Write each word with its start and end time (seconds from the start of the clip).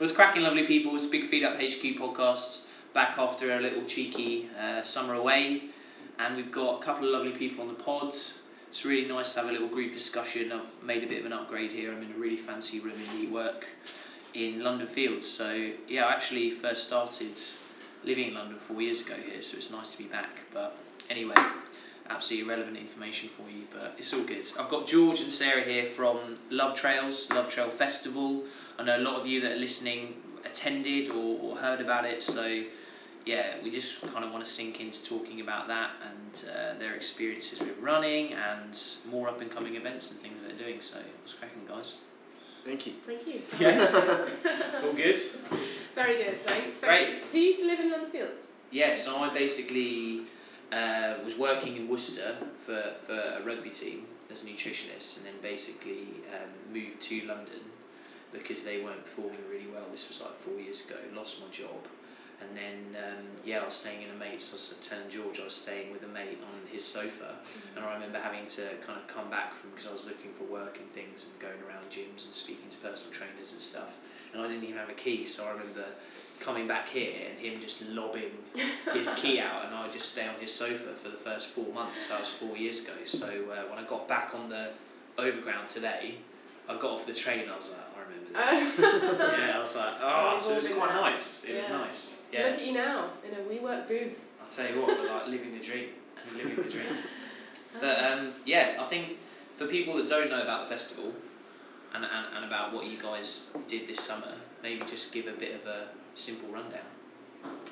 was 0.00 0.12
cracking, 0.12 0.42
lovely 0.42 0.64
people. 0.64 0.90
It 0.90 0.94
was 0.94 1.06
Big 1.06 1.24
Feed 1.24 1.44
Up 1.44 1.56
HQ 1.56 1.98
podcast 1.98 2.66
back 2.94 3.18
after 3.18 3.56
a 3.56 3.60
little 3.60 3.84
cheeky 3.84 4.48
uh, 4.60 4.82
summer 4.82 5.14
away, 5.14 5.62
and 6.20 6.36
we've 6.36 6.52
got 6.52 6.80
a 6.80 6.84
couple 6.84 7.06
of 7.06 7.12
lovely 7.12 7.32
people 7.32 7.62
on 7.62 7.68
the 7.68 7.82
pod. 7.82 8.08
It's 8.08 8.84
really 8.84 9.08
nice 9.08 9.34
to 9.34 9.40
have 9.40 9.48
a 9.48 9.52
little 9.52 9.66
group 9.66 9.92
discussion. 9.92 10.52
I've 10.52 10.84
made 10.84 11.02
a 11.02 11.06
bit 11.06 11.20
of 11.20 11.26
an 11.26 11.32
upgrade 11.32 11.72
here. 11.72 11.92
I'm 11.92 12.02
in 12.02 12.12
a 12.12 12.18
really 12.18 12.36
fancy 12.36 12.78
room 12.80 12.94
in 12.94 13.26
WeWork 13.26 13.64
in 14.34 14.62
London 14.62 14.86
Fields. 14.86 15.26
So 15.26 15.72
yeah, 15.88 16.06
I 16.06 16.12
actually 16.12 16.50
first 16.50 16.86
started 16.86 17.36
living 18.04 18.28
in 18.28 18.34
London 18.34 18.58
four 18.58 18.80
years 18.80 19.00
ago 19.00 19.14
here, 19.14 19.42
so 19.42 19.56
it's 19.56 19.72
nice 19.72 19.90
to 19.92 19.98
be 19.98 20.04
back. 20.04 20.38
But 20.52 20.76
anyway, 21.10 21.34
absolutely 22.10 22.48
irrelevant 22.48 22.76
information 22.76 23.28
for 23.28 23.48
you, 23.50 23.64
but 23.70 23.94
it's 23.98 24.12
all 24.12 24.22
good. 24.22 24.50
I've 24.58 24.68
got 24.68 24.86
George 24.86 25.20
and 25.20 25.30
Sarah 25.32 25.62
here 25.62 25.84
from 25.84 26.18
Love 26.50 26.74
Trails, 26.74 27.30
Love 27.30 27.48
Trail 27.48 27.68
Festival. 27.68 28.42
I 28.78 28.84
know 28.84 28.96
a 28.96 29.02
lot 29.02 29.20
of 29.20 29.26
you 29.26 29.42
that 29.42 29.52
are 29.52 29.56
listening 29.56 30.14
attended 30.44 31.10
or, 31.10 31.38
or 31.40 31.56
heard 31.56 31.80
about 31.80 32.04
it, 32.04 32.22
so 32.22 32.62
yeah, 33.24 33.54
we 33.62 33.70
just 33.70 34.00
kind 34.12 34.24
of 34.24 34.32
want 34.32 34.44
to 34.44 34.50
sink 34.50 34.80
into 34.80 35.04
talking 35.04 35.40
about 35.40 35.68
that 35.68 35.90
and 36.02 36.44
uh, 36.48 36.78
their 36.78 36.94
experiences 36.94 37.60
with 37.60 37.78
running 37.78 38.32
and 38.32 38.80
more 39.10 39.28
up 39.28 39.40
and 39.40 39.50
coming 39.50 39.76
events 39.76 40.10
and 40.10 40.20
things 40.20 40.42
they're 40.42 40.56
doing. 40.56 40.80
So, 40.80 40.98
what's 41.20 41.34
cracking, 41.34 41.66
guys? 41.68 41.98
Thank 42.64 42.86
you. 42.86 42.94
Thank 43.04 43.26
you. 43.26 43.40
Yeah. 43.58 44.26
all 44.84 44.92
good. 44.92 45.18
Very 45.94 46.16
good, 46.16 46.40
thanks. 46.44 46.80
Great. 46.80 47.30
Do 47.30 47.38
you 47.38 47.46
used 47.46 47.60
to 47.60 47.66
live 47.66 47.80
in 47.80 47.90
London 47.90 48.10
Fields? 48.10 48.46
Yeah, 48.70 48.94
so 48.94 49.18
I 49.18 49.32
basically 49.32 50.22
uh, 50.72 51.14
was 51.24 51.38
working 51.38 51.76
in 51.76 51.88
Worcester 51.88 52.36
for, 52.56 52.82
for 53.02 53.14
a 53.14 53.42
rugby 53.44 53.70
team 53.70 54.06
as 54.30 54.42
a 54.42 54.46
nutritionist, 54.46 55.18
and 55.18 55.26
then 55.26 55.34
basically 55.42 56.06
um, 56.34 56.72
moved 56.72 57.00
to 57.00 57.26
London 57.26 57.60
because 58.32 58.64
they 58.64 58.82
weren't 58.82 59.02
performing 59.04 59.40
really 59.50 59.66
well. 59.72 59.84
This 59.90 60.08
was 60.08 60.20
like 60.20 60.34
four 60.38 60.58
years 60.60 60.86
ago. 60.86 60.96
Lost 61.14 61.40
my 61.40 61.50
job, 61.50 61.88
and 62.40 62.56
then 62.56 63.02
um, 63.02 63.24
yeah, 63.44 63.60
I 63.60 63.64
was 63.64 63.74
staying 63.74 64.02
in 64.02 64.10
a 64.10 64.18
mate's. 64.18 64.52
I 64.52 64.54
was 64.54 64.88
telling 64.88 65.08
George 65.08 65.40
I 65.40 65.44
was 65.44 65.54
staying 65.54 65.92
with 65.92 66.02
a 66.02 66.08
mate 66.08 66.38
on 66.42 66.60
his 66.70 66.84
sofa, 66.84 67.34
and 67.76 67.84
I 67.84 67.94
remember 67.94 68.18
having 68.18 68.46
to 68.46 68.62
kind 68.86 68.98
of 68.98 69.06
come 69.06 69.30
back 69.30 69.54
from 69.54 69.70
because 69.70 69.86
I 69.86 69.92
was 69.92 70.04
looking 70.04 70.32
for 70.32 70.44
work 70.44 70.78
and 70.78 70.90
things 70.92 71.26
and 71.26 71.40
going 71.40 71.60
around 71.68 71.90
gyms 71.90 72.24
and 72.26 72.34
speaking 72.34 72.68
to 72.70 72.76
personal 72.78 73.12
trainers 73.12 73.52
and 73.52 73.60
stuff, 73.60 73.98
and 74.32 74.42
I 74.42 74.46
didn't 74.46 74.64
even 74.64 74.76
have 74.76 74.90
a 74.90 74.94
key, 74.94 75.24
so 75.24 75.44
I 75.46 75.50
remember 75.52 75.84
coming 76.40 76.66
back 76.68 76.88
here 76.88 77.26
and 77.28 77.38
him 77.38 77.60
just 77.60 77.82
lobbing 77.88 78.30
his 78.92 79.12
key 79.14 79.40
out 79.40 79.66
and 79.66 79.74
I 79.74 79.82
would 79.82 79.92
just 79.92 80.12
stay 80.12 80.26
on 80.26 80.34
his 80.40 80.52
sofa 80.52 80.94
for 80.94 81.08
the 81.08 81.16
first 81.16 81.48
four 81.48 81.66
months. 81.72 82.08
That 82.08 82.20
was 82.20 82.28
four 82.28 82.56
years 82.56 82.84
ago. 82.84 82.94
So 83.04 83.26
uh, 83.26 83.68
when 83.68 83.84
I 83.84 83.86
got 83.88 84.06
back 84.08 84.34
on 84.34 84.48
the 84.48 84.70
overground 85.16 85.68
today, 85.68 86.14
I 86.68 86.74
got 86.74 86.92
off 86.92 87.06
the 87.06 87.12
train. 87.14 87.48
I 87.50 87.56
was 87.56 87.70
like, 87.70 87.80
this. 88.32 88.78
yeah, 88.78 89.52
I 89.54 89.58
was 89.58 89.76
like, 89.76 89.94
oh, 90.02 90.36
so 90.38 90.52
it 90.52 90.56
was 90.56 90.68
quite 90.68 90.92
there. 90.92 91.02
nice. 91.02 91.44
It 91.44 91.54
was 91.56 91.68
nice. 91.68 92.14
Yeah. 92.32 92.48
Look 92.48 92.54
at 92.54 92.66
you 92.66 92.72
now 92.72 93.10
in 93.26 93.34
a 93.34 93.42
WeWork 93.42 93.88
booth. 93.88 94.20
I'll 94.42 94.48
tell 94.48 94.70
you 94.70 94.80
what, 94.80 94.96
but 94.96 95.06
like 95.06 95.26
living 95.28 95.52
the 95.52 95.64
dream, 95.64 95.88
living 96.34 96.56
the 96.56 96.70
dream. 96.70 96.86
But 97.80 98.02
um, 98.02 98.32
yeah, 98.46 98.76
I 98.80 98.86
think 98.86 99.18
for 99.54 99.66
people 99.66 99.96
that 99.98 100.08
don't 100.08 100.30
know 100.30 100.40
about 100.40 100.62
the 100.62 100.70
festival 100.70 101.12
and, 101.94 102.02
and, 102.02 102.26
and 102.34 102.44
about 102.44 102.72
what 102.72 102.86
you 102.86 102.96
guys 102.96 103.50
did 103.66 103.86
this 103.86 104.00
summer, 104.00 104.32
maybe 104.62 104.84
just 104.86 105.12
give 105.12 105.26
a 105.26 105.32
bit 105.32 105.54
of 105.54 105.66
a 105.66 105.88
simple 106.14 106.48
rundown. 106.48 106.80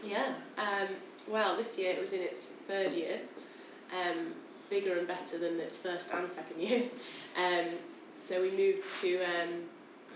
Yeah. 0.04 0.34
Um, 0.58 0.88
well, 1.26 1.56
this 1.56 1.78
year 1.78 1.92
it 1.92 2.00
was 2.00 2.12
in 2.12 2.20
its 2.20 2.52
third 2.52 2.92
year, 2.92 3.18
um, 3.90 4.32
bigger 4.68 4.98
and 4.98 5.08
better 5.08 5.38
than 5.38 5.58
its 5.58 5.76
first 5.76 6.12
and 6.12 6.28
second 6.28 6.60
year. 6.60 6.82
Um, 7.36 7.66
so 8.16 8.40
we 8.40 8.50
moved 8.50 8.82
to. 9.02 9.22
Um, 9.22 9.64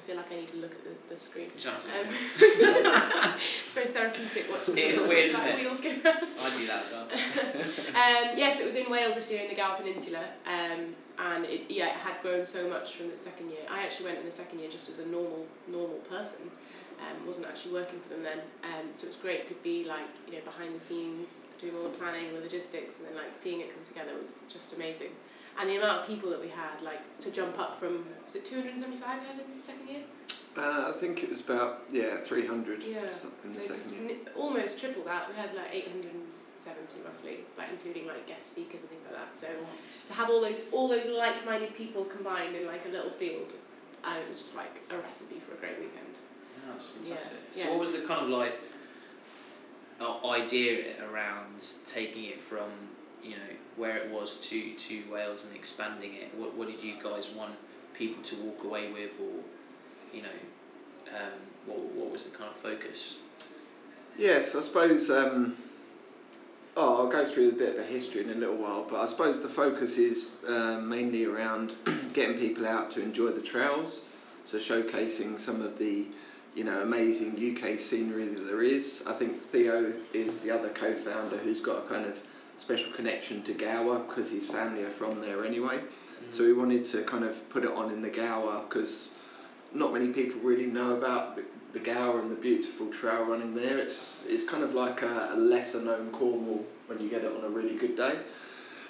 I 0.01 0.07
feel 0.07 0.17
like 0.17 0.33
I 0.33 0.37
need 0.37 0.49
to 0.49 0.57
look 0.57 0.73
at 0.73 0.83
the, 0.85 1.15
the 1.15 1.21
screen. 1.21 1.51
You 1.57 1.63
don't 1.63 1.75
have 1.75 1.85
to 1.85 3.29
Um, 3.29 3.35
it's 3.37 3.73
very 3.75 3.89
therapeutic 3.89 4.47
watching 4.51 4.79
It 4.79 4.85
is 4.87 4.99
weird, 5.09 5.27
isn't 5.27 5.47
it? 5.47 5.57
wheels 5.57 5.81
go 5.81 5.91
round. 5.91 6.33
I 6.41 6.55
do 6.57 6.67
that 6.67 6.87
as 6.87 6.91
well. 6.91 7.09
Um, 7.91 8.39
yes, 8.39 8.61
it 8.61 8.65
was 8.65 8.77
in 8.77 8.91
Wales 8.91 9.15
this 9.15 9.31
year 9.31 9.43
in 9.43 9.49
the 9.49 9.55
Gower 9.55 9.77
Peninsula, 9.77 10.25
um, 10.47 10.95
and 11.19 11.45
it, 11.45 11.71
yeah, 11.71 11.89
it 11.91 11.97
had 11.97 12.15
grown 12.23 12.45
so 12.47 12.69
much 12.71 12.95
from 12.95 13.11
the 13.11 13.19
second 13.19 13.51
year. 13.51 13.61
I 13.69 13.83
actually 13.83 14.07
went 14.07 14.19
in 14.21 14.25
the 14.25 14.31
second 14.31 14.61
year 14.61 14.71
just 14.71 14.89
as 14.89 15.01
a 15.01 15.07
normal 15.07 15.45
normal 15.69 15.99
person, 16.09 16.51
um, 17.01 17.27
wasn't 17.27 17.47
actually 17.49 17.75
working 17.75 18.01
for 18.01 18.09
them 18.09 18.23
then. 18.25 18.39
Um, 18.65 18.87
so 18.95 19.05
it 19.05 19.09
was 19.09 19.17
great 19.17 19.47
to 19.49 19.55
be 19.63 19.85
like 19.85 20.09
you 20.27 20.35
know 20.35 20.41
behind 20.45 20.75
the 20.75 20.79
scenes, 20.81 21.45
doing 21.61 21.75
all 21.77 21.83
the 21.83 21.99
planning 21.99 22.29
and 22.29 22.37
the 22.37 22.41
logistics, 22.41 23.01
and 23.01 23.09
then 23.09 23.17
like 23.17 23.35
seeing 23.35 23.61
it 23.61 23.75
come 23.75 23.85
together 23.85 24.13
was 24.23 24.43
just 24.49 24.77
amazing. 24.77 25.11
And 25.59 25.69
the 25.69 25.77
amount 25.77 26.01
of 26.03 26.07
people 26.07 26.31
that 26.31 26.41
we 26.41 26.49
had, 26.49 26.81
like 26.83 27.01
to 27.19 27.31
jump 27.31 27.59
up 27.59 27.79
from 27.79 28.05
was 28.25 28.37
it 28.37 28.45
275 28.47 29.21
we 29.21 29.27
had 29.27 29.37
in 29.41 29.57
the 29.57 29.63
second 29.63 29.89
year? 29.89 30.03
Uh, 30.57 30.93
I 30.95 30.99
think 30.99 31.23
it 31.23 31.31
was 31.31 31.41
about 31.41 31.83
yeah 31.91 32.17
300 32.17 32.83
Yeah. 32.83 33.09
so- 33.11 33.29
in 33.45 33.55
the 33.55 33.61
so 33.61 33.73
second 33.75 33.91
to, 33.91 33.97
year. 33.97 34.11
n- 34.11 34.29
almost 34.37 34.81
triple 34.81 35.03
that. 35.05 35.29
We 35.29 35.35
had 35.37 35.55
like 35.55 35.73
870 35.73 37.03
roughly, 37.05 37.39
like 37.59 37.69
including 37.71 38.07
like 38.07 38.27
guest 38.27 38.51
speakers 38.53 38.81
and 38.83 38.91
things 38.91 39.05
like 39.05 39.15
that. 39.15 39.37
So 39.37 39.47
to 40.09 40.13
have 40.15 40.29
all 40.31 40.41
those 40.41 40.61
all 40.73 40.89
those 40.89 41.07
like-minded 41.07 41.75
people 41.77 42.05
combined 42.05 42.57
in 42.57 42.67
like 42.67 42.85
a 42.87 42.89
little 42.89 43.11
field, 43.11 43.53
and 44.05 44.19
it 44.23 44.29
was 44.29 44.39
just 44.39 44.57
like 44.57 44.81
a 44.91 44.99
recipe 44.99 45.39
for 45.41 45.55
a 45.55 45.57
great 45.59 45.79
weekend. 45.79 46.15
Yeah, 46.67 46.73
that's 46.73 46.97
Yeah, 46.97 47.05
fantastic. 47.05 47.39
So 47.51 47.65
yeah. 47.65 47.71
what 47.73 47.81
was 47.81 47.93
the 47.93 48.07
kind 48.07 48.23
of 48.25 48.29
like 48.31 48.55
uh, 50.01 50.27
idea 50.29 50.95
around 51.13 51.63
taking 51.87 52.25
it 52.25 52.41
from 52.41 52.71
you 53.23 53.31
know 53.31 53.55
where 53.77 53.97
it 53.97 54.11
was 54.11 54.41
to 54.49 54.75
to 54.75 55.03
Wales 55.11 55.47
and 55.47 55.55
expanding 55.57 56.15
it? 56.15 56.35
What 56.37 56.55
what 56.57 56.71
did 56.71 56.83
you 56.83 56.95
guys 57.03 57.33
want 57.35 57.55
people 57.95 58.23
to 58.23 58.37
walk 58.37 58.65
away 58.65 58.91
with, 58.93 59.11
or 59.21 60.17
you 60.17 60.23
know, 60.23 60.29
um, 61.15 61.33
what 61.67 61.79
what 61.79 62.11
was 62.11 62.25
the 62.25 62.37
kind 62.37 62.51
of 62.51 62.57
focus? 62.57 63.21
Yes, 64.17 64.55
I 64.55 64.63
suppose. 64.63 65.11
Um, 65.11 65.57
oh, 66.77 66.97
I'll 66.97 67.11
go 67.11 67.25
through 67.25 67.51
a 67.51 67.53
bit 67.53 67.77
of 67.77 67.81
a 67.81 67.87
history 67.87 68.23
in 68.23 68.31
a 68.31 68.35
little 68.35 68.57
while, 68.57 68.87
but 68.89 69.01
I 69.01 69.07
suppose 69.07 69.43
the 69.43 69.49
focus 69.49 69.99
is 69.99 70.37
um, 70.47 70.89
mainly 70.89 71.25
around 71.25 71.75
getting 72.13 72.39
people 72.39 72.67
out 72.67 72.91
to 72.93 73.03
enjoy 73.03 73.29
the 73.29 73.41
trails, 73.41 74.09
so 74.45 74.59
showcasing 74.59 75.41
some 75.41 75.63
of 75.63 75.79
the, 75.79 76.07
you 76.55 76.65
know, 76.65 76.81
amazing 76.81 77.33
UK 77.33 77.79
scenery 77.79 78.29
that 78.29 78.47
there 78.47 78.63
is. 78.63 79.05
I 79.07 79.13
think 79.13 79.43
Theo 79.51 79.93
is 80.13 80.41
the 80.41 80.51
other 80.51 80.71
co-founder 80.71 81.39
who's 81.39 81.61
got 81.61 81.85
a 81.85 81.89
kind 81.89 82.07
of 82.07 82.19
special 82.61 82.93
connection 82.93 83.43
to 83.45 83.55
Gower 83.55 84.01
because 84.01 84.31
his 84.31 84.47
family 84.47 84.83
are 84.83 84.91
from 84.91 85.21
there 85.21 85.45
anyway. 85.45 85.79
Mm. 85.79 86.33
So 86.33 86.45
we 86.45 86.53
wanted 86.53 86.85
to 86.87 87.03
kind 87.03 87.25
of 87.25 87.49
put 87.49 87.65
it 87.65 87.71
on 87.71 87.91
in 87.91 88.03
the 88.03 88.11
Gower 88.11 88.63
because 88.69 89.09
not 89.73 89.93
many 89.93 90.09
people 90.09 90.41
really 90.43 90.67
know 90.67 90.97
about 90.97 91.37
the, 91.37 91.45
the 91.73 91.79
Gower 91.79 92.21
and 92.21 92.31
the 92.31 92.37
beautiful 92.37 92.89
trail 92.89 93.25
running 93.25 93.55
there. 93.55 93.79
It's 93.79 94.25
it's 94.29 94.45
kind 94.49 94.63
of 94.63 94.75
like 94.75 95.03
a, 95.03 95.31
a 95.33 95.37
lesser 95.37 95.81
known 95.81 96.11
Cornwall 96.13 96.65
when 96.87 97.01
you 97.01 97.09
get 97.09 97.25
it 97.25 97.33
on 97.35 97.45
a 97.45 97.49
really 97.49 97.77
good 97.77 97.97
day. 97.97 98.15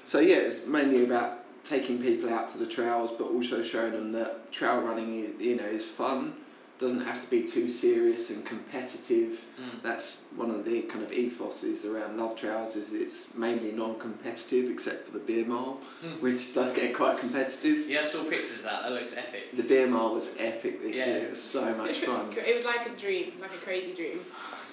So 0.04 0.19
yeah, 0.19 0.37
it's 0.37 0.66
mainly 0.66 1.04
about 1.04 1.38
taking 1.64 2.02
people 2.02 2.32
out 2.32 2.50
to 2.52 2.58
the 2.58 2.66
trails, 2.66 3.12
but 3.16 3.28
also 3.28 3.62
showing 3.62 3.92
them 3.92 4.10
that 4.12 4.50
trail 4.50 4.81
running 4.81 5.20
is, 5.20 5.41
you 5.41 5.56
know 5.56 5.64
is 5.64 5.87
fun. 5.87 6.34
Doesn't 6.80 7.02
have 7.04 7.22
to 7.22 7.28
be 7.28 7.42
too 7.42 7.68
serious 7.68 8.30
and 8.30 8.42
competitive. 8.46 9.38
Mm. 9.60 9.82
That's 9.82 10.22
one 10.34 10.50
of 10.50 10.64
the 10.64 10.80
kind 10.82 11.04
of 11.04 11.10
ethoses 11.10 11.84
around 11.84 12.16
Love 12.16 12.36
Trails 12.36 12.74
is 12.74 12.94
it's 12.94 13.34
mainly 13.34 13.70
non-competitive 13.72 14.70
except 14.70 15.04
for 15.06 15.12
the 15.12 15.19
beer 15.19 15.44
mile, 15.44 15.78
Hmm. 16.00 16.12
which 16.22 16.54
does 16.54 16.72
get 16.72 16.96
quite 16.96 17.19
competitive. 17.19 17.86
Yeah, 17.86 17.98
I 17.98 18.02
saw 18.02 18.24
pictures 18.24 18.60
of 18.64 18.70
that. 18.70 18.82
That 18.84 18.92
looks 18.92 19.14
epic. 19.14 19.54
The 19.54 19.62
beer 19.62 19.88
mile 19.88 20.14
was 20.14 20.34
epic 20.38 20.82
this 20.82 20.96
Yeah. 20.96 21.06
year. 21.06 21.16
It 21.26 21.30
was 21.32 21.42
so 21.42 21.66
much 21.74 21.90
it, 22.02 22.08
was, 22.08 22.16
fun. 22.16 22.32
gr- 22.32 22.40
it 22.40 22.54
was 22.54 22.64
like 22.64 22.86
a 22.86 22.96
dream, 22.96 23.34
like 23.42 23.52
a 23.52 23.58
crazy 23.58 23.92
dream. 23.92 24.19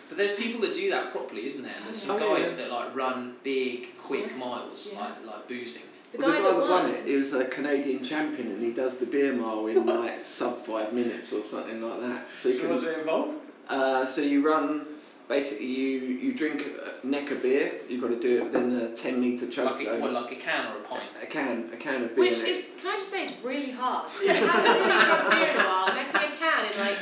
But 0.08 0.18
there's 0.18 0.32
people 0.36 0.62
that 0.62 0.74
do 0.74 0.90
that 0.92 1.12
properly, 1.12 1.44
isn't 1.46 1.62
there? 1.62 1.74
And 1.76 1.88
there's 1.88 2.02
some 2.02 2.16
Oh, 2.16 2.26
yeah. 2.26 2.38
guys 2.38 2.56
that 2.56 2.72
like 2.72 2.96
run 2.96 3.36
big, 3.44 3.98
quick 3.98 4.28
Yeah. 4.32 4.38
miles, 4.38 4.94
Yeah. 4.94 5.02
like 5.02 5.26
like 5.26 5.48
boozing. 5.50 5.82
The 6.14 6.20
well, 6.20 6.30
guy, 6.32 6.38
the 6.38 6.42
guy 6.44 6.50
that, 6.52 6.60
that 6.60 6.70
won 6.70 6.84
won, 6.86 6.92
it, 6.94 7.06
he 7.06 7.16
was 7.18 7.34
a 7.34 7.44
Canadian 7.44 8.02
champion, 8.02 8.48
and 8.48 8.62
he 8.64 8.72
does 8.72 8.96
the 8.96 9.06
beer 9.06 9.34
mile 9.34 9.68
in 9.68 9.86
like 9.86 10.16
sub 10.26 10.47
five 10.88 10.94
minutes 10.96 11.34
or 11.34 11.44
something 11.44 11.82
like 11.82 12.02
that. 12.02 12.28
So, 12.36 12.50
you 12.50 12.56
So 12.56 12.62
can, 12.62 12.70
what 12.70 12.76
does 12.82 12.88
it 12.88 13.00
involve? 13.00 13.36
uh, 13.70 14.06
so 14.06 14.22
you 14.22 14.46
run. 14.46 14.86
Basically, 15.28 15.66
you 15.66 16.00
you 16.00 16.34
drink 16.34 16.66
a 17.04 17.06
neck 17.06 17.32
of 17.32 17.42
beer. 17.42 17.70
You've 17.90 18.00
got 18.02 18.12
to 18.12 18.20
do 18.20 18.38
it 18.38 18.44
within 18.46 18.74
a 18.80 18.88
ten 18.96 19.20
meter 19.20 19.46
choke 19.46 19.72
Like 19.76 19.82
a, 19.82 19.84
zone. 19.90 20.02
what, 20.02 20.14
like 20.14 20.32
a 20.32 20.36
can 20.36 20.68
or 20.68 20.78
a 20.78 20.84
pint? 20.84 21.04
a 21.22 21.26
can, 21.26 21.70
a 21.74 21.76
can 21.76 22.04
of 22.06 22.16
beer. 22.16 22.24
Which 22.26 22.40
and 22.40 22.48
is, 22.48 22.70
can 22.80 22.92
I 22.94 22.98
just 22.98 23.12
say, 23.12 23.24
it's 23.26 23.44
really 23.44 23.72
hard. 23.72 24.10
I 24.26 24.32
haven't 24.32 24.88
really 24.88 25.06
drunk 25.06 25.30
beer 25.32 25.50
in 25.50 25.56
a 25.58 25.68
while, 25.68 25.88
necking 25.88 26.32
a 26.32 26.36
can 26.38 26.72
in 26.72 26.80
like 26.80 26.98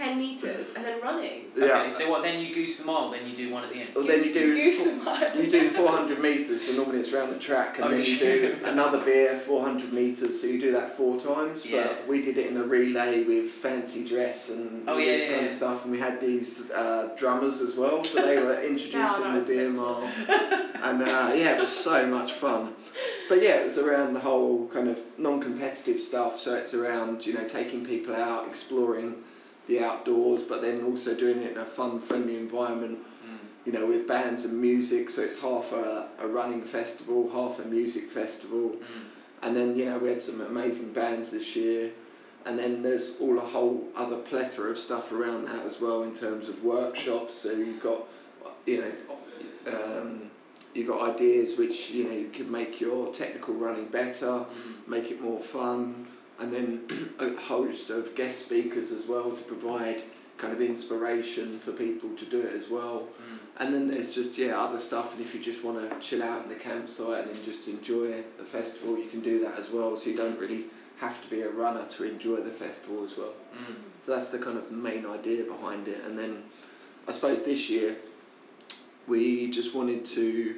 10 0.00 0.18
metres 0.18 0.72
and 0.74 0.84
then 0.84 0.98
running. 1.02 1.42
Yeah. 1.54 1.80
Okay, 1.82 1.90
so 1.90 2.10
what? 2.10 2.22
Then 2.22 2.40
you 2.40 2.54
goose 2.54 2.78
the 2.78 2.86
mile, 2.86 3.10
then 3.10 3.28
you 3.28 3.36
do 3.36 3.50
one 3.50 3.64
at 3.64 3.70
the 3.70 3.80
end. 3.80 3.90
Well, 3.94 4.06
then 4.06 4.24
you 4.24 4.32
Goose- 4.32 4.32
do 4.32 4.54
goose 4.56 4.90
fo- 5.04 5.10
a 5.10 5.18
mile. 5.18 5.36
you 5.42 5.50
do 5.50 5.68
400 5.70 6.18
metres, 6.22 6.62
so 6.66 6.76
normally 6.82 7.00
it's 7.00 7.12
around 7.12 7.30
the 7.34 7.38
track, 7.38 7.76
and 7.76 7.84
Oh, 7.84 7.90
then 7.90 8.02
you 8.02 8.16
do 8.18 8.56
another 8.64 8.98
beer 9.04 9.36
400 9.46 9.92
metres, 9.92 10.40
so 10.40 10.46
you 10.46 10.58
do 10.58 10.72
that 10.72 10.96
four 10.96 11.20
times. 11.20 11.66
Yeah. 11.66 11.82
But 11.88 12.08
we 12.08 12.22
did 12.22 12.38
it 12.38 12.46
in 12.50 12.56
a 12.56 12.62
relay 12.64 13.24
with 13.24 13.50
fancy 13.50 14.06
dress 14.08 14.48
and 14.48 14.88
Oh, 14.88 14.94
all 14.94 15.00
yeah, 15.00 15.06
this 15.12 15.22
yeah, 15.24 15.28
kind 15.32 15.42
yeah. 15.42 15.48
of 15.48 15.54
stuff, 15.54 15.82
and 15.84 15.92
we 15.92 15.98
had 15.98 16.18
these 16.20 16.70
uh, 16.70 17.10
drummers 17.18 17.60
as 17.60 17.76
well, 17.76 18.02
so 18.02 18.22
they 18.22 18.40
were 18.42 18.58
introducing 18.72 19.00
that 19.00 19.28
the 19.28 19.34
was 19.34 19.44
beer 19.44 19.68
mile, 19.68 20.10
and 20.82 21.02
uh, 21.02 21.32
yeah, 21.34 21.56
it 21.56 21.60
was 21.60 21.70
so 21.76 22.06
much 22.06 22.32
fun. 22.32 22.72
But 23.28 23.42
yeah, 23.42 23.56
it 23.60 23.66
was 23.66 23.76
around 23.78 24.14
the 24.14 24.20
whole 24.20 24.66
kind 24.68 24.88
of 24.88 24.98
non-competitive 25.18 26.00
stuff. 26.00 26.40
So 26.40 26.54
it's 26.54 26.72
around 26.72 27.26
you 27.26 27.34
know 27.34 27.46
taking 27.46 27.84
people 27.84 28.14
out, 28.16 28.48
exploring 28.48 29.14
the 29.66 29.80
outdoors, 29.80 30.42
but 30.42 30.62
then 30.62 30.84
also 30.84 31.14
doing 31.14 31.42
it 31.42 31.52
in 31.52 31.58
a 31.58 31.64
fun, 31.64 32.00
friendly 32.00 32.36
environment. 32.36 32.98
Mm. 33.24 33.38
You 33.66 33.72
know, 33.72 33.86
with 33.86 34.06
bands 34.08 34.44
and 34.46 34.58
music, 34.60 35.10
so 35.10 35.22
it's 35.22 35.38
half 35.40 35.72
a, 35.72 36.08
a 36.18 36.26
running 36.26 36.62
festival, 36.62 37.28
half 37.32 37.58
a 37.64 37.68
music 37.68 38.04
festival, 38.10 38.70
Mm. 38.70 38.84
and 39.42 39.56
then 39.56 39.76
you 39.76 39.84
know 39.84 39.98
we 39.98 40.08
had 40.08 40.22
some 40.22 40.40
amazing 40.40 40.92
bands 40.92 41.30
this 41.30 41.54
year, 41.54 41.90
and 42.46 42.58
then 42.58 42.82
there's 42.82 43.18
all 43.20 43.38
a 43.38 43.42
whole 43.54 43.86
other 43.94 44.16
plethora 44.16 44.70
of 44.70 44.78
stuff 44.78 45.12
around 45.12 45.46
that 45.46 45.64
as 45.66 45.80
well 45.80 46.02
in 46.04 46.14
terms 46.14 46.48
of 46.48 46.62
workshops. 46.64 47.34
So 47.34 47.52
you've 47.52 47.82
got, 47.82 48.00
you 48.66 48.80
know, 48.80 48.92
um, 49.66 50.22
you've 50.74 50.88
got 50.88 51.14
ideas 51.14 51.58
which 51.58 51.90
you 51.90 52.04
know 52.04 52.12
you 52.12 52.30
could 52.32 52.50
make 52.50 52.80
your 52.80 53.12
technical 53.12 53.54
running 53.54 53.86
better, 53.86 54.26
Mm. 54.26 54.88
make 54.88 55.10
it 55.10 55.20
more 55.20 55.40
fun, 55.42 56.06
and 56.40 56.52
then 56.52 57.14
a 57.18 57.38
host 57.40 57.90
of 57.90 58.14
guest 58.14 58.46
speakers 58.46 58.92
as 58.92 59.06
well 59.06 59.30
to 59.30 59.42
provide 59.44 60.02
kind 60.38 60.52
of 60.54 60.60
inspiration 60.62 61.58
for 61.58 61.72
people 61.72 62.08
to 62.16 62.24
do 62.24 62.40
it 62.40 62.54
as 62.54 62.68
well. 62.70 63.00
Mm. 63.00 63.38
And 63.58 63.74
then 63.74 63.88
there's 63.88 64.14
just 64.14 64.38
yeah 64.38 64.58
other 64.58 64.78
stuff, 64.78 65.12
and 65.14 65.20
if 65.20 65.34
you 65.34 65.40
just 65.40 65.62
want 65.62 65.78
to 65.78 65.98
chill 66.00 66.22
out 66.22 66.44
in 66.44 66.48
the 66.48 66.54
campsite 66.54 67.26
and 67.26 67.44
just 67.44 67.68
enjoy 67.68 68.22
the 68.38 68.44
festival, 68.44 68.98
you 68.98 69.08
can 69.08 69.20
do 69.20 69.40
that 69.40 69.58
as 69.58 69.68
well. 69.70 69.96
So 69.96 70.10
you 70.10 70.16
don't 70.16 70.38
really 70.38 70.64
have 70.98 71.22
to 71.22 71.28
be 71.28 71.42
a 71.42 71.48
runner 71.48 71.84
to 71.86 72.04
enjoy 72.04 72.36
the 72.36 72.50
festival 72.50 73.04
as 73.04 73.16
well. 73.16 73.32
Mm. 73.54 73.74
So 74.02 74.16
that's 74.16 74.28
the 74.28 74.38
kind 74.38 74.58
of 74.58 74.70
main 74.70 75.06
idea 75.06 75.44
behind 75.44 75.88
it. 75.88 76.02
And 76.04 76.18
then 76.18 76.42
I 77.06 77.12
suppose 77.12 77.42
this 77.42 77.68
year 77.68 77.96
we 79.06 79.50
just 79.50 79.74
wanted 79.74 80.04
to, 80.06 80.56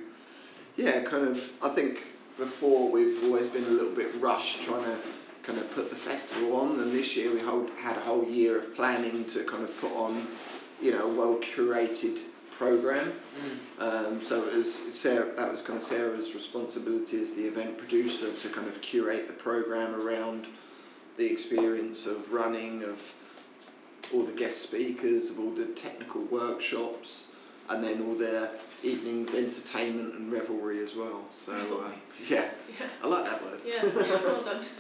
yeah, 0.76 1.02
kind 1.02 1.26
of. 1.26 1.52
I 1.60 1.70
think 1.70 2.02
before 2.36 2.90
we've 2.90 3.22
always 3.24 3.46
been 3.48 3.64
a 3.64 3.68
little 3.68 3.94
bit 3.94 4.14
rushed 4.20 4.62
trying 4.62 4.84
to 4.84 4.96
kind 5.42 5.58
of 5.58 5.70
put 5.74 5.90
the 5.90 5.96
festival 5.96 6.56
on, 6.56 6.80
and 6.80 6.92
this 6.92 7.16
year 7.16 7.32
we 7.32 7.40
hold, 7.40 7.70
had 7.80 7.96
a 7.96 8.00
whole 8.00 8.24
year 8.24 8.58
of 8.58 8.74
planning 8.74 9.24
to 9.26 9.44
kind 9.44 9.64
of 9.64 9.80
put 9.80 9.92
on, 9.92 10.26
you 10.80 10.92
know, 10.92 11.10
a 11.10 11.14
well 11.14 11.36
curated 11.36 12.18
program. 12.52 13.12
Mm. 13.80 13.82
Um, 13.82 14.22
so 14.22 14.46
it 14.46 14.54
was 14.54 14.72
Sarah, 14.72 15.34
that 15.36 15.50
was 15.50 15.62
kind 15.62 15.78
of 15.78 15.82
Sarah's 15.84 16.34
responsibility 16.34 17.20
as 17.20 17.32
the 17.34 17.44
event 17.44 17.76
producer 17.78 18.32
to 18.32 18.48
kind 18.50 18.68
of 18.68 18.80
curate 18.80 19.26
the 19.26 19.34
program 19.34 19.94
around 19.94 20.46
the 21.16 21.26
experience 21.30 22.06
of 22.06 22.32
running, 22.32 22.84
of 22.84 23.14
all 24.12 24.22
the 24.22 24.32
guest 24.32 24.62
speakers, 24.62 25.30
of 25.30 25.40
all 25.40 25.50
the 25.50 25.66
technical 25.66 26.22
workshops, 26.24 27.32
and 27.68 27.82
then 27.82 28.04
all 28.06 28.14
the 28.14 28.50
evenings 28.82 29.34
entertainment 29.34 30.14
and 30.14 30.32
revelry 30.32 30.82
as 30.82 30.94
well. 30.94 31.22
So 31.46 31.52
uh, 31.52 31.90
yeah, 32.28 32.48
Yeah. 32.78 32.86
I 33.02 33.06
like 33.06 33.24
that 33.24 33.42
word. 33.42 33.60
Yeah, 33.64 33.84
well 33.84 34.40
done. 34.40 34.64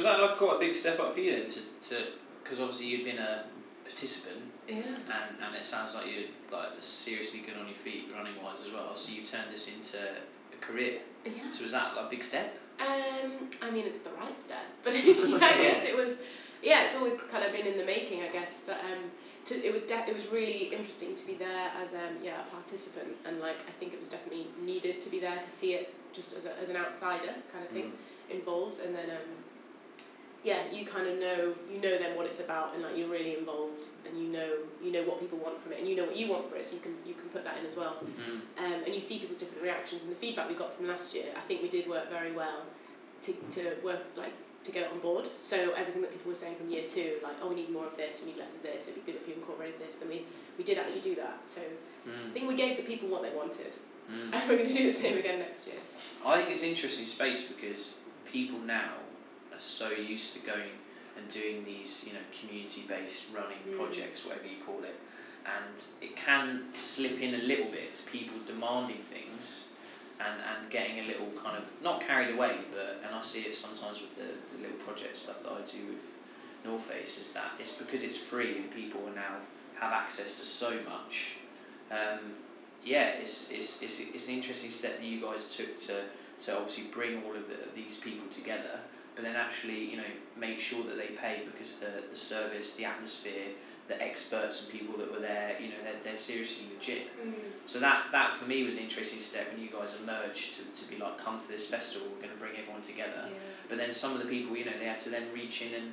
Was 0.00 0.06
that 0.06 0.20
like 0.22 0.38
quite 0.38 0.56
a 0.56 0.58
big 0.58 0.74
step 0.74 0.98
up 0.98 1.12
for 1.12 1.20
you 1.20 1.32
then 1.36 1.50
to 1.50 1.60
to 1.90 2.06
because 2.42 2.58
obviously 2.58 2.86
you'd 2.86 3.04
been 3.04 3.18
a 3.18 3.44
participant 3.84 4.42
yeah. 4.66 4.76
and 4.76 5.36
and 5.44 5.54
it 5.54 5.64
sounds 5.64 5.94
like 5.94 6.06
you're 6.06 6.24
like 6.50 6.70
seriously 6.78 7.40
good 7.40 7.56
on 7.60 7.66
your 7.66 7.76
feet 7.76 8.08
running 8.16 8.32
wise 8.42 8.64
as 8.64 8.72
well. 8.72 8.96
So 8.96 9.12
you 9.12 9.26
turned 9.26 9.52
this 9.52 9.68
into 9.76 9.98
a 9.98 10.56
career. 10.64 11.00
Yeah. 11.26 11.50
So 11.50 11.64
was 11.64 11.72
that 11.72 11.96
like, 11.96 12.06
a 12.06 12.08
big 12.08 12.22
step? 12.22 12.58
Um, 12.80 13.50
I 13.60 13.70
mean, 13.70 13.84
it's 13.84 14.00
the 14.00 14.12
right 14.12 14.38
step, 14.38 14.64
but 14.84 14.94
yeah, 15.04 15.12
I 15.42 15.56
guess 15.58 15.84
it 15.84 15.94
was. 15.94 16.16
Yeah, 16.62 16.84
it's 16.84 16.96
always 16.96 17.20
kind 17.30 17.44
of 17.44 17.52
been 17.52 17.66
in 17.66 17.76
the 17.76 17.84
making, 17.84 18.22
I 18.22 18.28
guess. 18.28 18.64
But 18.66 18.78
um, 18.80 19.10
to, 19.46 19.54
it 19.54 19.70
was 19.70 19.82
de- 19.82 20.08
it 20.08 20.14
was 20.14 20.28
really 20.28 20.72
interesting 20.72 21.14
to 21.14 21.26
be 21.26 21.34
there 21.34 21.70
as 21.82 21.92
um, 21.92 22.16
yeah 22.22 22.40
a 22.40 22.54
participant, 22.54 23.16
and 23.26 23.38
like 23.38 23.58
I 23.68 23.72
think 23.78 23.92
it 23.92 23.98
was 23.98 24.08
definitely 24.08 24.46
needed 24.62 25.02
to 25.02 25.10
be 25.10 25.20
there 25.20 25.40
to 25.42 25.50
see 25.50 25.74
it 25.74 25.92
just 26.14 26.34
as, 26.36 26.46
a, 26.46 26.58
as 26.58 26.70
an 26.70 26.76
outsider 26.76 27.34
kind 27.52 27.64
of 27.66 27.70
thing 27.70 27.92
Mm. 27.92 28.36
involved, 28.38 28.78
and 28.80 28.94
then 28.94 29.10
um, 29.10 29.28
yeah, 30.42 30.62
you 30.72 30.86
kind 30.86 31.06
of 31.06 31.18
know 31.18 31.52
you 31.72 31.80
know 31.80 31.98
then 31.98 32.16
what 32.16 32.26
it's 32.26 32.40
about, 32.40 32.74
and 32.74 32.82
like 32.82 32.96
you're 32.96 33.08
really 33.08 33.36
involved, 33.36 33.88
and 34.06 34.18
you 34.20 34.28
know 34.28 34.48
you 34.82 34.90
know 34.92 35.02
what 35.04 35.20
people 35.20 35.38
want 35.38 35.60
from 35.62 35.72
it, 35.72 35.80
and 35.80 35.88
you 35.88 35.96
know 35.96 36.04
what 36.04 36.16
you 36.16 36.28
want 36.30 36.48
for 36.48 36.56
it, 36.56 36.64
so 36.66 36.76
you 36.76 36.80
can 36.82 36.94
you 37.06 37.14
can 37.14 37.28
put 37.28 37.44
that 37.44 37.58
in 37.58 37.66
as 37.66 37.76
well. 37.76 37.96
Mm. 38.02 38.40
um, 38.64 38.84
and 38.84 38.94
you 38.94 39.00
see 39.00 39.18
people's 39.18 39.38
different 39.38 39.62
reactions 39.62 40.02
and 40.04 40.10
the 40.12 40.16
feedback 40.16 40.48
we 40.48 40.54
got 40.54 40.74
from 40.76 40.88
last 40.88 41.14
year 41.14 41.26
I 41.36 41.40
think 41.40 41.62
we 41.62 41.68
did 41.68 41.88
work 41.88 42.10
very 42.10 42.32
well 42.32 42.62
to, 43.22 43.32
to 43.50 43.74
work 43.84 44.00
like 44.16 44.32
to 44.64 44.72
get 44.72 44.84
it 44.84 44.92
on 44.92 44.98
board 45.00 45.26
so 45.42 45.56
everything 45.76 46.02
that 46.02 46.10
people 46.12 46.28
were 46.30 46.34
saying 46.34 46.56
from 46.56 46.68
year 46.70 46.86
two 46.86 47.14
like 47.22 47.34
oh 47.42 47.48
we 47.48 47.54
need 47.54 47.70
more 47.70 47.86
of 47.86 47.96
this 47.96 48.22
we 48.24 48.32
need 48.32 48.38
less 48.38 48.54
of 48.54 48.62
this 48.62 48.88
it'd 48.88 48.94
be 49.04 49.12
good 49.12 49.20
if 49.20 49.26
you 49.28 49.34
incorporated 49.34 49.78
this 49.80 49.96
then 49.96 50.08
we, 50.08 50.22
we 50.58 50.64
did 50.64 50.76
actually 50.78 51.00
do 51.00 51.14
that 51.16 51.38
so 51.44 51.60
I 51.60 52.08
Mm. 52.10 52.30
think 52.32 52.48
we 52.48 52.56
gave 52.56 52.76
the 52.78 52.82
people 52.82 53.08
what 53.08 53.22
they 53.22 53.30
wanted 53.36 53.76
Mm. 54.10 54.30
and 54.34 54.48
we're 54.48 54.56
going 54.56 54.68
to 54.68 54.74
do 54.74 54.84
the 54.90 54.96
same 54.96 55.16
again 55.18 55.38
next 55.38 55.66
year 55.66 55.76
I 56.24 56.38
think 56.38 56.50
it's 56.50 56.62
an 56.62 56.70
interesting 56.70 57.04
space 57.06 57.42
because 57.42 58.00
people 58.24 58.58
now 58.60 58.92
are 59.52 59.58
so 59.58 59.90
used 59.90 60.34
to 60.34 60.40
going 60.40 60.70
and 61.16 61.28
doing 61.28 61.64
these, 61.64 62.04
you 62.06 62.12
know, 62.14 62.20
community-based 62.40 63.34
running 63.34 63.58
Mm. 63.68 63.76
projects, 63.76 64.24
whatever 64.24 64.46
you 64.46 64.62
call 64.64 64.82
it, 64.84 64.94
and 65.46 65.74
it 66.00 66.16
can 66.16 66.64
slip 66.76 67.20
in 67.20 67.34
a 67.34 67.42
little 67.42 67.66
bit 67.66 67.94
to 67.94 68.02
people 68.04 68.38
demanding 68.46 68.98
things 69.02 69.70
and, 70.20 70.40
and 70.40 70.70
getting 70.70 71.00
a 71.00 71.06
little 71.06 71.26
kind 71.42 71.56
of 71.56 71.64
not 71.82 72.00
carried 72.00 72.34
away, 72.34 72.56
but 72.72 73.00
and 73.04 73.14
I 73.14 73.22
see 73.22 73.40
it 73.40 73.56
sometimes 73.56 74.00
with 74.00 74.14
the, 74.16 74.56
the 74.56 74.62
little 74.62 74.76
project 74.78 75.16
stuff 75.16 75.42
that 75.42 75.50
I 75.52 75.60
do 75.62 75.86
with 75.88 76.02
North 76.64 76.82
Face 76.82 77.18
is 77.18 77.32
that 77.32 77.52
it's 77.58 77.72
because 77.72 78.02
it's 78.02 78.16
free 78.16 78.58
and 78.58 78.70
people 78.70 79.00
are 79.08 79.14
now 79.14 79.36
have 79.78 79.92
access 79.92 80.34
to 80.40 80.44
so 80.44 80.70
much. 80.84 81.36
Um, 81.90 82.18
yeah, 82.84 83.08
it's, 83.20 83.50
it's, 83.50 83.82
it's, 83.82 84.00
it's 84.00 84.28
an 84.28 84.34
interesting 84.34 84.70
step 84.70 84.98
that 84.98 85.04
you 85.04 85.20
guys 85.20 85.54
took 85.56 85.78
to, 85.78 86.02
to 86.40 86.56
obviously 86.56 86.84
bring 86.92 87.22
all 87.24 87.34
of 87.34 87.46
the, 87.48 87.56
these 87.74 87.96
people 87.96 88.26
together, 88.30 88.78
but 89.14 89.24
then 89.24 89.36
actually, 89.36 89.84
you 89.90 89.96
know, 89.96 90.10
make 90.36 90.60
sure 90.60 90.82
that 90.84 90.96
they 90.96 91.08
pay 91.08 91.42
because 91.44 91.78
the, 91.78 92.02
the 92.08 92.16
service, 92.16 92.74
the 92.76 92.84
atmosphere, 92.84 93.48
the 93.88 94.00
experts 94.00 94.62
and 94.62 94.78
people 94.78 94.96
that 94.98 95.10
were 95.12 95.18
there, 95.18 95.56
you 95.60 95.68
know, 95.68 95.74
they're, 95.82 96.00
they're 96.04 96.16
seriously 96.16 96.66
legit. 96.74 97.08
Mm. 97.26 97.34
So 97.64 97.80
that, 97.80 98.06
that 98.12 98.36
for 98.36 98.46
me 98.46 98.62
was 98.62 98.76
an 98.76 98.84
interesting 98.84 99.18
step 99.18 99.52
when 99.52 99.60
you 99.60 99.68
guys 99.68 99.96
emerged 100.02 100.54
to, 100.54 100.82
to 100.84 100.90
be 100.90 100.96
like, 100.96 101.18
come 101.18 101.40
to 101.40 101.48
this 101.48 101.68
festival, 101.68 102.06
we're 102.14 102.22
going 102.22 102.32
to 102.32 102.38
bring 102.38 102.56
everyone 102.56 102.82
together. 102.82 103.24
yeah 103.26 103.34
But 103.68 103.78
then 103.78 103.90
some 103.90 104.12
of 104.12 104.20
the 104.22 104.26
people, 104.28 104.56
you 104.56 104.64
know, 104.64 104.72
they 104.78 104.86
had 104.86 105.00
to 105.00 105.10
then 105.10 105.24
reach 105.34 105.62
in 105.62 105.74
and, 105.74 105.90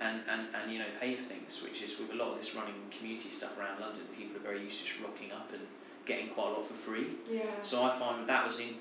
and, 0.00 0.22
and, 0.28 0.48
and 0.60 0.72
you 0.72 0.80
know, 0.80 0.90
pay 1.00 1.14
for 1.14 1.22
things, 1.28 1.62
which 1.62 1.80
is 1.82 1.98
with 1.98 2.10
a 2.10 2.16
lot 2.16 2.32
of 2.32 2.36
this 2.38 2.54
running 2.56 2.74
community 2.90 3.28
stuff 3.28 3.56
around 3.58 3.80
London, 3.80 4.02
people 4.16 4.36
are 4.36 4.40
very 4.42 4.60
used 4.62 4.80
to 4.80 4.86
just 4.86 5.00
rocking 5.00 5.30
up 5.32 5.52
and 5.52 5.62
getting 6.06 6.28
quite 6.30 6.48
a 6.48 6.52
lot 6.54 6.66
for 6.66 6.74
free. 6.74 7.06
yeah 7.30 7.42
So 7.62 7.84
I 7.84 7.96
find 7.98 8.28
that 8.28 8.44
was 8.44 8.58
in, 8.58 8.74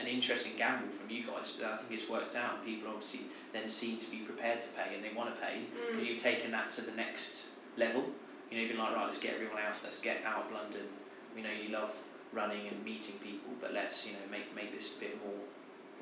an 0.00 0.06
interesting 0.06 0.56
gamble 0.56 0.88
from 0.88 1.10
you 1.10 1.22
guys, 1.24 1.52
but 1.58 1.66
I 1.70 1.76
think 1.76 1.92
it's 1.92 2.08
worked 2.08 2.34
out, 2.34 2.54
and 2.56 2.64
people 2.64 2.88
obviously 2.88 3.20
then 3.52 3.68
seem 3.68 3.98
to 3.98 4.10
be 4.10 4.18
prepared 4.18 4.60
to 4.62 4.68
pay, 4.70 4.94
and 4.94 5.04
they 5.04 5.12
want 5.12 5.34
to 5.34 5.40
pay 5.40 5.60
because 5.88 6.04
Mm. 6.04 6.08
you've 6.08 6.22
taken 6.22 6.50
that 6.52 6.70
to 6.72 6.80
the 6.82 6.92
next 6.92 7.48
level. 7.76 8.02
You 8.50 8.56
know, 8.56 8.62
you've 8.62 8.70
been 8.72 8.78
like, 8.80 8.94
right, 8.96 9.04
let's 9.04 9.18
get 9.18 9.34
everyone 9.34 9.58
out, 9.62 9.76
let's 9.84 10.00
get 10.00 10.24
out 10.24 10.46
of 10.46 10.52
London. 10.52 10.86
We 11.34 11.42
know 11.42 11.50
you 11.50 11.68
love 11.70 11.94
running 12.32 12.66
and 12.68 12.82
meeting 12.84 13.18
people, 13.22 13.52
but 13.60 13.72
let's 13.72 14.06
you 14.06 14.12
know 14.14 14.24
make 14.30 14.54
make 14.54 14.72
this 14.74 14.96
a 14.96 15.00
bit 15.00 15.14
more, 15.24 15.34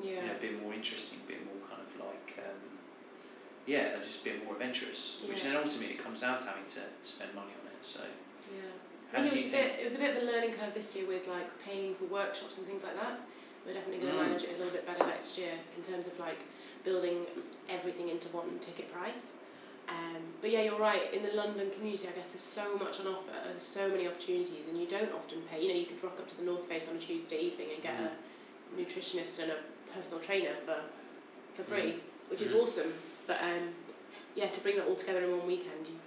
yeah 0.00 0.20
you 0.22 0.26
know, 0.28 0.32
a 0.36 0.40
bit 0.40 0.62
more 0.62 0.72
interesting, 0.72 1.18
a 1.24 1.28
bit 1.28 1.44
more 1.44 1.60
kind 1.68 1.82
of 1.82 1.90
like. 2.06 2.38
Um, 2.38 2.60
yeah, 3.66 3.96
just 3.98 4.22
a 4.22 4.24
bit 4.24 4.44
more 4.44 4.54
adventurous, 4.54 5.22
which 5.28 5.44
Yeah. 5.44 5.50
then 5.50 5.56
ultimately 5.58 5.94
it 5.94 5.98
comes 6.02 6.22
down 6.22 6.38
to 6.38 6.44
having 6.46 6.64
to 6.66 6.80
spend 7.02 7.34
money 7.34 7.52
on 7.60 7.66
it. 7.68 7.84
So, 7.84 8.00
Yeah. 8.54 8.60
I 9.12 9.22
think 9.22 9.34
it 9.34 9.44
was 9.44 9.46
a 9.46 9.56
bit 9.56 9.80
it 9.80 9.84
was 9.84 9.94
a 9.96 9.98
bit 9.98 10.16
of 10.16 10.22
a 10.22 10.26
learning 10.26 10.52
curve 10.54 10.72
this 10.74 10.94
year 10.96 11.06
with 11.06 11.26
like 11.28 11.46
paying 11.64 11.94
for 11.96 12.04
workshops 12.04 12.58
and 12.58 12.66
things 12.66 12.82
like 12.84 12.94
that. 12.94 13.20
We're 13.68 13.74
definitely 13.74 14.00
going 14.00 14.14
to 14.16 14.20
Mm. 14.22 14.26
manage 14.28 14.44
it 14.44 14.54
a 14.54 14.58
little 14.58 14.72
bit 14.72 14.86
better 14.86 15.04
next 15.06 15.36
year 15.36 15.52
in 15.76 15.82
terms 15.84 16.06
of 16.06 16.18
like 16.18 16.38
building 16.84 17.26
everything 17.68 18.08
into 18.08 18.28
one 18.28 18.58
ticket 18.60 18.90
price. 18.90 19.34
Um, 19.90 20.22
but 20.40 20.50
yeah, 20.50 20.62
you're 20.62 20.78
right. 20.78 21.12
In 21.12 21.22
the 21.22 21.32
London 21.32 21.70
community, 21.72 22.08
I 22.08 22.12
guess 22.12 22.30
there's 22.30 22.40
so 22.40 22.76
much 22.78 22.98
on 23.00 23.08
offer, 23.08 23.36
so 23.58 23.90
many 23.90 24.06
opportunities, 24.08 24.68
and 24.68 24.80
you 24.80 24.86
don't 24.86 25.12
often 25.12 25.42
pay. 25.50 25.60
You 25.62 25.68
know, 25.68 25.74
you 25.80 25.84
could 25.84 26.02
rock 26.02 26.18
up 26.18 26.28
to 26.28 26.36
the 26.38 26.44
North 26.44 26.64
Face 26.66 26.88
on 26.88 26.96
a 26.96 26.98
Tuesday 26.98 27.40
evening 27.40 27.68
and 27.74 27.82
get 27.82 27.94
Mm. 28.00 28.08
a 28.08 28.80
nutritionist 28.80 29.38
and 29.38 29.52
a 29.52 29.56
personal 29.92 30.20
trainer 30.24 30.54
for 30.64 30.80
for 31.54 31.62
free, 31.64 32.00
which 32.28 32.40
is 32.40 32.52
Mm. 32.52 32.62
awesome. 32.62 32.94
But 33.26 33.42
um, 33.42 33.74
yeah, 34.34 34.48
to 34.48 34.60
bring 34.60 34.76
that 34.76 34.86
all 34.86 34.96
together 34.96 35.24
in 35.24 35.36
one 35.36 35.46
weekend, 35.46 35.86
you 35.88 35.98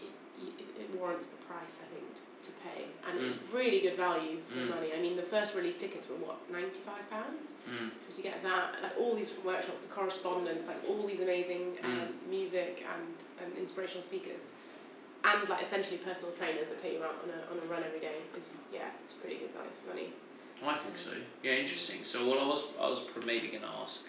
it, 0.00 0.60
it, 0.60 0.80
it 0.82 0.90
warrants 0.98 1.28
the 1.28 1.36
price, 1.44 1.82
I 1.84 1.94
think, 1.94 2.06
to 2.46 2.52
pay, 2.68 2.86
and 3.06 3.18
it's 3.20 3.34
really 3.52 3.80
good 3.80 3.96
value 3.96 4.36
for 4.48 4.56
Mm. 4.64 4.68
money. 4.76 4.92
I 4.92 4.98
mean, 5.00 5.16
the 5.16 5.22
first 5.34 5.54
release 5.54 5.76
tickets 5.76 6.08
were 6.08 6.16
what 6.16 6.36
ninety 6.50 6.80
five 6.80 7.08
pounds, 7.10 7.50
mm, 7.68 7.90
so 8.08 8.16
you 8.16 8.22
get 8.22 8.42
that, 8.42 8.82
like 8.82 8.96
all 8.98 9.14
these 9.14 9.32
workshops, 9.44 9.80
the 9.82 9.92
correspondence, 9.92 10.68
like 10.68 10.80
all 10.88 11.06
these 11.06 11.20
amazing 11.20 11.78
um, 11.82 11.90
Mm. 11.90 12.28
music 12.30 12.84
and 12.94 13.14
um, 13.42 13.50
inspirational 13.58 14.02
speakers, 14.02 14.50
and 15.24 15.48
like 15.48 15.62
essentially 15.62 15.98
personal 15.98 16.32
trainers 16.34 16.68
that 16.68 16.78
take 16.78 16.92
you 16.94 17.02
out 17.02 17.16
on 17.24 17.30
a 17.30 17.40
on 17.52 17.56
a 17.64 17.66
run 17.72 17.82
every 17.82 18.00
day 18.00 18.18
is 18.38 18.56
yeah, 18.72 18.88
it's 19.04 19.14
pretty 19.14 19.36
good 19.36 19.52
value 19.52 19.70
for 19.82 19.88
money. 19.94 20.08
I 20.62 20.76
think 20.78 20.96
so. 20.96 21.10
Yeah, 21.42 21.54
interesting. 21.54 22.04
So, 22.04 22.26
what 22.28 22.38
I 22.38 22.46
was 22.46 22.60
I 22.80 22.86
was 22.88 23.04
maybe 23.26 23.48
to 23.48 23.66
ask 23.82 24.08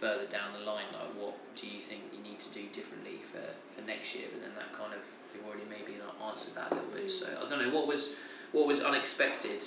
further 0.00 0.26
down 0.26 0.52
the 0.58 0.64
line, 0.64 0.86
like, 0.92 1.14
what 1.20 1.36
do 1.56 1.68
you 1.68 1.80
think 1.80 2.00
you 2.12 2.22
need 2.22 2.40
to 2.40 2.52
do 2.52 2.66
differently 2.72 3.20
for, 3.30 3.42
for 3.74 3.86
next 3.86 4.14
year? 4.14 4.26
But 4.32 4.42
then 4.42 4.52
that 4.56 4.72
kind 4.72 4.94
of 4.94 5.04
you've 5.34 5.46
already 5.46 5.68
maybe 5.68 5.98
answered 6.26 6.54
that 6.54 6.72
a 6.72 6.74
little 6.74 6.90
bit. 6.90 7.10
So, 7.10 7.26
I 7.26 7.48
don't 7.48 7.62
know 7.62 7.74
what 7.74 7.86
was 7.86 8.16
what 8.52 8.66
was 8.66 8.82
unexpected 8.82 9.62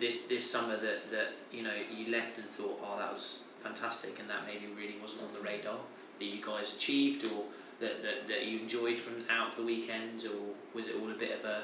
this 0.00 0.22
this 0.26 0.48
summer 0.48 0.76
that 0.76 1.10
that 1.10 1.32
you 1.52 1.62
know 1.62 1.74
you 1.94 2.10
left 2.10 2.38
and 2.38 2.48
thought, 2.50 2.80
oh, 2.82 2.98
that 2.98 3.12
was 3.12 3.42
fantastic, 3.60 4.18
and 4.18 4.28
that 4.28 4.46
maybe 4.46 4.66
really 4.76 4.96
wasn't 5.00 5.22
on 5.22 5.32
the 5.34 5.40
radar 5.40 5.78
that 6.18 6.24
you 6.24 6.44
guys 6.44 6.76
achieved, 6.76 7.24
or 7.24 7.42
that, 7.80 8.02
that, 8.02 8.28
that 8.28 8.44
you 8.46 8.60
enjoyed 8.60 9.00
from 9.00 9.14
out 9.28 9.50
of 9.50 9.56
the 9.56 9.64
weekend, 9.64 10.24
or 10.26 10.54
was 10.74 10.88
it 10.88 10.96
all 11.00 11.10
a 11.10 11.14
bit 11.14 11.36
of 11.36 11.44
a 11.44 11.62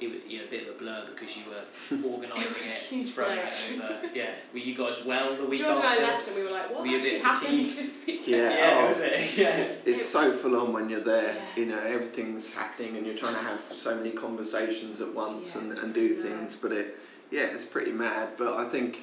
it 0.00 0.10
was, 0.10 0.18
you 0.28 0.38
know, 0.38 0.44
a 0.44 0.48
bit 0.50 0.68
of 0.68 0.74
a 0.74 0.78
blur 0.78 1.06
because 1.14 1.36
you 1.36 1.42
were 1.48 2.08
organising 2.08 2.42
It 2.42 2.48
was 2.58 2.66
it, 2.66 2.72
huge 2.88 3.10
throwing 3.12 3.36
blur, 3.36 3.46
it 3.48 3.80
over. 3.84 4.00
Yeah, 4.14 4.30
were 4.52 4.58
you 4.58 4.74
guys 4.76 5.04
well 5.04 5.36
the 5.36 5.44
week 5.46 5.60
George 5.60 5.76
and 5.76 5.84
I 5.86 5.92
after? 5.92 6.02
left 6.04 6.26
and 6.28 6.36
we 6.36 6.42
were 6.42 6.50
like, 6.50 6.70
what 6.70 6.80
Were 6.80 6.86
you 6.86 6.94
a 6.94 6.96
actually 6.98 7.10
bit 7.12 7.22
happened 7.22 7.66
fatigued? 7.66 7.66
this 7.78 8.02
weekend? 8.06 8.26
Yeah. 8.26 8.56
Yeah, 8.56 8.80
Oh. 8.82 8.86
was 8.88 9.00
it? 9.00 9.36
Yeah. 9.38 9.68
It's 9.84 10.04
so 10.04 10.32
full 10.32 10.56
on 10.60 10.72
when 10.72 10.90
you're 10.90 11.00
there. 11.00 11.34
Yeah. 11.34 11.62
You 11.62 11.66
know, 11.66 11.78
everything's 11.78 12.52
happening 12.52 12.96
and 12.96 13.06
you're 13.06 13.16
trying 13.16 13.34
to 13.34 13.40
have 13.42 13.60
so 13.76 13.94
many 13.94 14.10
conversations 14.10 15.00
at 15.00 15.14
once 15.14 15.54
Yeah, 15.54 15.62
and, 15.62 15.72
and 15.78 15.94
do 15.94 16.08
pretty 16.14 16.28
mad. 16.28 16.38
things. 16.40 16.56
But 16.56 16.72
it, 16.72 16.98
yeah, 17.30 17.42
it's 17.42 17.64
pretty 17.64 17.92
mad. 17.92 18.30
But 18.36 18.54
I 18.56 18.64
think, 18.68 18.98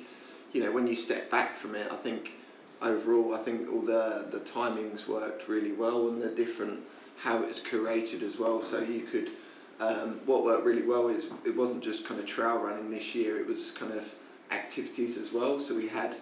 you 0.52 0.62
know, 0.64 0.72
when 0.72 0.88
you 0.88 0.96
step 0.96 1.32
back 1.32 1.58
from 1.58 1.76
it, 1.76 1.88
I 1.92 1.96
think 1.96 2.34
overall, 2.82 3.34
I 3.34 3.38
think 3.40 3.72
all 3.72 3.82
the 3.82 4.26
the 4.30 4.40
timings 4.40 5.08
worked 5.08 5.48
really 5.48 5.72
well 5.72 6.10
and 6.10 6.22
the 6.22 6.30
different 6.30 6.80
how 7.18 7.44
it's 7.44 7.60
curated 7.62 8.24
as 8.24 8.38
well. 8.38 8.62
So 8.64 8.80
you 8.82 9.02
could. 9.12 9.30
Um, 9.82 10.20
what 10.28 10.46
worked 10.46 10.64
really 10.64 10.84
well 10.84 11.08
is 11.08 11.26
it 11.44 11.56
wasn't 11.58 11.82
just 11.84 12.06
kind 12.06 12.20
of 12.20 12.28
trail 12.28 12.60
running 12.60 12.92
this 12.92 13.16
year. 13.16 13.40
It 13.40 13.48
was 13.48 13.72
kind 13.72 13.92
of 13.92 14.08
activities 14.52 15.18
as 15.18 15.34
well. 15.34 15.60
So 15.60 15.76
we 15.76 15.88
had 15.88 16.16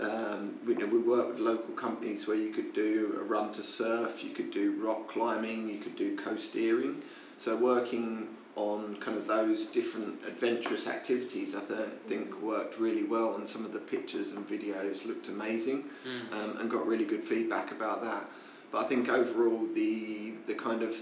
um, 0.00 0.54
we, 0.66 0.72
you 0.72 0.80
know, 0.80 0.86
we 0.86 0.98
work 0.98 1.28
with 1.28 1.38
local 1.38 1.74
companies 1.74 2.26
where 2.26 2.38
you 2.38 2.50
could 2.52 2.72
do 2.72 3.18
a 3.20 3.22
run 3.22 3.52
to 3.52 3.62
surf, 3.62 4.24
you 4.24 4.30
could 4.30 4.50
do 4.50 4.72
rock 4.82 5.08
climbing, 5.08 5.68
you 5.68 5.78
could 5.78 5.94
do 5.94 6.16
coasteering. 6.16 7.02
So 7.36 7.54
working 7.54 8.28
on 8.56 8.96
kind 8.96 9.16
of 9.18 9.26
those 9.26 9.66
different 9.66 10.18
adventurous 10.26 10.86
activities, 10.86 11.54
I 11.54 11.60
th- 11.60 11.88
think 12.08 12.40
worked 12.40 12.78
really 12.78 13.04
well, 13.04 13.34
and 13.36 13.46
some 13.46 13.64
of 13.66 13.72
the 13.74 13.78
pictures 13.78 14.32
and 14.32 14.48
videos 14.48 15.04
looked 15.04 15.28
amazing, 15.28 15.84
Mm. 16.06 16.32
um, 16.32 16.56
and 16.58 16.70
got 16.70 16.86
really 16.86 17.04
good 17.04 17.24
feedback 17.24 17.70
about 17.72 18.02
that. 18.02 18.24
But 18.70 18.86
I 18.86 18.88
think 18.88 19.10
overall 19.10 19.66
the 19.74 20.32
the 20.46 20.54
kind 20.54 20.82
of 20.82 20.96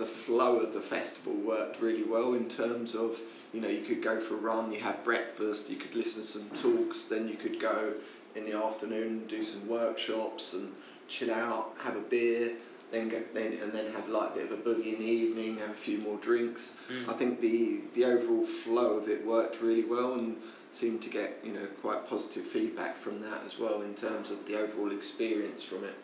the 0.00 0.06
flow 0.06 0.56
of 0.56 0.72
the 0.72 0.80
festival 0.80 1.34
worked 1.34 1.80
really 1.80 2.02
well 2.02 2.32
in 2.32 2.48
terms 2.48 2.94
of 2.94 3.20
you 3.52 3.60
know 3.60 3.68
you 3.68 3.82
could 3.82 4.02
go 4.02 4.18
for 4.18 4.34
a 4.34 4.38
run, 4.38 4.72
you 4.72 4.80
have 4.80 5.04
breakfast, 5.04 5.68
you 5.68 5.76
could 5.76 5.94
listen 5.94 6.22
to 6.22 6.28
some 6.28 6.48
talks, 6.56 7.04
then 7.04 7.28
you 7.28 7.34
could 7.34 7.60
go 7.60 7.92
in 8.34 8.44
the 8.46 8.56
afternoon 8.56 9.26
do 9.26 9.42
some 9.42 9.68
workshops 9.68 10.54
and 10.54 10.72
chill 11.06 11.30
out, 11.30 11.74
have 11.78 11.96
a 11.96 12.00
beer, 12.00 12.56
then 12.90 13.10
go 13.10 13.20
then 13.34 13.58
and 13.62 13.72
then 13.72 13.92
have 13.92 14.08
like 14.08 14.30
a 14.30 14.34
bit 14.36 14.50
of 14.50 14.52
a 14.52 14.62
boogie 14.62 14.94
in 14.94 15.00
the 15.00 15.10
evening, 15.10 15.58
have 15.58 15.70
a 15.70 15.74
few 15.74 15.98
more 15.98 16.16
drinks. 16.18 16.76
Mm. 16.90 17.06
I 17.08 17.12
think 17.12 17.42
the 17.42 17.82
the 17.94 18.06
overall 18.06 18.46
flow 18.46 18.94
of 18.96 19.08
it 19.08 19.24
worked 19.26 19.60
really 19.60 19.84
well 19.84 20.14
and 20.14 20.36
seemed 20.72 21.02
to 21.02 21.10
get 21.10 21.38
you 21.44 21.52
know 21.52 21.66
quite 21.82 22.08
positive 22.08 22.46
feedback 22.46 22.96
from 22.96 23.20
that 23.20 23.42
as 23.44 23.58
well 23.58 23.82
in 23.82 23.94
terms 23.94 24.30
of 24.30 24.46
the 24.46 24.58
overall 24.58 24.92
experience 24.92 25.62
from 25.62 25.84
it. 25.84 25.96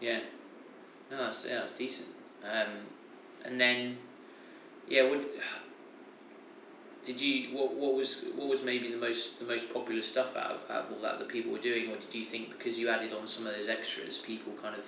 Yeah. 0.00 0.20
No, 1.08 1.18
that's 1.18 1.46
yeah, 1.46 1.60
that's 1.60 1.74
decent. 1.74 2.08
Um, 2.42 2.70
and 3.44 3.60
then, 3.60 3.98
yeah, 4.88 5.08
would 5.08 5.26
did 7.04 7.20
you 7.20 7.48
what 7.56 7.74
what 7.74 7.94
was 7.94 8.24
what 8.36 8.48
was 8.48 8.62
maybe 8.62 8.90
the 8.90 8.96
most 8.96 9.40
the 9.40 9.44
most 9.44 9.72
popular 9.72 10.02
stuff 10.02 10.36
out 10.36 10.52
of, 10.52 10.70
out 10.70 10.84
of 10.84 10.92
all 10.92 11.02
that 11.02 11.18
that 11.18 11.28
people 11.28 11.52
were 11.52 11.58
doing, 11.58 11.90
or 11.90 11.96
did 11.96 12.14
you 12.14 12.24
think 12.24 12.50
because 12.50 12.78
you 12.78 12.88
added 12.88 13.12
on 13.12 13.26
some 13.26 13.46
of 13.46 13.54
those 13.54 13.68
extras, 13.68 14.18
people 14.18 14.52
kind 14.62 14.76
of 14.76 14.84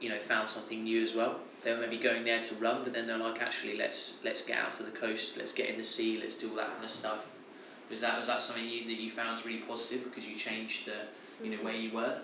you 0.00 0.08
know 0.08 0.18
found 0.18 0.48
something 0.48 0.84
new 0.84 1.02
as 1.02 1.14
well? 1.14 1.40
They 1.62 1.72
were 1.72 1.78
maybe 1.78 1.98
going 1.98 2.24
there 2.24 2.38
to 2.38 2.54
run, 2.56 2.84
but 2.84 2.92
then 2.92 3.06
they're 3.06 3.18
like, 3.18 3.42
actually, 3.42 3.76
let's 3.76 4.24
let's 4.24 4.42
get 4.42 4.58
out 4.58 4.72
to 4.74 4.82
the 4.82 4.90
coast, 4.90 5.36
let's 5.36 5.52
get 5.52 5.68
in 5.68 5.76
the 5.76 5.84
sea, 5.84 6.18
let's 6.20 6.38
do 6.38 6.50
all 6.50 6.56
that 6.56 6.72
kind 6.72 6.84
of 6.84 6.90
stuff. 6.90 7.26
Was 7.90 8.00
that 8.00 8.16
was 8.16 8.28
that 8.28 8.40
something 8.42 8.66
you, 8.66 8.84
that 8.84 8.98
you 8.98 9.10
found 9.10 9.32
was 9.32 9.44
really 9.44 9.60
positive 9.60 10.04
because 10.04 10.26
you 10.26 10.36
changed 10.36 10.86
the 10.86 11.44
you 11.44 11.50
know 11.50 11.58
mm. 11.58 11.64
where 11.64 11.74
you 11.74 11.92
were 11.92 12.18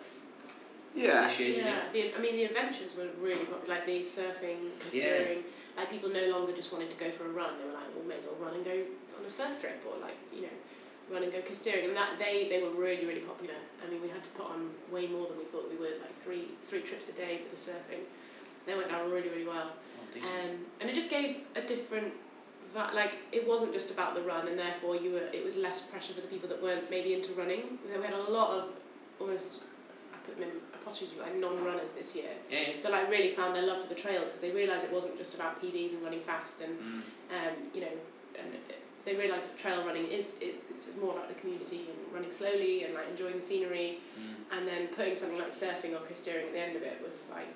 Yeah. 0.94 1.26
this 1.26 1.38
year? 1.38 1.48
do 1.52 1.56
you 1.56 1.62
think? 1.64 1.76
Yeah, 1.94 2.10
the, 2.10 2.14
I 2.16 2.20
mean 2.20 2.36
the 2.36 2.44
adventures 2.44 2.96
were 2.96 3.08
really 3.20 3.44
popular, 3.44 3.74
like 3.76 3.86
the 3.86 4.00
surfing, 4.00 4.58
steering. 4.90 5.42
Like 5.76 5.90
people 5.90 6.10
no 6.10 6.26
longer 6.26 6.52
just 6.52 6.72
wanted 6.72 6.90
to 6.90 6.96
go 6.96 7.10
for 7.10 7.24
a 7.26 7.30
run; 7.30 7.56
they 7.58 7.64
were 7.64 7.72
like, 7.72 7.88
"Well, 7.94 8.04
may 8.04 8.16
as 8.16 8.26
well 8.26 8.36
run 8.36 8.54
and 8.54 8.64
go 8.64 8.76
on 9.18 9.24
a 9.24 9.30
surf 9.30 9.58
trip, 9.60 9.78
or 9.84 9.96
like 9.96 10.16
you 10.32 10.42
know, 10.42 10.54
run 11.08 11.22
and 11.22 11.32
go 11.32 11.40
coasteering." 11.40 11.84
And 11.84 11.96
that 11.96 12.18
they 12.18 12.44
they 12.48 12.58
were 12.58 12.70
really 12.70 13.04
really 13.06 13.20
popular. 13.20 13.54
I 13.82 13.86
mean, 13.86 14.00
we 14.00 14.08
had 14.08 14.22
to 14.24 14.30
put 14.30 14.46
on 14.46 14.70
way 14.90 15.06
more 15.06 15.26
than 15.26 15.36
we 15.36 15.44
thought 15.44 15.66
we 15.68 15.76
would, 15.76 15.98
like 15.98 16.14
three 16.14 16.52
three 16.64 16.80
trips 16.82 17.08
a 17.08 17.12
day 17.12 17.38
for 17.42 17.48
the 17.48 17.56
surfing. 17.56 18.04
They 18.66 18.74
went 18.74 18.88
down 18.88 19.08
really 19.08 19.28
really 19.28 19.44
well, 19.44 19.70
Oh, 19.98 20.06
decent. 20.12 20.34
um, 20.38 20.64
and 20.80 20.88
it 20.90 20.92
just 20.94 21.08
gave 21.08 21.32
a 21.56 21.60
different. 21.60 22.12
va- 22.72 22.88
Like 22.92 23.16
it 23.32 23.42
wasn't 23.44 23.72
just 23.72 23.90
about 23.90 24.14
the 24.14 24.22
run, 24.22 24.46
and 24.48 24.58
therefore 24.58 24.94
you 24.96 25.10
were. 25.12 25.28
It 25.32 25.42
was 25.42 25.56
less 25.56 25.80
pressure 25.80 26.12
for 26.12 26.20
the 26.20 26.28
people 26.28 26.48
that 26.48 26.60
weren't 26.60 26.88
maybe 26.90 27.12
into 27.12 27.32
running. 27.32 27.76
We 27.82 27.96
we 27.96 28.04
had 28.04 28.12
a 28.14 28.18
lot 28.18 28.50
of 28.50 28.64
almost. 29.18 29.60
I 30.22 30.26
put 30.26 30.38
them 30.38 30.48
in 30.48 30.56
apostrophes 30.80 31.18
like 31.18 31.36
non-runners 31.36 31.92
this 31.92 32.14
year 32.14 32.30
yeah, 32.50 32.58
yeah. 32.60 32.66
that 32.82 32.92
like 32.92 33.10
really 33.10 33.30
found 33.30 33.54
their 33.54 33.62
love 33.66 33.82
for 33.82 33.88
the 33.88 33.94
trails 34.00 34.28
because 34.28 34.40
they 34.40 34.50
realised 34.50 34.84
it 34.84 34.92
wasn't 34.92 35.18
just 35.18 35.34
about 35.34 35.60
PBs 35.62 35.92
and 35.94 36.02
running 36.02 36.20
fast 36.20 36.60
and 36.62 36.78
Mm. 36.78 37.02
um, 37.36 37.54
you 37.74 37.80
know 37.82 37.94
and 38.38 38.48
they 39.04 39.14
realised 39.16 39.44
that 39.44 39.56
trail 39.58 39.84
running 39.86 40.06
is 40.06 40.34
it, 40.40 40.54
it's 40.70 40.88
more 41.00 41.12
about 41.12 41.28
the 41.28 41.34
community 41.34 41.86
and 41.90 42.14
running 42.14 42.32
slowly 42.32 42.84
and 42.84 42.94
like 42.94 43.08
enjoying 43.10 43.36
the 43.36 43.42
scenery 43.42 43.98
Mm. 44.18 44.58
and 44.58 44.68
then 44.68 44.88
putting 44.88 45.16
something 45.16 45.38
like 45.38 45.50
surfing 45.52 45.92
or 45.92 46.00
coasteering 46.08 46.46
at 46.46 46.52
the 46.52 46.60
end 46.60 46.76
of 46.76 46.82
it 46.82 47.00
was 47.04 47.28
like 47.32 47.54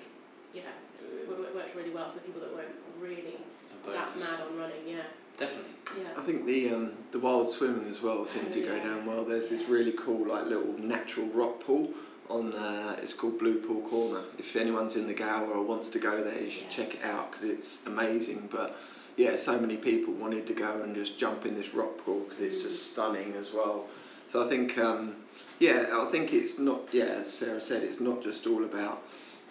yeah 0.53 0.61
it, 1.01 1.29
worked 1.55 1.75
really 1.75 1.91
well 1.91 2.09
for 2.09 2.15
the 2.19 2.25
people 2.25 2.41
that 2.41 2.53
weren't 2.53 2.75
really 2.99 3.37
that 3.85 4.17
mad 4.19 4.41
on 4.49 4.57
running 4.57 4.83
yeah 4.87 5.03
Definitely. 5.37 5.71
yeah 6.01 6.09
I 6.17 6.21
think 6.21 6.45
the 6.47 6.73
um, 6.73 6.91
the 7.11 7.19
wild 7.19 7.47
swimming 7.49 7.87
as 7.89 8.01
well 8.01 8.25
seemed 8.25 8.47
Oh, 8.49 8.53
to 8.53 8.61
go 8.61 8.75
yeah. 8.75 8.83
down 8.83 9.05
well. 9.05 9.23
There's 9.23 9.49
this 9.49 9.69
really 9.69 9.91
cool 9.91 10.27
like 10.27 10.45
little 10.47 10.73
natural 10.79 11.27
rock 11.27 11.59
pool 11.59 11.91
on 12.29 12.53
uh, 12.53 12.95
it's 13.01 13.13
called 13.13 13.39
Blue 13.39 13.59
Pool 13.59 13.81
Corner. 13.81 14.21
If 14.37 14.55
anyone's 14.55 14.95
in 14.95 15.07
the 15.07 15.13
Gower 15.13 15.45
or 15.47 15.63
wants 15.63 15.89
to 15.91 15.99
go 15.99 16.23
there, 16.23 16.41
you 16.41 16.49
should 16.49 16.63
Yeah. 16.63 16.69
check 16.69 16.93
it 16.95 17.03
out 17.03 17.31
because 17.31 17.45
it's 17.45 17.85
amazing. 17.85 18.47
But 18.51 18.75
yeah, 19.15 19.35
so 19.35 19.59
many 19.59 19.77
people 19.77 20.13
wanted 20.13 20.47
to 20.47 20.53
go 20.53 20.81
and 20.83 20.95
just 20.95 21.17
jump 21.17 21.45
in 21.45 21.55
this 21.55 21.73
rock 21.73 21.97
pool 21.97 22.19
because 22.27 22.41
it's 22.41 22.61
just 22.61 22.91
stunning 22.91 23.33
as 23.33 23.51
well. 23.53 23.85
So 24.27 24.43
I 24.45 24.49
think 24.49 24.77
um, 24.77 25.15
yeah, 25.59 25.87
I 25.93 26.05
think 26.11 26.33
it's 26.33 26.59
not 26.59 26.81
yeah 26.91 27.05
as 27.05 27.31
Sarah 27.31 27.61
said, 27.61 27.83
it's 27.83 27.99
not 27.99 28.21
just 28.21 28.45
all 28.47 28.63
about 28.63 29.03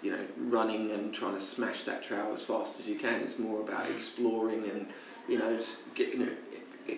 you 0.03 0.11
know 0.11 0.25
running 0.39 0.91
and 0.93 1.13
trying 1.15 1.35
to 1.35 1.41
smash 1.41 1.85
that 1.85 2.03
trail 2.03 2.31
as 2.35 2.43
fast 2.45 2.79
as 2.81 2.87
you 2.87 2.97
can. 2.97 3.21
It's 3.23 3.39
more 3.39 3.61
about 3.61 3.87
Mm. 3.87 3.95
exploring 3.95 4.65
and 4.69 4.87
you 5.29 5.39
know 5.39 5.57
just 5.57 5.93
getting 5.95 6.21
it 6.23 6.39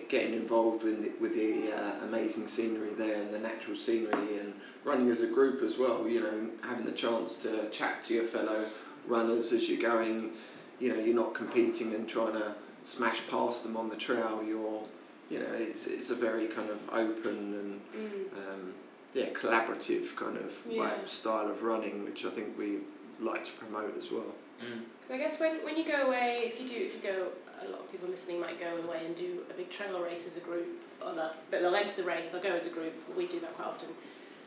getting 0.09 0.33
involved 0.33 0.83
with 0.83 1.03
the, 1.03 1.11
with 1.19 1.33
the 1.35 1.71
uh, 1.73 2.05
amazing 2.05 2.47
scenery 2.47 2.93
there 2.97 3.21
and 3.21 3.33
the 3.33 3.39
natural 3.39 3.75
scenery 3.75 4.39
and 4.39 4.53
running 4.83 5.09
as 5.09 5.21
a 5.21 5.27
group 5.27 5.61
as 5.63 5.77
well 5.77 6.07
you 6.07 6.21
know 6.21 6.49
having 6.63 6.85
the 6.85 6.91
chance 6.91 7.37
to 7.37 7.69
chat 7.69 8.03
to 8.03 8.13
your 8.13 8.23
fellow 8.23 8.63
runners 9.07 9.51
as 9.53 9.67
you're 9.69 9.81
going 9.81 10.31
you 10.79 10.89
know 10.89 10.99
you're 10.99 11.15
not 11.15 11.33
competing 11.33 11.93
and 11.93 12.07
trying 12.07 12.33
to 12.33 12.53
smash 12.83 13.21
past 13.29 13.63
them 13.63 13.75
on 13.75 13.89
the 13.89 13.95
trail 13.95 14.43
you're 14.45 14.83
you 15.29 15.39
know 15.39 15.53
it's, 15.53 15.87
it's 15.87 16.09
a 16.09 16.15
very 16.15 16.47
kind 16.47 16.69
of 16.69 16.79
open 16.91 17.53
and 17.55 17.81
mm. 17.95 18.37
um, 18.37 18.73
yeah 19.13 19.25
collaborative 19.29 20.15
kind 20.15 20.37
of 20.37 20.53
Yeah. 20.67 20.83
like 20.83 21.07
style 21.07 21.49
of 21.49 21.63
running 21.63 22.03
which 22.05 22.25
I 22.25 22.29
think 22.29 22.57
we 22.57 22.79
like 23.19 23.43
to 23.43 23.51
promote 23.53 23.97
as 23.97 24.11
well 24.11 24.33
Mm. 24.59 25.13
I 25.13 25.17
guess 25.17 25.39
when, 25.39 25.55
when 25.63 25.77
you 25.77 25.85
go 25.85 26.07
away, 26.07 26.51
if 26.53 26.59
you 26.59 26.67
do, 26.67 26.75
if 26.75 26.95
you 26.95 27.01
go, 27.01 27.27
a 27.65 27.69
lot 27.69 27.81
of 27.81 27.91
people 27.91 28.09
listening 28.09 28.39
might 28.39 28.59
go 28.59 28.77
away 28.87 29.05
and 29.05 29.15
do 29.15 29.39
a 29.49 29.53
big 29.53 29.69
trail 29.69 29.99
race 30.01 30.27
as 30.27 30.37
a 30.37 30.41
group, 30.41 30.67
or 31.01 31.13
they'll, 31.13 31.31
but 31.51 31.61
they'll 31.61 31.75
enter 31.75 31.95
the 31.95 32.03
race, 32.03 32.27
they'll 32.27 32.41
go 32.41 32.55
as 32.55 32.67
a 32.67 32.69
group. 32.69 32.93
We 33.17 33.27
do 33.27 33.39
that 33.41 33.53
quite 33.55 33.67
often. 33.67 33.89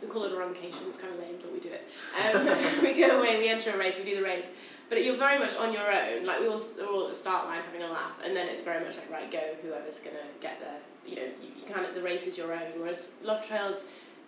We 0.01 0.09
call 0.09 0.25
it 0.25 0.33
a 0.33 0.37
runcation. 0.37 0.87
It's 0.89 0.99
kind 0.99 1.13
of 1.13 1.21
lame, 1.21 1.39
but 1.41 1.53
we 1.53 1.61
do 1.61 1.71
it. 1.71 1.85
Um, 2.19 2.47
we 2.83 2.95
go 2.95 3.21
away, 3.21 3.39
we 3.39 3.49
enter 3.49 3.71
a 3.71 3.79
race, 3.79 3.99
we 3.99 4.05
do 4.05 4.17
the 4.17 4.23
race, 4.23 4.53
but 4.89 5.05
you're 5.05 5.17
very 5.17 5.39
much 5.39 5.57
on 5.57 5.73
your 5.73 5.91
own. 5.91 6.27
Like 6.27 6.41
we 6.41 6.49
all, 6.49 6.61
we're 6.77 6.87
all 6.87 7.05
at 7.05 7.11
the 7.11 7.17
start 7.17 7.47
line 7.47 7.63
having 7.63 7.83
a 7.83 7.91
laugh, 7.91 8.19
and 8.25 8.37
then 8.37 8.49
it's 8.49 8.61
very 8.61 8.85
much 8.85 8.97
like 8.97 9.11
right, 9.11 9.31
go, 9.31 9.41
whoever's 9.63 10.01
gonna 10.01 10.17
get 10.41 10.61
there. 10.61 10.79
You 11.07 11.17
know, 11.17 11.33
you, 11.41 11.49
you 11.59 11.73
kind 11.73 11.87
of 11.87 11.95
the 11.95 12.03
race 12.03 12.27
is 12.27 12.37
your 12.37 12.53
own. 12.53 12.73
Whereas 12.79 13.13
Love 13.23 13.47
Trails 13.47 13.85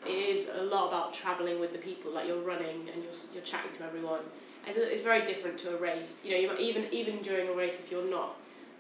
is 0.07 0.49
a 0.57 0.63
lot 0.63 0.89
about 0.89 1.15
traveling 1.15 1.61
with 1.61 1.73
the 1.73 1.79
people. 1.79 2.13
Like 2.13 2.27
you're 2.27 2.43
running 2.43 2.89
and 2.93 3.03
you're 3.03 3.13
you're 3.33 3.43
chatting 3.43 3.73
to 3.75 3.85
everyone. 3.85 4.21
It's, 4.67 4.79
it's 4.79 5.03
very 5.03 5.25
different 5.25 5.59
to 5.59 5.77
a 5.77 5.79
race. 5.79 6.25
You 6.25 6.33
know, 6.33 6.39
you 6.39 6.49
might, 6.49 6.61
even 6.61 6.87
even 6.93 7.21
during 7.23 7.49
a 7.49 7.53
race, 7.53 7.81
if 7.81 7.91
you're 7.91 8.09
not 8.09 8.37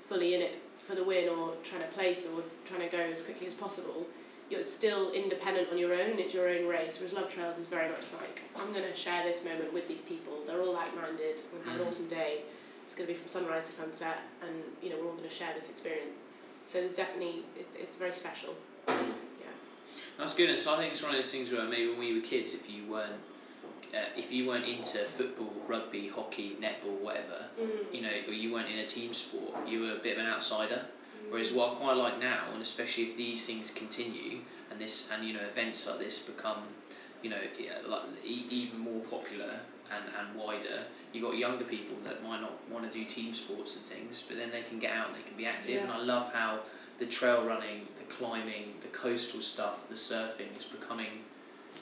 fully 0.06 0.34
in 0.34 0.42
it 0.42 0.60
for 0.86 0.94
the 0.94 1.04
win 1.04 1.28
or 1.28 1.54
trying 1.64 1.82
to 1.82 1.88
place 1.88 2.26
or 2.26 2.42
trying 2.66 2.88
to 2.88 2.94
go 2.94 3.02
as 3.02 3.22
quickly 3.22 3.46
as 3.46 3.54
possible, 3.54 4.06
you're 4.50 4.62
still 4.62 5.10
independent 5.12 5.68
on 5.72 5.78
your 5.78 5.94
own 5.94 6.18
it's 6.18 6.34
your 6.34 6.48
own 6.48 6.66
race. 6.68 6.96
Whereas 6.98 7.14
Love 7.14 7.30
Trails 7.32 7.58
is 7.58 7.66
very 7.66 7.88
much 7.90 8.12
like 8.12 8.42
I'm 8.56 8.72
going 8.72 8.84
to 8.84 8.94
share 8.94 9.22
this 9.24 9.44
moment 9.44 9.72
with 9.72 9.88
these 9.88 10.02
people. 10.02 10.34
They're 10.46 10.60
all 10.60 10.74
like-minded. 10.74 11.40
We're 11.52 11.58
going 11.60 11.64
to 11.64 11.70
have 11.70 11.80
an 11.80 11.86
Mm. 11.86 11.88
awesome 11.88 12.08
day. 12.08 12.40
It's 12.86 12.94
going 12.94 13.06
to 13.08 13.14
be 13.14 13.18
from 13.18 13.28
sunrise 13.28 13.64
to 13.64 13.72
sunset, 13.72 14.18
and 14.42 14.52
you 14.82 14.90
know 14.90 14.96
we're 14.96 15.06
all 15.06 15.16
going 15.16 15.28
to 15.28 15.34
share 15.34 15.52
this 15.54 15.70
experience. 15.70 16.24
So 16.66 16.78
there's 16.80 16.94
definitely 16.94 17.42
it's 17.58 17.74
it's 17.76 17.96
very 17.96 18.12
special. 18.12 18.54
Yeah. 18.88 18.94
That's 20.18 20.34
good. 20.34 20.50
And 20.50 20.58
so 20.58 20.74
I 20.74 20.76
think 20.76 20.92
it's 20.92 21.02
one 21.02 21.12
of 21.12 21.16
those 21.16 21.32
things 21.32 21.50
where 21.50 21.64
maybe 21.64 21.88
when 21.88 21.98
we 21.98 22.12
were 22.14 22.20
kids, 22.20 22.52
if 22.54 22.68
you 22.68 22.84
weren't 22.86 23.14
uh, 23.94 24.08
if 24.16 24.32
you 24.32 24.46
weren't 24.48 24.66
into 24.66 24.98
football, 24.98 25.52
rugby, 25.68 26.08
hockey, 26.08 26.56
netball, 26.60 26.98
whatever, 27.00 27.44
Mm. 27.60 27.94
you 27.94 28.00
know, 28.02 28.10
or 28.28 28.32
you 28.32 28.52
weren't 28.52 28.68
in 28.68 28.78
a 28.78 28.86
team 28.86 29.14
sport, 29.14 29.68
you 29.68 29.80
were 29.80 29.92
a 29.92 29.96
bit 30.06 30.18
of 30.18 30.24
an 30.24 30.30
outsider. 30.30 30.84
Whereas 31.30 31.52
what 31.52 31.72
I 31.72 31.74
quite 31.76 31.96
like 31.96 32.18
now, 32.20 32.44
and 32.52 32.60
especially 32.62 33.04
if 33.04 33.16
these 33.16 33.46
things 33.46 33.70
continue, 33.70 34.38
and 34.70 34.80
this 34.80 35.10
and 35.12 35.24
you 35.24 35.32
know 35.32 35.40
events 35.40 35.86
like 35.88 35.98
this 35.98 36.18
become, 36.18 36.58
you 37.22 37.30
know, 37.30 37.40
e- 37.58 37.70
like 37.86 38.02
e- 38.24 38.46
even 38.50 38.78
more 38.80 39.00
popular, 39.04 39.58
and, 39.90 40.04
and 40.18 40.34
wider. 40.36 40.82
You've 41.12 41.24
got 41.24 41.36
younger 41.36 41.64
people 41.64 41.96
that 42.04 42.22
might 42.22 42.40
not 42.40 42.52
want 42.70 42.90
to 42.90 42.98
do 42.98 43.04
team 43.04 43.32
sports 43.34 43.76
and 43.76 43.84
things, 43.86 44.24
but 44.28 44.36
then 44.36 44.50
they 44.50 44.62
can 44.62 44.78
get 44.78 44.92
out 44.92 45.08
and 45.08 45.16
they 45.16 45.22
can 45.22 45.36
be 45.36 45.46
active. 45.46 45.74
Yeah. 45.76 45.82
And 45.84 45.92
I 45.92 46.00
love 46.02 46.32
how 46.32 46.60
the 46.98 47.06
trail 47.06 47.44
running, 47.44 47.86
the 47.96 48.04
climbing, 48.14 48.74
the 48.80 48.88
coastal 48.88 49.40
stuff, 49.40 49.88
the 49.88 49.94
surfing 49.94 50.56
is 50.56 50.64
becoming, 50.64 51.22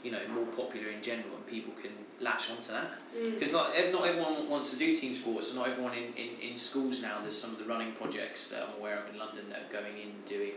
you 0.02 0.10
know, 0.10 0.20
more 0.34 0.46
popular 0.46 0.88
in 0.88 1.00
general, 1.02 1.34
and 1.36 1.46
people 1.46 1.72
can 1.80 1.92
latch 2.20 2.50
onto 2.50 2.72
that. 2.72 2.90
Mm. 3.16 3.34
Because 3.34 3.52
not 3.52 3.70
not 3.92 4.06
everyone 4.06 4.48
wants 4.48 4.70
to 4.70 4.76
do 4.76 4.94
team 4.96 5.14
sports, 5.14 5.50
and 5.50 5.58
not 5.58 5.68
everyone 5.68 5.92
in, 5.94 6.12
in, 6.14 6.50
in 6.50 6.56
schools 6.56 7.02
now. 7.02 7.20
There's 7.20 7.36
some 7.40 7.50
of 7.52 7.58
the 7.58 7.64
running 7.64 7.92
projects 7.92 8.48
that 8.48 8.62
I'm 8.62 8.74
aware 8.80 8.98
of 8.98 9.12
in 9.12 9.18
London 9.18 9.44
that 9.50 9.60
are 9.68 9.72
going 9.72 9.96
in 9.98 10.10
doing, 10.26 10.52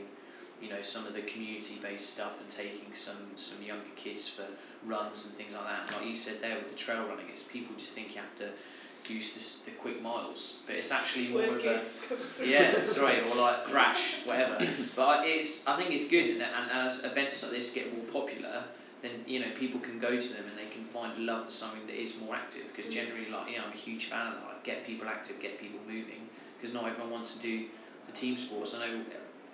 you 0.62 0.70
know, 0.70 0.82
some 0.82 1.06
of 1.08 1.14
the 1.14 1.22
community-based 1.22 2.14
stuff 2.14 2.40
and 2.42 2.50
taking 2.50 2.94
some 2.94 3.18
some 3.36 3.64
younger 3.66 3.94
kids 3.96 4.28
for 4.28 4.46
runs 4.86 5.26
and 5.26 5.34
things 5.36 5.54
like 5.54 5.66
that. 5.68 5.80
And 5.88 5.96
like 5.98 6.06
you 6.08 6.16
said 6.16 6.42
there 6.42 6.56
with 6.58 6.70
the 6.70 6.76
trail 6.76 7.06
running, 7.08 7.30
it's 7.30 7.44
people 7.44 7.76
just 7.78 7.94
think 7.94 8.16
you 8.16 8.22
have 8.22 8.36
to 8.38 8.50
goose 9.08 9.62
the, 9.64 9.70
the 9.72 9.78
quick 9.78 10.02
miles, 10.02 10.62
but 10.66 10.76
it's 10.76 10.92
actually 10.92 11.28
more 11.28 11.44
of 11.44 11.58
a 11.58 11.62
goose 11.62 12.04
come 12.10 12.18
through. 12.18 12.48
yeah, 12.48 12.82
sorry, 12.84 13.20
or 13.22 13.36
like 13.36 13.68
thrash, 13.68 14.16
whatever. 14.26 14.58
But 14.96 15.08
I- 15.20 15.26
it's, 15.28 15.68
I 15.68 15.76
think 15.78 15.92
it's 15.92 16.10
good, 16.10 16.30
and, 16.32 16.42
and 16.42 16.72
as 16.72 17.04
events 17.04 17.44
like 17.44 17.52
this 17.52 17.72
get 17.72 17.94
more 17.96 18.06
popular, 18.06 18.64
then 19.06 19.24
you 19.28 19.40
know 19.40 19.52
people 19.56 19.80
can 19.80 20.00
go 20.00 20.18
to 20.20 20.34
them 20.34 20.46
and 20.50 20.58
they 20.58 20.66
can 20.66 20.84
find 20.84 21.18
a 21.18 21.22
love 21.22 21.46
for 21.46 21.52
something 21.52 21.86
that 21.88 21.96
is 22.02 22.18
more 22.20 22.36
active. 22.36 22.66
Because 22.68 22.88
Mm. 22.88 22.96
generally, 23.00 23.28
like 23.30 23.50
you 23.50 23.58
know, 23.58 23.66
I'm 23.66 23.72
a 23.74 23.76
huge 23.76 24.06
fan 24.06 24.28
of 24.28 24.36
that. 24.36 24.46
Like, 24.48 24.64
get 24.64 24.84
people 24.84 25.10
active, 25.10 25.40
get 25.40 25.58
people 25.60 25.80
moving. 25.88 26.28
Because 26.58 26.74
not 26.74 26.88
everyone 26.88 27.12
wants 27.12 27.34
to 27.34 27.40
do 27.40 27.64
the 28.06 28.12
team 28.12 28.38
sports. 28.38 28.74
I 28.74 28.80
know 28.88 28.96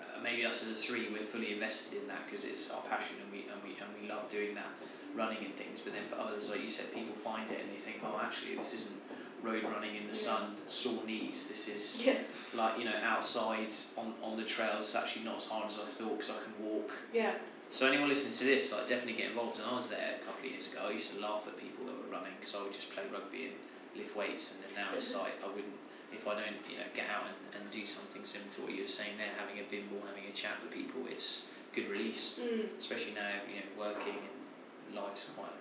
uh, 0.02 0.20
maybe 0.24 0.46
us 0.46 0.64
as 0.64 0.70
a 0.72 0.76
three, 0.76 1.08
we're 1.08 1.24
fully 1.24 1.52
invested 1.52 1.98
in 2.00 2.08
that 2.08 2.26
because 2.26 2.46
it's 2.46 2.70
our 2.72 2.82
passion 2.82 3.16
and 3.22 3.32
we 3.32 3.46
and 3.52 3.62
we 3.64 3.76
and 3.82 3.90
we 4.02 4.08
love 4.08 4.30
doing 4.30 4.54
that, 4.56 4.72
running 5.16 5.44
and 5.46 5.56
things. 5.56 5.82
But 5.82 5.94
then 5.94 6.06
for 6.06 6.18
others, 6.20 6.50
like 6.50 6.62
you 6.62 6.70
said, 6.70 6.92
people 6.92 7.14
find 7.16 7.50
it 7.52 7.62
and 7.62 7.72
they 7.72 7.78
think, 7.78 8.00
oh, 8.04 8.20
actually, 8.22 8.56
this 8.56 8.74
isn't 8.74 9.00
road 9.42 9.64
running 9.64 9.96
in 9.96 10.04
the 10.08 10.14
Yeah. 10.14 10.38
sun, 10.38 10.56
sore 10.68 11.04
knees. 11.04 11.48
This 11.48 11.68
is 11.68 12.02
Yeah, 12.06 12.16
like 12.54 12.78
you 12.78 12.86
know 12.86 12.98
outside 13.02 13.74
on, 13.98 14.14
on 14.22 14.38
the 14.38 14.44
trails 14.44 14.86
it's 14.86 14.96
actually 14.96 15.24
not 15.24 15.36
as 15.38 15.46
hard 15.46 15.66
as 15.68 15.78
I 15.78 15.86
thought 15.86 16.18
because 16.18 16.30
I 16.30 16.40
can 16.44 16.54
walk 16.66 16.94
yeah, 17.14 17.34
so 17.72 17.88
anyone 17.88 18.10
listening 18.10 18.36
to 18.36 18.44
this 18.44 18.72
like 18.74 18.88
definitely 18.88 19.20
get 19.22 19.32
involved. 19.32 19.58
And 19.58 19.66
I 19.66 19.74
was 19.74 19.88
there 19.88 20.20
a 20.20 20.26
couple 20.26 20.46
of 20.46 20.52
years 20.52 20.72
ago. 20.72 20.82
I 20.88 20.92
used 20.92 21.16
to 21.16 21.22
laugh 21.22 21.48
at 21.48 21.56
people 21.58 21.86
that 21.86 21.96
were 21.96 22.12
running 22.12 22.34
because 22.40 22.54
I 22.54 22.62
would 22.62 22.74
just 22.74 22.92
play 22.94 23.04
rugby 23.12 23.46
and 23.48 23.56
lift 23.96 24.16
weights 24.16 24.56
and 24.56 24.64
then 24.64 24.86
now 24.86 24.96
it's 24.96 25.16
like 25.16 25.34
I 25.44 25.48
wouldn't 25.48 25.80
if 26.14 26.28
I 26.28 26.36
don't 26.36 26.60
you 26.70 26.78
know 26.78 26.88
get 26.94 27.08
out 27.10 27.24
and, 27.26 27.62
and 27.62 27.72
do 27.72 27.86
something 27.86 28.24
similar 28.24 28.52
to 28.52 28.62
what 28.62 28.72
you 28.76 28.84
were 28.84 28.88
saying 28.88 29.16
there 29.18 29.32
having 29.40 29.60
a 29.60 29.66
bimble 29.72 30.04
having 30.08 30.30
a 30.30 30.34
chat 30.36 30.52
with 30.64 30.72
people 30.72 31.02
it's 31.10 31.50
good 31.74 31.88
release. 31.88 32.40
Mm. 32.44 32.68
especially 32.78 33.14
now 33.14 33.32
you 33.48 33.60
know 33.64 33.68
working 33.80 34.16
and 34.20 34.96
life's 34.96 35.32
quite 35.32 35.56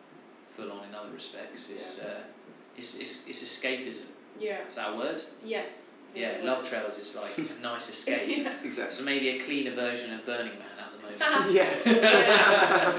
full 0.51 0.71
on 0.73 0.85
in 0.89 0.95
other 0.95 1.11
respects. 1.15 1.71
It's 1.71 2.03
uh, 2.03 2.21
it's, 2.77 2.99
it's, 2.99 3.29
it's 3.29 3.43
escapism. 3.43 4.07
Yeah, 4.39 4.67
is 4.67 4.77
that 4.77 4.95
a 4.95 4.97
word? 4.97 5.23
Yes. 5.45 5.89
yeah 6.15 6.39
love 6.43 6.69
trails 6.69 6.99
is 6.99 7.17
like 7.17 7.39
a 7.39 7.63
nice 7.63 7.89
escape. 7.95 8.39
Yeah. 8.39 8.53
Exactly. 8.65 8.97
so 8.97 9.05
maybe 9.05 9.29
a 9.31 9.39
cleaner 9.41 9.75
version 9.75 10.13
of 10.13 10.25
Burning 10.27 10.59
Man 10.59 10.80
at 11.21 11.47
the 11.47 11.53
yeah. 11.53 11.71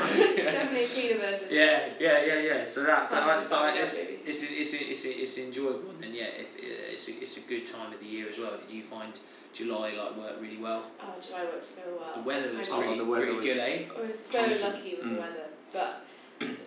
Definitely 0.51 0.83
a 0.83 0.87
cleaner 0.87 1.17
version. 1.19 1.47
yeah, 1.49 1.89
yeah, 1.99 2.25
yeah, 2.25 2.39
yeah. 2.39 2.63
So 2.63 2.83
that, 2.83 3.09
but, 3.09 3.19
Time 3.19 3.29
I, 3.29 3.33
for 3.33 3.39
but 3.41 3.43
summing 3.49 3.65
I, 3.65 3.77
up, 3.77 3.83
it's, 3.83 3.99
it's, 4.25 4.43
it's, 4.43 4.73
it's, 4.73 5.05
it's 5.05 5.37
enjoyable, 5.37 5.89
and 5.91 6.03
then 6.03 6.13
yeah, 6.13 6.25
if, 6.37 6.47
it's 6.57 7.07
a, 7.09 7.11
it's 7.21 7.37
a 7.37 7.41
good 7.41 7.65
time 7.67 7.93
of 7.93 7.99
the 7.99 8.05
year 8.05 8.27
as 8.29 8.39
well. 8.39 8.51
Did 8.57 8.75
you 8.75 8.83
find 8.83 9.19
July 9.53 9.91
like 9.97 10.17
worked 10.17 10.41
really 10.41 10.57
well? 10.57 10.85
Oh, 11.01 11.13
July 11.25 11.43
worked 11.45 11.65
so 11.65 11.81
well. 11.99 12.15
The 12.15 12.21
weather 12.27 12.53
was 12.57 12.69
I 12.69 12.71
Oh, 12.75 12.81
pretty, 12.81 12.97
the 12.97 13.05
weather 13.05 13.25
pretty 13.25 13.37
was- 13.37 13.45
good, 13.45 13.57
eh? 13.57 13.79
I 13.97 14.07
was 14.07 14.19
so 14.19 14.39
Pumping. 14.39 14.61
lucky 14.61 14.95
with 14.95 15.03
the 15.03 15.09
Mm. 15.09 15.19
weather, 15.19 15.45
but 15.71 16.01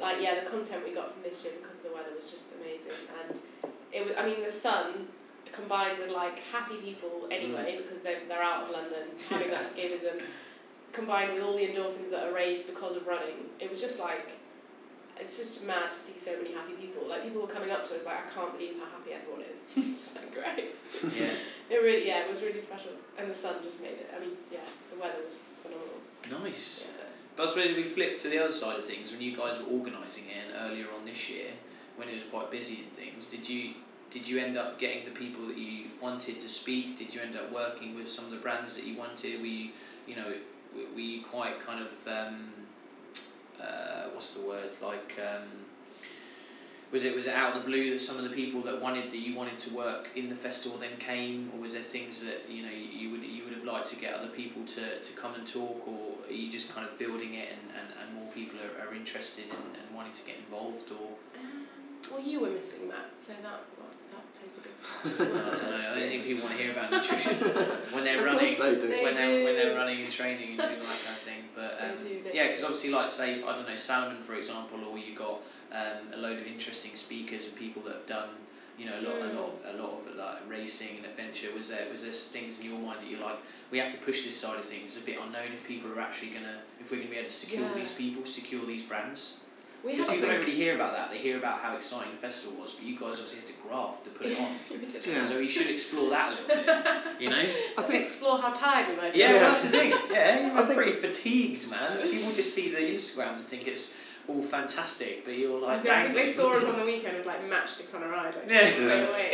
like 0.00 0.20
yeah, 0.20 0.42
the 0.42 0.50
content 0.50 0.84
we 0.86 0.92
got 0.94 1.12
from 1.14 1.22
this 1.22 1.44
year 1.44 1.54
because 1.60 1.78
of 1.78 1.82
the 1.84 1.92
weather 1.92 2.10
was 2.16 2.30
just 2.30 2.56
amazing, 2.56 2.92
and 3.28 3.40
it 3.92 4.04
was. 4.06 4.14
I 4.16 4.26
mean, 4.26 4.42
the 4.42 4.50
sun 4.50 5.08
combined 5.52 5.98
with 5.98 6.10
like 6.10 6.38
happy 6.52 6.76
people 6.76 7.28
anyway 7.30 7.78
because 7.82 8.02
they're 8.02 8.18
they're 8.28 8.42
out 8.42 8.64
of 8.64 8.70
London 8.70 9.06
having 9.30 9.50
that 9.50 9.62
escapism, 9.66 10.20
combined 10.94 11.34
with 11.34 11.42
all 11.42 11.56
the 11.56 11.66
endorphins 11.66 12.10
that 12.10 12.24
are 12.28 12.32
raised 12.34 12.66
because 12.66 12.96
of 12.96 13.06
running, 13.06 13.36
it 13.60 13.68
was 13.70 13.80
just 13.80 14.00
like. 14.00 14.28
It's 15.16 15.38
just 15.38 15.64
mad 15.64 15.92
to 15.92 15.98
see 15.98 16.18
so 16.18 16.36
many 16.38 16.52
happy 16.52 16.72
people. 16.72 17.06
Like 17.08 17.22
people 17.22 17.40
were 17.40 17.46
coming 17.46 17.70
up 17.70 17.86
to 17.88 17.94
us 17.94 18.04
like, 18.04 18.16
I 18.26 18.28
can't 18.34 18.52
believe 18.58 18.74
how 18.80 18.86
happy 18.98 19.12
everyone 19.12 19.42
is. 19.42 19.62
It's 19.76 20.12
just 20.12 20.16
like 20.16 20.34
great. 20.34 20.74
Yeah, 21.16 21.30
It 21.70 21.76
really, 21.82 22.08
yeah, 22.08 22.24
it 22.24 22.28
was 22.28 22.42
really 22.42 22.58
special, 22.58 22.90
and 23.16 23.30
the 23.30 23.34
sun 23.34 23.54
just 23.62 23.80
made 23.80 23.92
it. 23.92 24.10
I 24.14 24.18
mean, 24.18 24.32
yeah, 24.50 24.58
the 24.92 25.00
weather 25.00 25.22
was 25.24 25.44
phenomenal. 25.62 26.42
nice. 26.42 26.92
Yeah. 26.98 27.04
But 27.36 27.44
I 27.44 27.46
suppose 27.46 27.70
if 27.70 27.76
we 27.76 27.84
flip 27.84 28.18
to 28.18 28.28
the 28.28 28.40
other 28.42 28.50
side 28.50 28.76
of 28.76 28.84
things, 28.84 29.12
when 29.12 29.20
you 29.20 29.36
guys 29.36 29.60
were 29.60 29.66
organising 29.72 30.24
it 30.30 30.36
and 30.50 30.70
earlier 30.70 30.86
on 30.98 31.04
this 31.04 31.30
year, 31.30 31.46
when 31.94 32.08
it 32.08 32.14
was 32.14 32.24
quite 32.24 32.50
busy 32.50 32.82
and 32.82 32.92
things, 32.94 33.28
did 33.28 33.48
you 33.48 33.74
did 34.10 34.28
you 34.28 34.40
end 34.40 34.56
up 34.58 34.80
getting 34.80 35.04
the 35.04 35.12
people 35.12 35.46
that 35.46 35.56
you 35.56 35.84
wanted 36.00 36.40
to 36.40 36.48
speak? 36.48 36.98
Did 36.98 37.14
you 37.14 37.20
end 37.20 37.36
up 37.36 37.52
working 37.52 37.94
with 37.94 38.08
some 38.08 38.24
of 38.24 38.32
the 38.32 38.36
brands 38.38 38.74
that 38.76 38.84
you 38.84 38.96
wanted? 38.96 39.40
Were 39.40 39.46
you, 39.46 39.70
you 40.08 40.16
know, 40.16 40.34
were, 40.74 40.94
were 40.94 41.00
you 41.00 41.22
quite 41.22 41.60
kind 41.60 41.84
of 41.84 42.12
um, 42.12 42.48
uh, 43.60 44.08
what's 44.12 44.30
the 44.30 44.46
word 44.46 44.70
like? 44.82 45.18
Um, 45.18 45.42
was 46.92 47.04
it 47.04 47.14
was 47.14 47.26
it 47.26 47.34
out 47.34 47.56
of 47.56 47.62
the 47.62 47.68
blue 47.68 47.90
that 47.90 48.00
some 48.00 48.18
of 48.18 48.22
the 48.22 48.30
people 48.30 48.62
that 48.62 48.80
wanted 48.80 49.10
that 49.10 49.18
you 49.18 49.34
wanted 49.34 49.58
to 49.58 49.74
work 49.74 50.10
in 50.14 50.28
the 50.28 50.34
festival 50.36 50.78
then 50.78 50.96
came, 50.98 51.50
or 51.52 51.60
was 51.60 51.72
there 51.72 51.82
things 51.82 52.22
that 52.22 52.48
you 52.48 52.62
know 52.62 52.70
you, 52.70 52.86
you 53.00 53.10
would 53.10 53.24
you 53.24 53.42
would 53.44 53.52
have 53.52 53.64
liked 53.64 53.88
to 53.88 53.96
get 53.96 54.14
other 54.14 54.28
people 54.28 54.62
to, 54.64 54.98
to 55.00 55.12
come 55.14 55.34
and 55.34 55.46
talk, 55.46 55.88
or 55.88 56.12
are 56.28 56.32
you 56.32 56.48
just 56.48 56.72
kind 56.72 56.86
of 56.86 56.96
building 56.98 57.34
it 57.34 57.48
and, 57.50 57.80
and, 57.80 57.88
and 58.00 58.14
more 58.14 58.30
people 58.32 58.58
are, 58.60 58.86
are 58.86 58.94
interested 58.94 59.44
and, 59.44 59.76
and 59.76 59.96
wanting 59.96 60.12
to 60.12 60.24
get 60.24 60.36
involved, 60.36 60.90
or 60.92 61.08
Um, 61.40 61.66
well, 62.12 62.22
you 62.22 62.40
were 62.40 62.50
missing 62.50 62.88
that, 62.90 63.18
so 63.18 63.32
that 63.42 63.60
that 64.12 64.24
plays 64.38 64.58
a 64.58 64.60
big 64.60 64.76
part. 65.42 65.62
I 65.94 65.98
don't 65.98 66.06
know. 66.06 66.06
I 66.06 66.10
don't 66.10 66.10
think 66.10 66.24
people 66.24 66.42
want 66.44 66.56
to 66.56 66.62
hear 66.62 66.72
about 66.72 66.90
nutrition 66.90 67.36
when 67.92 68.04
they're 68.04 68.18
Of 68.18 68.24
running. 68.24 68.58
they 68.58 68.74
do. 68.74 69.02
When 69.02 69.14
they're 69.14 69.44
when 69.44 69.56
they're 69.56 69.74
running 69.74 70.02
and 70.02 70.10
training 70.10 70.48
and 70.50 70.62
doing 70.62 70.80
all 70.80 70.86
that 70.86 71.04
kind 71.04 71.16
of 71.16 71.22
thing. 71.22 71.38
But 71.54 71.78
um, 71.80 71.98
do 71.98 72.30
yeah, 72.32 72.46
because 72.48 72.64
obviously, 72.64 72.90
like 72.90 73.08
say, 73.08 73.42
I 73.42 73.54
don't 73.54 73.68
know, 73.68 73.76
Salomon 73.76 74.20
for 74.22 74.34
example, 74.34 74.84
or 74.84 74.98
you 74.98 75.14
got 75.14 75.40
um, 75.72 76.12
a 76.12 76.16
load 76.16 76.38
of 76.38 76.46
interesting 76.46 76.94
speakers 76.94 77.46
and 77.46 77.54
people 77.56 77.82
that 77.82 77.92
have 77.94 78.06
done, 78.06 78.28
you 78.78 78.86
know, 78.86 78.98
a 78.98 79.02
lot, 79.02 79.16
a 79.20 79.32
lot 79.34 79.52
of 79.52 79.74
a 79.74 79.82
lot 79.82 79.90
of 80.06 80.16
like 80.16 80.38
racing 80.48 80.96
and 80.98 81.06
adventure. 81.06 81.48
Was 81.54 81.68
there 81.68 81.86
was 81.90 82.02
there 82.02 82.12
things 82.12 82.58
in 82.60 82.66
your 82.66 82.78
mind 82.78 83.00
that 83.00 83.08
you're 83.10 83.20
like, 83.20 83.38
we 83.70 83.78
have 83.78 83.90
to 83.92 83.98
push 83.98 84.24
this 84.24 84.36
side 84.36 84.58
of 84.58 84.64
things? 84.64 84.96
It's 84.96 85.02
a 85.02 85.06
bit 85.06 85.18
unknown 85.20 85.52
if 85.52 85.64
people 85.66 85.90
are 85.92 86.00
actually 86.00 86.28
gonna, 86.30 86.58
if 86.80 86.90
we're 86.90 86.98
gonna 86.98 87.10
be 87.10 87.16
able 87.16 87.26
to 87.26 87.32
secure 87.32 87.62
Yeah. 87.62 87.74
these 87.74 87.92
people, 87.92 88.24
secure 88.24 88.64
these 88.66 88.82
brands. 88.82 89.40
We 89.84 89.92
Because 89.92 90.06
had 90.06 90.14
people 90.14 90.28
don't 90.30 90.40
really 90.40 90.54
hear 90.54 90.74
about 90.74 90.92
that. 90.94 91.10
They 91.10 91.18
hear 91.18 91.36
about 91.36 91.58
how 91.58 91.76
exciting 91.76 92.12
the 92.12 92.18
festival 92.18 92.58
was, 92.62 92.72
but 92.72 92.84
you 92.86 92.94
guys 92.98 93.14
obviously 93.20 93.38
had 93.40 93.46
to 93.48 93.52
graft 93.68 94.04
to 94.04 94.10
put 94.10 94.26
it 94.28 94.40
on. 94.40 94.48
Yeah. 95.06 95.20
So 95.20 95.38
you 95.38 95.48
should 95.48 95.68
explore 95.68 96.08
that 96.10 96.28
a 96.32 96.40
little 96.40 96.46
bit. 96.46 96.66
You 97.20 97.28
know. 97.30 97.42
I 97.78 97.82
to 97.82 97.86
think 97.88 98.00
explore 98.04 98.38
how 98.38 98.52
tired 98.52 98.88
we 98.88 98.96
might 98.96 99.12
be. 99.12 99.18
Yeah, 99.20 99.32
Yeah. 99.32 99.40
well, 99.42 99.50
that's 99.50 99.62
the 99.62 99.68
thing. 99.68 99.90
Yeah, 100.10 100.46
you're 100.46 100.58
I 100.58 100.62
think- 100.64 100.76
pretty 100.78 100.92
fatigued, 100.92 101.70
man. 101.70 102.02
People 102.10 102.32
just 102.32 102.54
see 102.54 102.70
the 102.70 102.78
Instagram 102.78 103.34
and 103.36 103.44
think 103.44 103.66
it's 103.66 103.98
all 104.26 104.40
fantastic, 104.42 105.24
but 105.26 105.36
you're 105.36 105.60
like, 105.60 105.72
was 105.74 105.82
gonna- 105.82 105.98
I 105.98 106.02
think 106.04 106.14
they 106.14 106.20
dangling. 106.32 106.34
saw 106.34 106.56
us 106.56 106.64
on 106.64 106.78
the 106.78 106.86
weekend 106.86 107.18
with 107.18 107.26
like 107.26 107.42
matchsticks 107.50 107.94
on 107.94 108.02
our 108.02 108.14
eyes, 108.14 108.34
like 108.36 108.50
Yeah. 108.50 108.60
just 108.62 108.76
stay 108.76 109.06
away. 109.06 109.32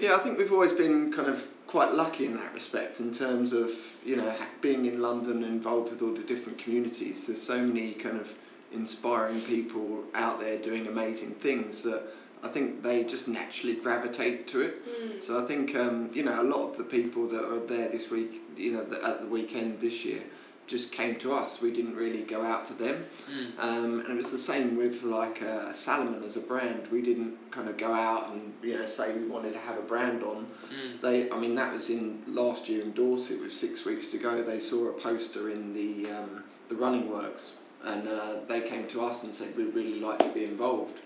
Yeah, 0.00 0.14
I 0.14 0.18
think 0.18 0.38
we've 0.38 0.52
always 0.52 0.72
been 0.72 1.12
kind 1.12 1.28
of 1.28 1.44
quite 1.66 1.92
lucky 1.92 2.26
in 2.26 2.36
that 2.36 2.54
respect 2.54 3.00
in 3.00 3.12
terms 3.12 3.52
of 3.52 3.70
you 4.04 4.16
know 4.16 4.30
ha- 4.30 4.46
being 4.60 4.86
in 4.86 5.00
London 5.00 5.42
and 5.42 5.52
involved 5.52 5.90
with 5.90 6.02
all 6.02 6.12
the 6.12 6.22
different 6.22 6.58
communities. 6.58 7.24
There's 7.24 7.42
so 7.42 7.58
many 7.60 7.92
kind 7.94 8.18
of 8.20 8.32
inspiring 8.72 9.40
people 9.40 10.04
out 10.14 10.40
there 10.40 10.58
doing 10.58 10.86
amazing 10.86 11.34
things 11.34 11.82
that 11.82 12.02
I 12.42 12.48
think 12.48 12.82
they 12.82 13.04
just 13.04 13.26
naturally 13.26 13.74
gravitate 13.74 14.46
to 14.48 14.60
it. 14.62 14.82
Mm. 14.86 15.22
So 15.22 15.42
I 15.42 15.46
think 15.46 15.74
um, 15.74 16.10
you 16.14 16.22
know 16.24 16.40
a 16.40 16.44
lot 16.44 16.70
of 16.70 16.78
the 16.78 16.84
people 16.84 17.26
that 17.28 17.44
are 17.44 17.60
there 17.66 17.88
this 17.88 18.10
week, 18.10 18.42
you 18.56 18.72
know, 18.72 18.84
the, 18.84 19.04
at 19.04 19.22
the 19.22 19.26
weekend 19.26 19.80
this 19.80 20.04
year, 20.04 20.22
just 20.68 20.92
came 20.92 21.16
to 21.16 21.32
us. 21.32 21.60
We 21.60 21.72
didn't 21.72 21.96
really 21.96 22.22
go 22.22 22.42
out 22.42 22.66
to 22.66 22.74
them. 22.74 23.04
Mm. 23.30 23.58
Um, 23.58 24.00
and 24.00 24.10
it 24.10 24.16
was 24.16 24.30
the 24.30 24.38
same 24.38 24.76
with 24.76 25.02
like 25.02 25.42
uh, 25.42 25.72
Salomon 25.72 26.22
as 26.22 26.36
a 26.36 26.40
brand. 26.40 26.86
We 26.92 27.02
didn't 27.02 27.50
kind 27.50 27.68
of 27.68 27.76
go 27.76 27.92
out 27.92 28.30
and 28.30 28.52
you 28.62 28.78
know 28.78 28.86
say 28.86 29.12
we 29.14 29.26
wanted 29.26 29.54
to 29.54 29.58
have 29.58 29.78
a 29.78 29.82
brand 29.82 30.22
on. 30.22 30.46
Mm. 30.72 31.00
They, 31.00 31.30
I 31.30 31.38
mean, 31.38 31.54
that 31.56 31.72
was 31.72 31.90
in 31.90 32.22
last 32.28 32.68
year 32.68 32.82
in 32.82 32.92
Dorset 32.92 33.40
with 33.40 33.52
six 33.52 33.84
weeks 33.84 34.08
to 34.08 34.18
go. 34.18 34.42
They 34.42 34.60
saw 34.60 34.88
a 34.88 34.92
poster 34.92 35.50
in 35.50 35.74
the 35.74 36.10
um, 36.12 36.44
the 36.68 36.76
running 36.76 37.10
works, 37.10 37.52
and 37.84 38.08
uh, 38.08 38.34
they 38.48 38.60
came 38.60 38.86
to 38.88 39.00
us 39.02 39.24
and 39.24 39.34
said 39.34 39.56
we'd 39.56 39.74
really 39.74 40.00
like 40.00 40.18
to 40.18 40.28
be 40.30 40.44
involved, 40.44 40.98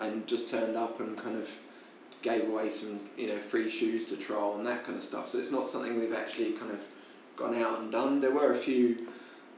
and 0.00 0.26
just 0.26 0.48
turned 0.48 0.76
up 0.76 1.00
and 1.00 1.16
kind 1.16 1.36
of 1.36 1.48
gave 2.22 2.48
away 2.48 2.70
some 2.70 3.00
you 3.16 3.26
know 3.28 3.38
free 3.40 3.68
shoes 3.68 4.04
to 4.06 4.16
trial 4.16 4.54
and 4.56 4.66
that 4.66 4.84
kind 4.84 4.96
of 4.96 5.04
stuff. 5.04 5.28
So 5.28 5.38
it's 5.38 5.50
not 5.52 5.68
something 5.68 5.98
we've 5.98 6.14
actually 6.14 6.52
kind 6.52 6.70
of 6.70 6.80
gone 7.36 7.54
out 7.60 7.80
and 7.80 7.90
done. 7.92 8.20
There 8.20 8.30
were 8.30 8.52
a 8.52 8.56
few 8.56 9.08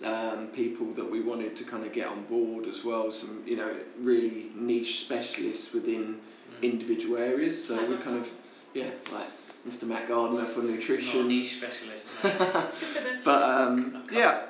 um, 0.02 0.48
people 0.48 0.86
that 0.94 1.08
we 1.10 1.20
wanted 1.20 1.56
to 1.58 1.64
kind 1.64 1.84
of 1.84 1.92
get 1.92 2.08
on 2.08 2.22
board 2.24 2.66
as 2.66 2.84
well. 2.84 3.12
Some 3.12 3.42
you 3.46 3.56
know 3.56 3.74
really 4.00 4.50
niche 4.54 5.00
specialists 5.00 5.72
within 5.72 6.20
Mm. 6.60 6.62
individual 6.62 7.16
areas. 7.16 7.64
So 7.66 7.74
we 7.86 7.96
kind 7.96 8.18
of 8.18 8.28
yeah 8.74 8.90
like 9.12 9.26
Mr 9.66 9.84
Matt 9.84 10.06
Gardner 10.08 10.44
for 10.44 10.60
Not 10.60 10.68
a 10.68 10.72
nutrition. 10.72 11.26
niche 11.28 11.56
specialist. 11.56 12.12
No. 12.22 12.64
but 13.24 13.42
um, 13.42 14.02
yeah, 14.12 14.42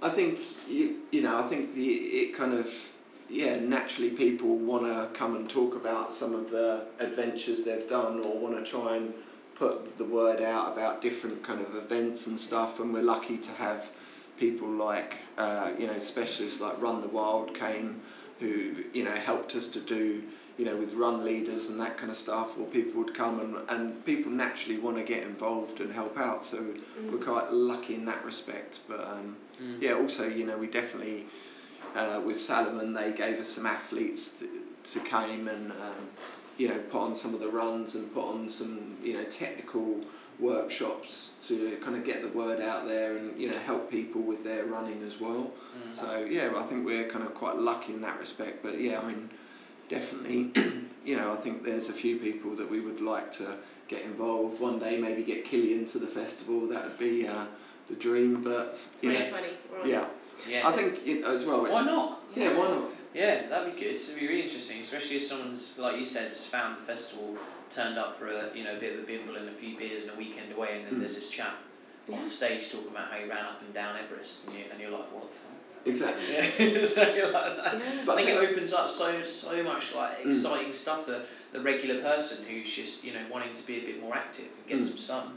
I 0.00 0.10
think 0.10 0.38
you, 0.70 0.96
you 1.10 1.22
know 1.22 1.36
I 1.38 1.48
think 1.48 1.74
the 1.74 1.88
it 1.90 2.34
kind 2.34 2.54
of 2.54 2.72
yeah, 3.30 3.60
naturally 3.60 4.10
people 4.10 4.56
want 4.56 4.84
to 4.84 5.08
come 5.16 5.36
and 5.36 5.48
talk 5.48 5.76
about 5.76 6.12
some 6.12 6.34
of 6.34 6.50
the 6.50 6.84
adventures 6.98 7.62
they've 7.62 7.88
done 7.88 8.24
or 8.24 8.36
want 8.36 8.56
to 8.56 8.68
try 8.68 8.96
and 8.96 9.14
put 9.54 9.96
the 9.98 10.04
word 10.04 10.40
out 10.40 10.72
about 10.72 11.00
different 11.00 11.42
kind 11.44 11.60
of 11.60 11.76
events 11.76 12.26
and 12.26 12.38
stuff. 12.38 12.80
And 12.80 12.92
we're 12.92 13.02
lucky 13.02 13.38
to 13.38 13.52
have 13.52 13.88
people 14.36 14.68
like, 14.68 15.18
uh, 15.38 15.70
you 15.78 15.86
know, 15.86 15.98
specialists 16.00 16.60
like 16.60 16.80
Run 16.82 17.02
the 17.02 17.08
Wild 17.08 17.54
came 17.54 18.00
who, 18.40 18.74
you 18.92 19.04
know, 19.04 19.12
helped 19.12 19.54
us 19.54 19.68
to 19.68 19.80
do, 19.80 20.22
you 20.56 20.64
know, 20.64 20.76
with 20.76 20.94
run 20.94 21.24
leaders 21.24 21.68
and 21.68 21.78
that 21.80 21.96
kind 21.96 22.10
of 22.10 22.16
stuff, 22.16 22.58
or 22.58 22.66
people 22.66 23.02
would 23.02 23.14
come 23.14 23.40
and, 23.40 23.56
and 23.68 24.04
people 24.04 24.32
naturally 24.32 24.78
want 24.78 24.96
to 24.96 25.04
get 25.04 25.22
involved 25.22 25.80
and 25.80 25.92
help 25.92 26.18
out. 26.18 26.44
So 26.44 26.58
mm. 26.58 27.12
we're 27.12 27.24
quite 27.24 27.52
lucky 27.52 27.94
in 27.94 28.04
that 28.06 28.24
respect. 28.24 28.80
But 28.88 29.00
um, 29.06 29.36
mm. 29.62 29.80
yeah, 29.80 29.92
also, 29.92 30.26
you 30.26 30.46
know, 30.46 30.56
we 30.56 30.66
definitely, 30.66 31.26
uh, 31.94 32.20
with 32.24 32.40
Salomon, 32.40 32.92
they 32.92 33.12
gave 33.12 33.38
us 33.38 33.48
some 33.48 33.66
athletes 33.66 34.38
to, 34.40 34.48
to 34.92 35.00
came 35.00 35.48
and, 35.48 35.70
um, 35.72 36.08
you 36.58 36.68
know, 36.68 36.78
put 36.90 37.00
on 37.00 37.16
some 37.16 37.34
of 37.34 37.40
the 37.40 37.48
runs 37.48 37.94
and 37.94 38.12
put 38.12 38.24
on 38.24 38.50
some, 38.50 38.96
you 39.02 39.14
know, 39.14 39.24
technical 39.24 40.00
workshops 40.38 41.39
to 41.58 41.76
kind 41.76 41.96
of 41.96 42.04
get 42.04 42.22
the 42.22 42.28
word 42.28 42.60
out 42.60 42.86
there 42.86 43.16
and 43.16 43.38
you 43.40 43.50
know 43.50 43.58
help 43.58 43.90
people 43.90 44.20
with 44.20 44.44
their 44.44 44.64
running 44.64 45.02
as 45.02 45.20
well. 45.20 45.52
Mm. 45.88 45.94
So 45.94 46.26
yeah, 46.28 46.50
I 46.56 46.62
think 46.64 46.86
we're 46.86 47.08
kind 47.08 47.24
of 47.24 47.34
quite 47.34 47.56
lucky 47.56 47.92
in 47.92 48.00
that 48.02 48.18
respect. 48.18 48.62
But 48.62 48.80
yeah, 48.80 49.00
I 49.00 49.06
mean, 49.06 49.30
definitely, 49.88 50.50
you 51.04 51.16
know, 51.16 51.32
I 51.32 51.36
think 51.36 51.64
there's 51.64 51.88
a 51.88 51.92
few 51.92 52.18
people 52.18 52.54
that 52.56 52.70
we 52.70 52.80
would 52.80 53.00
like 53.00 53.32
to 53.32 53.56
get 53.88 54.02
involved 54.02 54.60
one 54.60 54.78
day. 54.78 54.98
Maybe 54.98 55.22
get 55.22 55.44
Kilian 55.44 55.90
to 55.92 55.98
the 55.98 56.06
festival. 56.06 56.66
That 56.68 56.84
would 56.84 56.98
be 56.98 57.26
uh, 57.26 57.44
the 57.88 57.94
dream. 57.94 58.42
But 58.42 58.78
you 59.02 59.10
2020. 59.10 59.46
Know, 59.48 59.84
yeah. 59.84 60.06
Yeah. 60.48 60.66
I 60.66 60.72
think 60.72 61.06
you 61.06 61.20
know, 61.20 61.30
as 61.34 61.44
well. 61.44 61.62
Why 61.62 61.84
not? 61.84 62.22
Yeah, 62.34 62.50
yeah, 62.50 62.58
why 62.58 62.68
not? 62.68 62.84
Yeah, 63.14 63.48
that'd 63.48 63.74
be 63.74 63.80
good. 63.80 63.94
It'd 63.94 64.18
be 64.18 64.28
really 64.28 64.42
interesting, 64.42 64.78
especially 64.78 65.16
if 65.16 65.22
someone's 65.22 65.78
like 65.78 65.96
you 65.96 66.04
said, 66.04 66.30
just 66.30 66.48
found 66.48 66.76
the 66.76 66.82
festival, 66.82 67.36
turned 67.68 67.98
up 67.98 68.14
for 68.14 68.28
a 68.28 68.54
you 68.54 68.64
know 68.64 68.76
a 68.76 68.80
bit 68.80 68.94
of 68.94 69.00
a 69.00 69.06
bimble 69.06 69.36
and 69.36 69.48
a 69.48 69.52
few 69.52 69.76
beers 69.76 70.02
and 70.02 70.12
a 70.12 70.14
weekend 70.14 70.52
away, 70.52 70.76
and 70.76 70.86
then 70.86 70.94
mm. 70.94 70.98
there's 71.00 71.16
this 71.16 71.28
chap 71.28 71.56
yeah. 72.08 72.16
on 72.16 72.28
stage 72.28 72.70
talking 72.70 72.88
about 72.88 73.10
how 73.10 73.18
he 73.18 73.28
ran 73.28 73.44
up 73.44 73.60
and 73.62 73.74
down 73.74 73.96
Everest, 73.96 74.46
and, 74.46 74.56
you, 74.56 74.64
and 74.70 74.80
you're 74.80 74.90
like, 74.90 75.12
what 75.12 75.22
the 75.22 75.36
fuck? 75.36 75.50
Exactly. 75.86 76.24
Yeah. 76.32 76.84
so 76.84 77.14
you're 77.14 77.32
like 77.32 77.56
that. 77.56 77.74
Yeah. 77.74 78.02
But 78.04 78.12
I 78.12 78.24
think 78.24 78.28
it 78.28 78.50
opens 78.50 78.72
up 78.72 78.88
so 78.88 79.22
so 79.24 79.62
much 79.62 79.94
like 79.94 80.18
mm. 80.18 80.26
exciting 80.26 80.70
mm. 80.70 80.74
stuff 80.74 81.06
for 81.06 81.22
the 81.52 81.60
regular 81.60 82.00
person 82.00 82.44
who's 82.46 82.72
just 82.72 83.04
you 83.04 83.12
know 83.12 83.24
wanting 83.30 83.52
to 83.54 83.66
be 83.66 83.78
a 83.78 83.80
bit 83.80 84.00
more 84.00 84.14
active 84.14 84.46
and 84.46 84.66
get 84.66 84.78
mm. 84.78 84.82
some 84.82 84.96
sun. 84.96 85.32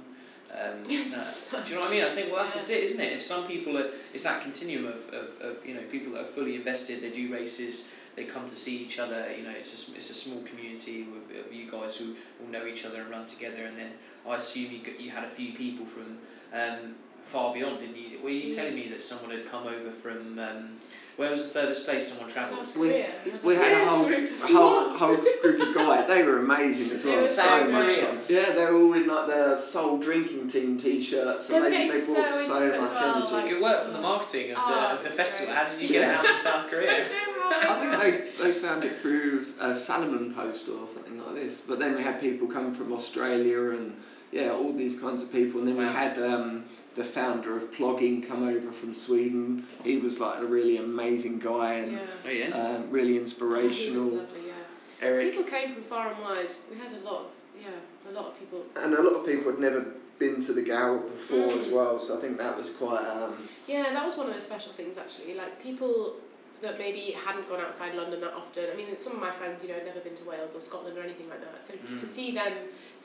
Um, 0.53 0.83
no. 0.83 0.87
Do 0.87 0.93
you 0.93 1.75
know 1.75 1.81
what 1.81 1.89
I 1.89 1.91
mean? 1.91 2.03
I 2.03 2.09
think 2.09 2.27
well 2.27 2.37
that's 2.37 2.49
yeah. 2.49 2.61
just 2.61 2.71
it, 2.71 2.83
isn't 2.83 3.01
it? 3.01 3.13
It's 3.13 3.25
some 3.25 3.47
people 3.47 3.77
are 3.77 3.89
it's 4.13 4.23
that 4.23 4.41
continuum 4.41 4.85
of, 4.85 5.09
of, 5.09 5.41
of 5.41 5.65
you 5.65 5.73
know 5.73 5.81
people 5.91 6.13
that 6.13 6.21
are 6.21 6.25
fully 6.25 6.55
invested. 6.55 7.01
They 7.01 7.09
do 7.09 7.31
races. 7.31 7.89
They 8.15 8.25
come 8.25 8.47
to 8.47 8.55
see 8.55 8.77
each 8.77 8.99
other. 8.99 9.25
You 9.35 9.43
know, 9.43 9.49
it's 9.49 9.89
a, 9.89 9.95
it's 9.95 10.11
a 10.11 10.13
small 10.13 10.41
community 10.43 11.03
with, 11.03 11.45
of 11.45 11.51
you 11.51 11.69
guys 11.69 11.97
who 11.97 12.15
all 12.41 12.49
know 12.49 12.65
each 12.67 12.85
other 12.85 13.01
and 13.01 13.09
run 13.09 13.25
together. 13.25 13.63
And 13.63 13.77
then 13.77 13.91
I 14.27 14.35
assume 14.35 14.71
you 14.71 14.93
you 14.99 15.09
had 15.09 15.23
a 15.23 15.29
few 15.29 15.53
people 15.53 15.85
from 15.85 16.17
um, 16.53 16.95
far 17.25 17.53
beyond, 17.53 17.79
didn't 17.79 17.97
you? 17.97 18.19
Were 18.21 18.29
you 18.29 18.51
telling 18.51 18.75
me 18.75 18.87
that 18.89 19.03
someone 19.03 19.31
had 19.31 19.45
come 19.45 19.67
over 19.67 19.91
from 19.91 20.39
um, 20.39 20.69
where 21.15 21.29
was 21.29 21.43
the 21.43 21.49
furthest 21.49 21.85
place 21.85 22.11
someone 22.11 22.29
travelled? 22.29 22.67
South 22.67 22.81
We, 22.81 23.05
we 23.43 23.55
had 23.55 23.67
yes. 23.67 24.31
a 24.43 24.47
whole, 24.47 24.89
whole, 24.89 25.15
whole 25.15 25.25
group 25.41 25.61
of 25.61 25.75
guys. 25.75 26.07
They 26.07 26.23
were 26.23 26.39
amazing 26.39 26.89
as 26.91 27.05
well. 27.05 27.21
So 27.21 27.69
much 27.69 27.93
fun. 27.93 28.19
Yeah, 28.29 28.51
they 28.51 28.65
were 28.65 28.81
all 28.81 28.93
in 28.93 29.07
like 29.07 29.27
the 29.27 29.57
Soul 29.57 29.99
Drinking 29.99 30.47
Team 30.47 30.79
T-shirts, 30.79 31.51
and 31.51 31.63
they, 31.63 31.69
they, 31.69 31.87
they 31.89 32.05
brought 32.05 32.33
so, 32.33 32.47
so 32.47 32.81
much 32.81 32.91
well, 32.91 33.15
energy. 33.15 33.33
Like, 33.33 33.49
Good 33.49 33.61
work 33.61 33.83
from 33.83 33.93
the 33.93 34.01
marketing 34.01 34.51
of 34.51 34.57
the, 34.57 34.63
oh, 34.63 34.95
of 34.95 35.03
the 35.03 35.09
festival. 35.09 35.53
Great. 35.53 35.67
How 35.67 35.71
did 35.71 35.81
you 35.81 35.87
get 35.89 36.09
it 36.09 36.15
out 36.15 36.25
to 36.25 36.35
South 36.35 36.67
Korea? 36.71 37.05
I 37.05 38.01
think 38.01 38.35
they, 38.37 38.43
they 38.43 38.51
found 38.51 38.83
it 38.83 38.97
through 38.97 39.45
a 39.59 39.75
Salomon 39.75 40.33
post 40.33 40.67
or 40.67 40.87
something 40.87 41.23
like 41.23 41.35
this. 41.35 41.61
But 41.61 41.79
then 41.79 41.95
we 41.95 42.01
had 42.01 42.19
people 42.19 42.47
come 42.47 42.73
from 42.73 42.91
Australia 42.91 43.71
and 43.71 43.95
yeah, 44.31 44.49
all 44.49 44.73
these 44.73 44.99
kinds 44.99 45.21
of 45.21 45.31
people. 45.31 45.59
And 45.59 45.67
then 45.67 45.77
wow. 45.77 45.83
we 45.83 45.89
had 45.89 46.17
um, 46.17 46.65
the 46.95 47.03
founder 47.03 47.55
of 47.57 47.71
Plogging 47.71 48.27
come 48.27 48.47
over 48.47 48.71
from 48.71 48.93
Sweden. 48.93 49.65
He 49.83 49.97
was 49.97 50.19
like 50.19 50.41
a 50.41 50.45
really 50.45 50.77
amazing 50.77 51.39
guy 51.39 51.73
and 51.73 51.91
yeah. 51.93 51.99
Oh, 52.25 52.29
yeah. 52.29 52.47
um, 52.49 52.89
really 52.89 53.17
inspirational. 53.17 54.03
Oh, 54.03 54.15
lovely, 54.17 54.47
yeah. 54.47 54.53
Eric. 55.01 55.31
People 55.31 55.45
came 55.45 55.73
from 55.73 55.83
far 55.83 56.11
and 56.11 56.21
wide. 56.21 56.49
We 56.69 56.77
had 56.77 56.91
a 56.91 56.99
lot 56.99 57.21
of 57.21 57.25
yeah, 57.59 58.09
a 58.09 58.13
lot 58.13 58.25
of 58.25 58.39
people. 58.39 58.63
And 58.75 58.93
a 58.93 59.01
lot 59.01 59.13
of 59.13 59.25
people 59.25 59.51
had 59.51 59.59
never 59.59 59.85
been 60.19 60.41
to 60.41 60.53
the 60.53 60.61
Gower 60.61 60.99
before 60.99 61.47
mm. 61.47 61.59
as 61.59 61.69
well, 61.69 61.99
so 61.99 62.17
I 62.17 62.21
think 62.21 62.37
that 62.37 62.57
was 62.57 62.71
quite. 62.71 63.05
Um, 63.05 63.47
yeah, 63.67 63.93
that 63.93 64.05
was 64.05 64.17
one 64.17 64.27
of 64.27 64.35
the 64.35 64.41
special 64.41 64.71
things 64.73 64.97
actually. 64.97 65.33
Like 65.33 65.61
people 65.61 66.15
that 66.61 66.77
maybe 66.77 67.11
hadn't 67.11 67.47
gone 67.49 67.59
outside 67.59 67.93
London 67.95 68.21
that 68.21 68.33
often. 68.33 68.65
I 68.71 68.75
mean, 68.75 68.97
some 68.97 69.13
of 69.13 69.19
my 69.19 69.31
friends, 69.31 69.61
you 69.61 69.69
know, 69.69 69.75
had 69.75 69.85
never 69.85 69.99
been 69.99 70.15
to 70.15 70.23
Wales 70.23 70.55
or 70.55 70.61
Scotland 70.61 70.97
or 70.97 71.01
anything 71.01 71.29
like 71.29 71.41
that. 71.41 71.63
So 71.63 71.73
mm. 71.73 71.99
to 71.99 72.05
see 72.05 72.31
them 72.31 72.53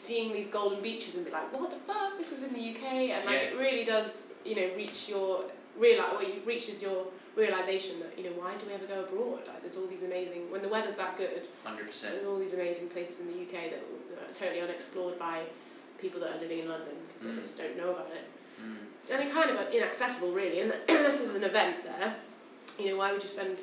seeing 0.09 0.33
these 0.33 0.47
golden 0.47 0.83
beaches 0.83 1.17
and 1.17 1.25
be 1.27 1.31
like, 1.31 1.53
what 1.53 1.71
the 1.71 1.77
fuck, 1.87 2.17
this 2.17 2.33
is 2.33 2.43
in 2.43 2.55
the 2.55 2.71
UK, 2.71 2.83
and 3.15 3.27
like 3.27 3.43
yeah. 3.43 3.49
it 3.49 3.59
really 3.59 3.85
does, 3.85 4.29
you 4.45 4.57
know, 4.57 4.69
reach 4.75 5.09
your 5.09 5.45
realize, 5.79 6.15
or 6.15 6.23
it 6.23 6.47
reaches 6.47 6.83
your 6.83 7.05
realization 7.37 8.01
that 8.01 8.19
you 8.19 8.25
know 8.25 8.35
why 8.41 8.53
do 8.57 8.67
we 8.67 8.73
ever 8.73 8.87
go 8.87 9.05
abroad? 9.05 9.47
Like 9.47 9.61
there's 9.61 9.77
all 9.77 9.87
these 9.87 10.03
amazing 10.03 10.51
when 10.51 10.63
the 10.63 10.69
weather's 10.69 10.97
that 10.97 11.19
good. 11.19 11.47
Hundred 11.63 11.89
percent. 11.89 12.15
There's 12.15 12.27
all 12.27 12.39
these 12.39 12.55
amazing 12.55 12.89
places 12.89 13.21
in 13.21 13.27
the 13.27 13.43
UK 13.43 13.71
that 13.71 13.83
are 14.17 14.33
totally 14.33 14.63
unexplored 14.63 15.19
by 15.19 15.43
people 16.01 16.21
that 16.21 16.31
are 16.37 16.41
living 16.41 16.61
in 16.61 16.69
London 16.69 16.95
because 17.09 17.29
mm. 17.29 17.37
they 17.37 17.43
just 17.43 17.59
don't 17.59 17.77
know 17.77 17.91
about 17.91 18.09
it. 18.09 18.25
Mm. 18.61 18.77
And 19.11 19.21
they're 19.21 19.33
kind 19.33 19.51
of 19.51 19.73
inaccessible, 19.73 20.33
really. 20.33 20.61
And 20.61 20.73
unless 20.89 21.19
there's 21.19 21.35
an 21.35 21.45
event 21.45 21.77
there, 21.85 22.15
you 22.79 22.91
know, 22.91 22.97
why 22.97 23.13
would 23.13 23.23
you 23.23 23.29
spend 23.29 23.59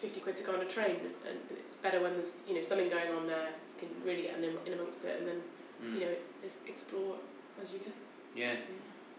50 0.00 0.20
quid 0.20 0.36
to 0.38 0.44
go 0.44 0.54
on 0.54 0.60
a 0.60 0.64
train? 0.64 0.96
And 1.28 1.38
it's 1.50 1.74
better 1.74 2.00
when 2.00 2.14
there's, 2.14 2.44
you 2.48 2.54
know, 2.54 2.60
something 2.60 2.88
going 2.88 3.12
on 3.14 3.26
there. 3.26 3.48
You 3.80 3.88
can 3.88 4.06
really 4.06 4.22
get 4.22 4.36
in, 4.38 4.44
in 4.66 4.78
amongst 4.78 5.04
it 5.04 5.18
and 5.18 5.28
then, 5.28 5.40
mm. 5.82 5.94
you 5.94 6.00
know, 6.00 6.14
explore 6.66 7.16
as 7.62 7.72
you 7.72 7.78
go. 7.78 7.92
Yeah. 8.34 8.52
yeah. 8.52 8.58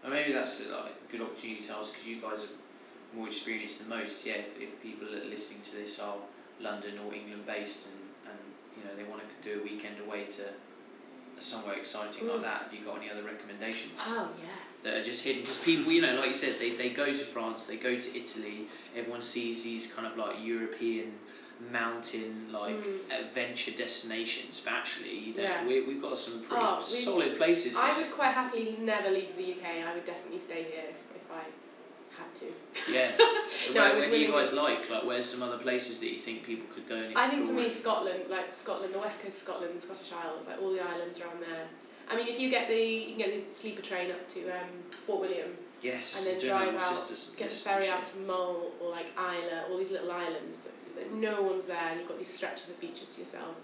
And 0.04 0.12
maybe 0.12 0.32
that's 0.32 0.66
like 0.68 0.92
a 0.92 1.12
good 1.12 1.22
opportunity 1.22 1.60
to 1.60 1.74
ask 1.74 1.92
because 1.92 2.08
you 2.08 2.20
guys 2.20 2.42
have 2.42 2.50
more 3.14 3.26
experience 3.26 3.78
than 3.78 3.88
most. 3.88 4.26
Yeah, 4.26 4.34
if, 4.34 4.60
if 4.60 4.82
people 4.82 5.08
that 5.10 5.26
are 5.26 5.30
listening 5.30 5.62
to 5.62 5.76
this 5.76 5.98
are 6.00 6.16
London 6.60 6.98
or 7.04 7.14
England 7.14 7.46
based 7.46 7.88
and, 7.88 8.32
and 8.32 8.38
you 8.76 8.84
know 8.84 8.94
they 8.96 9.08
want 9.08 9.22
to 9.22 9.48
do 9.48 9.60
a 9.60 9.64
weekend 9.64 9.96
away 10.06 10.24
to 10.24 10.42
somewhere 11.38 11.76
exciting 11.76 12.28
mm. 12.28 12.34
like 12.34 12.42
that, 12.42 12.62
have 12.62 12.74
you 12.74 12.84
got 12.84 12.98
any 12.98 13.10
other 13.10 13.22
recommendations? 13.22 13.98
Oh 14.06 14.28
yeah. 14.40 14.48
That 14.84 14.94
are 14.98 15.04
just 15.04 15.24
hidden 15.24 15.42
because 15.42 15.58
people, 15.58 15.90
you 15.90 16.02
know, 16.02 16.14
like 16.14 16.28
you 16.28 16.34
said, 16.34 16.60
they, 16.60 16.70
they 16.70 16.90
go 16.90 17.06
to 17.06 17.12
France, 17.12 17.64
they 17.64 17.76
go 17.76 17.98
to 17.98 18.16
Italy. 18.16 18.68
Everyone 18.96 19.22
sees 19.22 19.64
these 19.64 19.92
kind 19.92 20.06
of 20.06 20.16
like 20.16 20.36
European 20.40 21.14
mountain 21.72 22.46
like 22.52 22.74
mm. 22.74 23.20
adventure 23.20 23.72
destinations, 23.72 24.60
but 24.64 24.72
actually, 24.74 25.34
yeah. 25.36 25.66
we, 25.66 25.82
we've 25.82 26.02
got 26.02 26.16
some 26.18 26.40
pretty 26.42 26.62
oh, 26.64 26.80
solid 26.80 27.36
places. 27.36 27.76
I 27.76 27.96
would 27.98 28.10
quite 28.12 28.32
happily 28.32 28.76
never 28.80 29.10
leave 29.10 29.36
the 29.36 29.52
UK. 29.52 29.86
I 29.86 29.94
would 29.94 30.04
definitely 30.04 30.40
stay 30.40 30.64
here 30.64 30.84
if, 30.88 31.04
if 31.16 31.30
I 31.32 31.42
had 32.16 32.34
to. 32.36 32.92
Yeah. 32.92 33.10
So 33.48 33.72
no, 33.72 33.80
where, 33.80 33.98
where 34.00 34.10
do 34.10 34.18
you 34.18 34.30
guys 34.30 34.52
like? 34.52 34.90
Like, 34.90 35.04
where's 35.04 35.24
some 35.24 35.42
other 35.42 35.56
places 35.56 36.00
that 36.00 36.12
you 36.12 36.18
think 36.18 36.44
people 36.44 36.66
could 36.74 36.86
go 36.86 36.96
and 36.96 37.12
explore? 37.12 37.24
I 37.24 37.28
think 37.28 37.46
for 37.46 37.52
me, 37.52 37.70
Scotland, 37.70 38.24
like 38.28 38.54
Scotland, 38.54 38.92
the 38.92 38.98
west 38.98 39.22
coast 39.22 39.38
of 39.38 39.42
Scotland, 39.42 39.80
Scottish 39.80 40.12
Isles, 40.12 40.46
like 40.46 40.60
all 40.60 40.70
the 40.70 40.84
islands 40.84 41.18
around 41.18 41.40
there. 41.40 41.66
I 42.10 42.16
mean, 42.16 42.28
if 42.28 42.38
you 42.38 42.50
get 42.50 42.68
the 42.68 42.74
you 42.74 43.06
can 43.06 43.18
get 43.18 43.32
the 43.32 43.52
sleeper 43.52 43.80
train 43.80 44.10
up 44.10 44.28
to 44.28 44.50
um, 44.50 44.68
Fort 44.90 45.20
William. 45.20 45.48
Yes. 45.82 46.26
And 46.26 46.40
then 46.40 46.48
drive 46.48 46.74
out, 46.74 47.12
get 47.36 47.50
the 47.50 47.54
ferry 47.54 47.88
out 47.88 48.06
to 48.06 48.18
Mull 48.20 48.72
or 48.80 48.90
like 48.90 49.06
Islay, 49.16 49.70
all 49.70 49.78
these 49.78 49.92
little 49.92 50.10
islands 50.10 50.62
that, 50.62 50.72
that 50.96 51.12
no 51.12 51.42
one's 51.42 51.66
there, 51.66 51.88
and 51.90 52.00
you've 52.00 52.08
got 52.08 52.18
these 52.18 52.32
stretches 52.32 52.68
of 52.68 52.80
beaches 52.80 53.14
to 53.14 53.20
yourself 53.20 53.54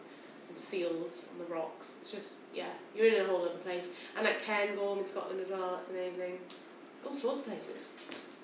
and 0.49 0.57
seals 0.57 1.27
on 1.33 1.45
the 1.45 1.53
rocks. 1.53 1.97
It's 2.01 2.13
just 2.13 2.41
yeah, 2.55 2.71
you're 2.95 3.07
in 3.07 3.25
a 3.25 3.27
whole 3.27 3.43
other 3.43 3.59
place. 3.59 3.91
And 4.17 4.27
at 4.27 4.41
Cairngorm 4.43 4.99
in 4.99 5.07
Scotland 5.07 5.41
as 5.41 5.51
well, 5.51 5.73
that's 5.73 5.91
amazing. 5.91 6.39
All 7.05 7.15
sorts 7.15 7.41
of 7.41 7.47
places. 7.47 7.83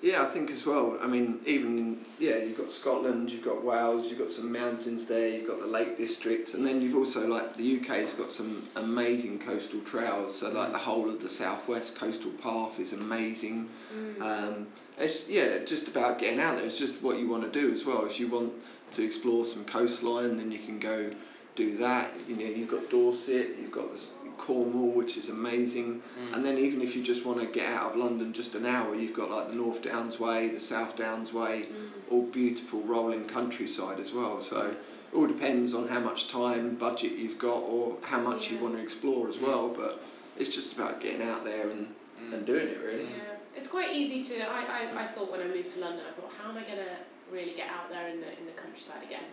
Yeah, 0.01 0.23
I 0.23 0.25
think 0.25 0.49
as 0.49 0.65
well. 0.65 0.97
I 0.99 1.05
mean, 1.05 1.39
even 1.45 1.77
in, 1.77 2.05
yeah, 2.17 2.37
you've 2.37 2.57
got 2.57 2.71
Scotland, 2.71 3.31
you've 3.31 3.45
got 3.45 3.63
Wales, 3.63 4.09
you've 4.09 4.17
got 4.17 4.31
some 4.31 4.51
mountains 4.51 5.07
there, 5.07 5.29
you've 5.29 5.47
got 5.47 5.59
the 5.59 5.67
Lake 5.67 5.95
District, 5.95 6.55
and 6.55 6.65
then 6.65 6.81
you've 6.81 6.95
also 6.95 7.27
like 7.27 7.55
the 7.55 7.79
UK's 7.79 8.15
got 8.15 8.31
some 8.31 8.67
amazing 8.75 9.37
coastal 9.37 9.79
trails. 9.81 10.39
So 10.39 10.49
like 10.49 10.71
the 10.71 10.79
whole 10.79 11.07
of 11.07 11.21
the 11.21 11.29
southwest 11.29 11.95
coastal 11.95 12.31
path 12.31 12.79
is 12.79 12.93
amazing. 12.93 13.69
Mm. 13.95 14.21
Um, 14.21 14.67
it's 14.97 15.29
yeah, 15.29 15.59
just 15.65 15.87
about 15.87 16.17
getting 16.17 16.39
out 16.39 16.55
there. 16.55 16.65
It's 16.65 16.79
just 16.79 17.01
what 17.03 17.19
you 17.19 17.27
want 17.27 17.43
to 17.43 17.59
do 17.59 17.71
as 17.71 17.85
well. 17.85 18.03
If 18.05 18.19
you 18.19 18.27
want 18.27 18.53
to 18.93 19.03
explore 19.03 19.45
some 19.45 19.65
coastline, 19.65 20.35
then 20.37 20.51
you 20.51 20.59
can 20.59 20.79
go 20.79 21.11
do 21.55 21.75
that. 21.77 22.11
You 22.27 22.35
know, 22.35 22.45
you've 22.45 22.69
got 22.69 22.89
Dorset, 22.89 23.55
you've 23.59 23.71
got 23.71 23.93
the 23.93 24.01
Cornwall, 24.37 24.91
which 24.91 25.17
is 25.17 25.29
amazing. 25.29 26.01
Mm. 26.19 26.35
And 26.35 26.45
then 26.45 26.57
even 26.57 26.81
if 26.81 26.95
you 26.95 27.03
just 27.03 27.25
want 27.25 27.39
to 27.39 27.45
get 27.45 27.67
out 27.67 27.91
of 27.91 27.97
London 27.97 28.33
just 28.33 28.55
an 28.55 28.65
hour, 28.65 28.95
you've 28.95 29.15
got 29.15 29.29
like 29.29 29.49
the 29.49 29.55
North 29.55 29.81
Downs 29.81 30.19
Way, 30.19 30.47
the 30.49 30.59
South 30.59 30.95
Downs 30.95 31.33
Way, 31.33 31.67
mm. 31.71 32.11
all 32.11 32.23
beautiful 32.23 32.81
rolling 32.81 33.25
countryside 33.27 33.99
as 33.99 34.11
well. 34.11 34.41
So 34.41 34.71
it 34.71 35.15
all 35.15 35.27
depends 35.27 35.73
on 35.73 35.87
how 35.87 35.99
much 35.99 36.29
time, 36.29 36.75
budget 36.75 37.13
you've 37.13 37.37
got, 37.37 37.59
or 37.59 37.97
how 38.01 38.19
much 38.19 38.47
yeah. 38.47 38.57
you 38.57 38.63
want 38.63 38.75
to 38.75 38.81
explore 38.81 39.29
as 39.29 39.39
well. 39.39 39.69
Mm. 39.69 39.77
But 39.77 40.01
it's 40.37 40.53
just 40.53 40.73
about 40.73 41.01
getting 41.01 41.21
out 41.21 41.45
there 41.45 41.69
and, 41.69 41.87
mm. 42.21 42.33
and 42.33 42.45
doing 42.45 42.67
it 42.67 42.79
really. 42.83 43.03
Yeah, 43.03 43.35
it's 43.55 43.67
quite 43.67 43.91
easy 43.93 44.23
to. 44.23 44.49
I, 44.49 44.87
I, 44.95 45.03
I 45.03 45.07
thought 45.07 45.31
when 45.31 45.41
I 45.41 45.47
moved 45.47 45.71
to 45.71 45.79
London, 45.81 46.03
I 46.09 46.19
thought, 46.19 46.31
how 46.41 46.49
am 46.49 46.57
I 46.57 46.61
going 46.61 46.77
to 46.77 46.95
really 47.31 47.53
get 47.53 47.67
out 47.69 47.89
there 47.89 48.09
in 48.09 48.19
the 48.19 48.27
in 48.37 48.45
the 48.45 48.51
countryside 48.51 49.03
again. 49.03 49.23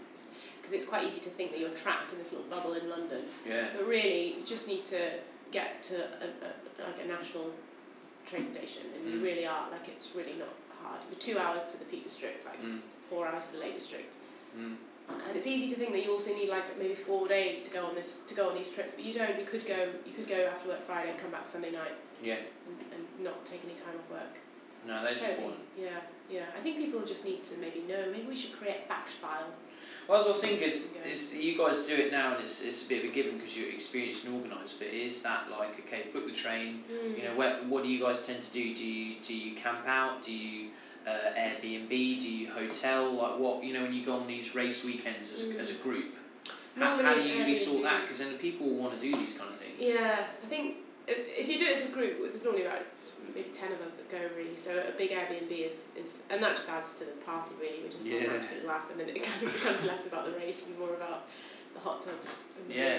Because 0.68 0.82
it's 0.82 0.90
quite 0.90 1.06
easy 1.06 1.20
to 1.20 1.30
think 1.30 1.50
that 1.52 1.60
you're 1.60 1.70
trapped 1.70 2.12
in 2.12 2.18
this 2.18 2.30
little 2.30 2.46
bubble 2.48 2.74
in 2.74 2.90
London. 2.90 3.22
Yeah. 3.48 3.68
But 3.74 3.86
really, 3.86 4.34
you 4.38 4.44
just 4.44 4.68
need 4.68 4.84
to 4.86 5.12
get 5.50 5.82
to 5.84 5.94
a, 5.96 6.28
a, 6.44 6.84
like 6.86 7.02
a 7.02 7.06
national 7.08 7.50
train 8.26 8.46
station, 8.46 8.82
and 8.94 9.08
you 9.10 9.18
Mm. 9.18 9.22
really 9.22 9.46
are 9.46 9.70
like 9.70 9.88
it's 9.88 10.14
really 10.14 10.34
not 10.34 10.52
hard. 10.82 11.00
You're 11.10 11.18
two 11.20 11.38
hours 11.38 11.68
to 11.68 11.78
the 11.78 11.86
Peak 11.86 12.02
District, 12.02 12.44
like 12.44 12.60
Mm. 12.62 12.80
four 13.08 13.26
hours 13.26 13.46
to 13.46 13.52
the 13.56 13.60
Lake 13.60 13.76
District, 13.76 14.14
Mm. 14.54 14.76
and 15.08 15.34
it's 15.36 15.46
easy 15.46 15.72
to 15.72 15.80
think 15.80 15.92
that 15.92 16.04
you 16.04 16.12
also 16.12 16.34
need 16.34 16.50
like 16.50 16.78
maybe 16.78 16.94
four 16.94 17.26
days 17.28 17.62
to 17.62 17.70
go 17.70 17.86
on 17.86 17.94
this 17.94 18.20
to 18.26 18.34
go 18.34 18.50
on 18.50 18.54
these 18.54 18.70
trips, 18.70 18.92
but 18.94 19.04
you 19.06 19.14
don't. 19.14 19.38
You 19.38 19.46
could 19.46 19.64
go 19.66 19.88
you 20.04 20.12
could 20.12 20.28
go 20.28 20.50
after 20.52 20.68
work 20.68 20.84
Friday 20.86 21.10
and 21.12 21.18
come 21.18 21.30
back 21.30 21.46
Sunday 21.46 21.70
night 21.70 21.94
Yeah. 22.22 22.36
and, 22.66 22.76
and 22.92 23.24
not 23.24 23.42
take 23.46 23.64
any 23.64 23.72
time 23.74 23.96
off 23.98 24.10
work. 24.10 24.34
No, 24.86 25.02
that's 25.02 25.20
Totally. 25.20 25.36
important. 25.38 25.64
Yeah, 25.78 26.00
yeah. 26.30 26.42
I 26.56 26.60
think 26.60 26.76
people 26.76 27.00
just 27.04 27.24
need 27.24 27.44
to 27.44 27.58
maybe 27.58 27.82
know. 27.88 28.10
Maybe 28.10 28.26
we 28.26 28.36
should 28.36 28.56
create 28.58 28.76
a 28.84 28.88
fact 28.88 29.10
file. 29.12 29.46
Well, 30.08 30.18
as 30.20 30.26
I 30.26 30.28
was 30.30 30.40
thinking, 30.40 30.62
is, 30.66 30.88
is 31.04 31.34
you 31.34 31.56
guys 31.58 31.80
do 31.80 31.94
it 31.94 32.10
now, 32.10 32.32
and 32.34 32.42
it's, 32.42 32.62
it's 32.64 32.84
a 32.84 32.88
bit 32.88 33.04
of 33.04 33.10
a 33.10 33.14
given 33.14 33.34
because 33.34 33.56
you're 33.56 33.68
experienced 33.70 34.26
and 34.26 34.36
organised. 34.36 34.78
But 34.78 34.88
is 34.88 35.22
that 35.22 35.50
like 35.50 35.78
okay? 35.80 36.04
Book 36.14 36.26
the 36.26 36.32
train. 36.32 36.82
Mm. 36.90 37.16
You 37.18 37.24
know, 37.24 37.34
where, 37.36 37.56
what 37.68 37.82
do 37.84 37.90
you 37.90 38.00
guys 38.02 38.26
tend 38.26 38.42
to 38.42 38.50
do? 38.50 38.74
Do 38.74 38.86
you 38.86 39.16
do 39.22 39.34
you 39.36 39.54
camp 39.56 39.80
out? 39.86 40.22
Do 40.22 40.32
you 40.32 40.68
uh, 41.06 41.10
Airbnb? 41.38 41.88
Do 42.20 42.32
you 42.34 42.50
hotel? 42.50 43.12
Like 43.12 43.38
what? 43.38 43.62
You 43.64 43.74
know, 43.74 43.82
when 43.82 43.92
you 43.92 44.04
go 44.04 44.14
on 44.14 44.26
these 44.26 44.54
race 44.54 44.84
weekends 44.84 45.32
as 45.32 45.42
a, 45.42 45.44
Mm. 45.52 45.58
as 45.58 45.70
a 45.70 45.74
group, 45.74 46.14
how, 46.78 47.02
how 47.02 47.14
do 47.14 47.20
you 47.22 47.30
usually 47.32 47.54
sort 47.54 47.82
that? 47.82 48.02
Because 48.02 48.18
then 48.20 48.32
the 48.32 48.38
people 48.38 48.66
will 48.66 48.76
want 48.76 48.98
to 48.98 49.00
do 49.00 49.14
these 49.16 49.36
kind 49.36 49.50
of 49.50 49.56
things. 49.56 49.74
Yeah, 49.78 50.24
I 50.42 50.46
think 50.46 50.76
if, 51.06 51.18
if 51.38 51.48
you 51.48 51.58
do 51.58 51.66
it 51.66 51.76
as 51.76 51.86
a 51.86 51.92
group, 51.92 52.18
there's 52.22 52.44
normally 52.44 52.64
about 52.64 52.80
maybe 53.34 53.48
ten 53.52 53.72
of 53.72 53.80
us 53.82 53.94
that 53.96 54.10
go 54.10 54.18
really. 54.36 54.56
So 54.56 54.82
a 54.86 54.96
big 54.96 55.10
Airbnb 55.10 55.50
is, 55.50 55.88
is 55.96 56.20
and 56.30 56.42
that 56.42 56.56
just 56.56 56.68
adds 56.68 56.94
to 56.98 57.04
the 57.04 57.12
party 57.26 57.52
really. 57.60 57.82
We 57.84 57.88
just 57.90 58.08
have 58.08 58.20
Yeah. 58.22 58.30
an 58.30 58.36
absolute 58.36 58.66
laugh, 58.66 58.90
and 58.90 59.00
then 59.00 59.08
it 59.08 59.22
kind 59.28 59.42
of 59.46 59.52
becomes 59.52 59.84
less 59.86 60.06
about 60.06 60.26
the 60.26 60.32
race 60.38 60.66
and 60.68 60.78
more 60.78 60.94
about 60.94 61.28
the 61.74 61.80
hot 61.80 62.02
tubs. 62.02 62.36
And 62.56 62.74
Yeah. 62.74 62.98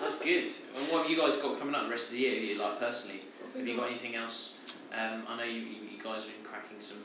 That's 0.00 0.20
good. 0.22 0.44
And 0.44 0.92
what 0.92 1.02
have 1.02 1.10
you 1.10 1.16
guys 1.16 1.36
got 1.36 1.58
coming 1.58 1.74
up 1.74 1.84
the 1.84 1.90
rest 1.90 2.10
of 2.10 2.16
the 2.16 2.22
year? 2.22 2.34
You 2.34 2.58
like 2.58 2.78
personally? 2.78 3.22
What 3.52 3.58
Have 3.60 3.68
you 3.68 3.76
got 3.76 3.86
anything 3.88 4.14
else? 4.16 4.58
Um, 4.92 5.22
I 5.28 5.36
know 5.38 5.44
you, 5.44 5.60
you, 5.60 5.76
you 5.96 6.02
guys 6.02 6.24
have 6.24 6.32
been 6.34 6.44
cracking 6.44 6.80
some 6.80 6.98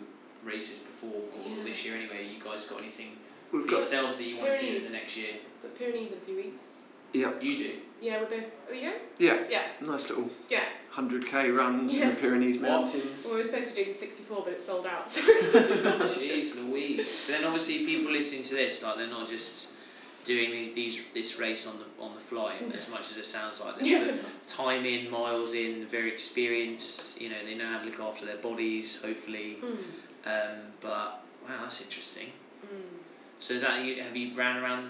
races 0.44 0.80
before, 0.80 1.12
or 1.12 1.44
Yeah. 1.46 1.64
this 1.64 1.86
year 1.86 1.96
anyway. 1.96 2.28
You 2.28 2.44
guys 2.44 2.66
got 2.66 2.80
anything 2.82 3.12
We've 3.52 3.62
for 3.64 3.68
got 3.70 3.74
yourselves 3.78 4.18
that 4.18 4.26
you 4.28 4.38
want 4.38 4.58
to 4.60 4.66
do 4.66 4.78
in 4.78 4.84
the 4.84 4.90
next 4.92 5.16
year? 5.16 5.34
The 5.62 5.70
Pyrenees 5.70 6.12
in 6.12 6.18
a 6.18 6.22
few 6.22 6.36
weeks. 6.36 6.74
Yeah 7.14 7.32
you 7.40 7.56
do. 7.56 7.72
Yeah, 8.02 8.20
we're 8.20 8.26
both. 8.30 8.44
Are 8.70 8.74
you 8.76 8.90
going? 8.90 9.02
yeah, 9.18 9.38
Yeah, 9.50 9.64
nice 9.82 10.10
little 10.10 10.30
yeah. 10.50 10.66
100k 10.98 11.56
run 11.56 11.90
in 11.90 12.10
the 12.10 12.16
Pyrenees 12.16 12.60
Mountains. 12.60 13.24
Well, 13.24 13.34
we 13.34 13.40
were 13.40 13.44
supposed 13.44 13.70
to 13.70 13.76
be 13.76 13.84
doing 13.84 13.94
64, 13.96 14.42
but 14.44 14.54
it's 14.54 14.66
sold 14.66 14.86
out. 14.88 15.10
So 15.10 15.22
Jeez 15.22 16.56
Louise. 16.56 17.26
But 17.28 17.36
then 17.36 17.46
obviously 17.46 17.86
people 17.86 18.12
listening 18.12 18.44
to 18.44 18.56
this, 18.56 18.84
like 18.84 18.98
they're 18.98 19.08
not 19.08 19.28
just 19.28 19.70
doing 20.26 20.52
these, 20.52 20.74
these 20.74 21.02
this 21.14 21.40
race 21.40 21.68
on 21.68 21.76
the 21.78 22.04
on 22.04 22.14
the 22.16 22.20
fly, 22.20 22.56
and 22.56 22.74
as 22.74 22.90
much 22.90 23.12
as 23.12 23.18
it 23.18 23.26
sounds 23.26 23.62
like 23.62 23.80
they 23.80 23.92
Yeah, 23.92 24.12
time 24.48 24.86
in, 24.86 25.10
miles 25.10 25.54
in, 25.54 25.86
very 25.92 26.12
experienced. 26.12 27.22
You 27.22 27.30
know, 27.30 27.46
they 27.46 27.54
know 27.54 27.68
how 27.68 27.80
to 27.80 27.86
look 27.86 28.00
after 28.00 28.26
their 28.26 28.38
bodies, 28.38 29.02
hopefully. 29.02 29.58
Mm, 29.64 29.78
Um, 30.26 30.58
but 30.82 31.24
wow, 31.44 31.62
that's 31.62 31.82
interesting. 31.82 32.32
mm. 32.66 32.82
So 33.40 33.54
is 33.54 33.62
that 33.62 33.86
you? 33.86 34.02
Have 34.02 34.16
you 34.16 34.36
ran 34.36 34.58
around? 34.58 34.90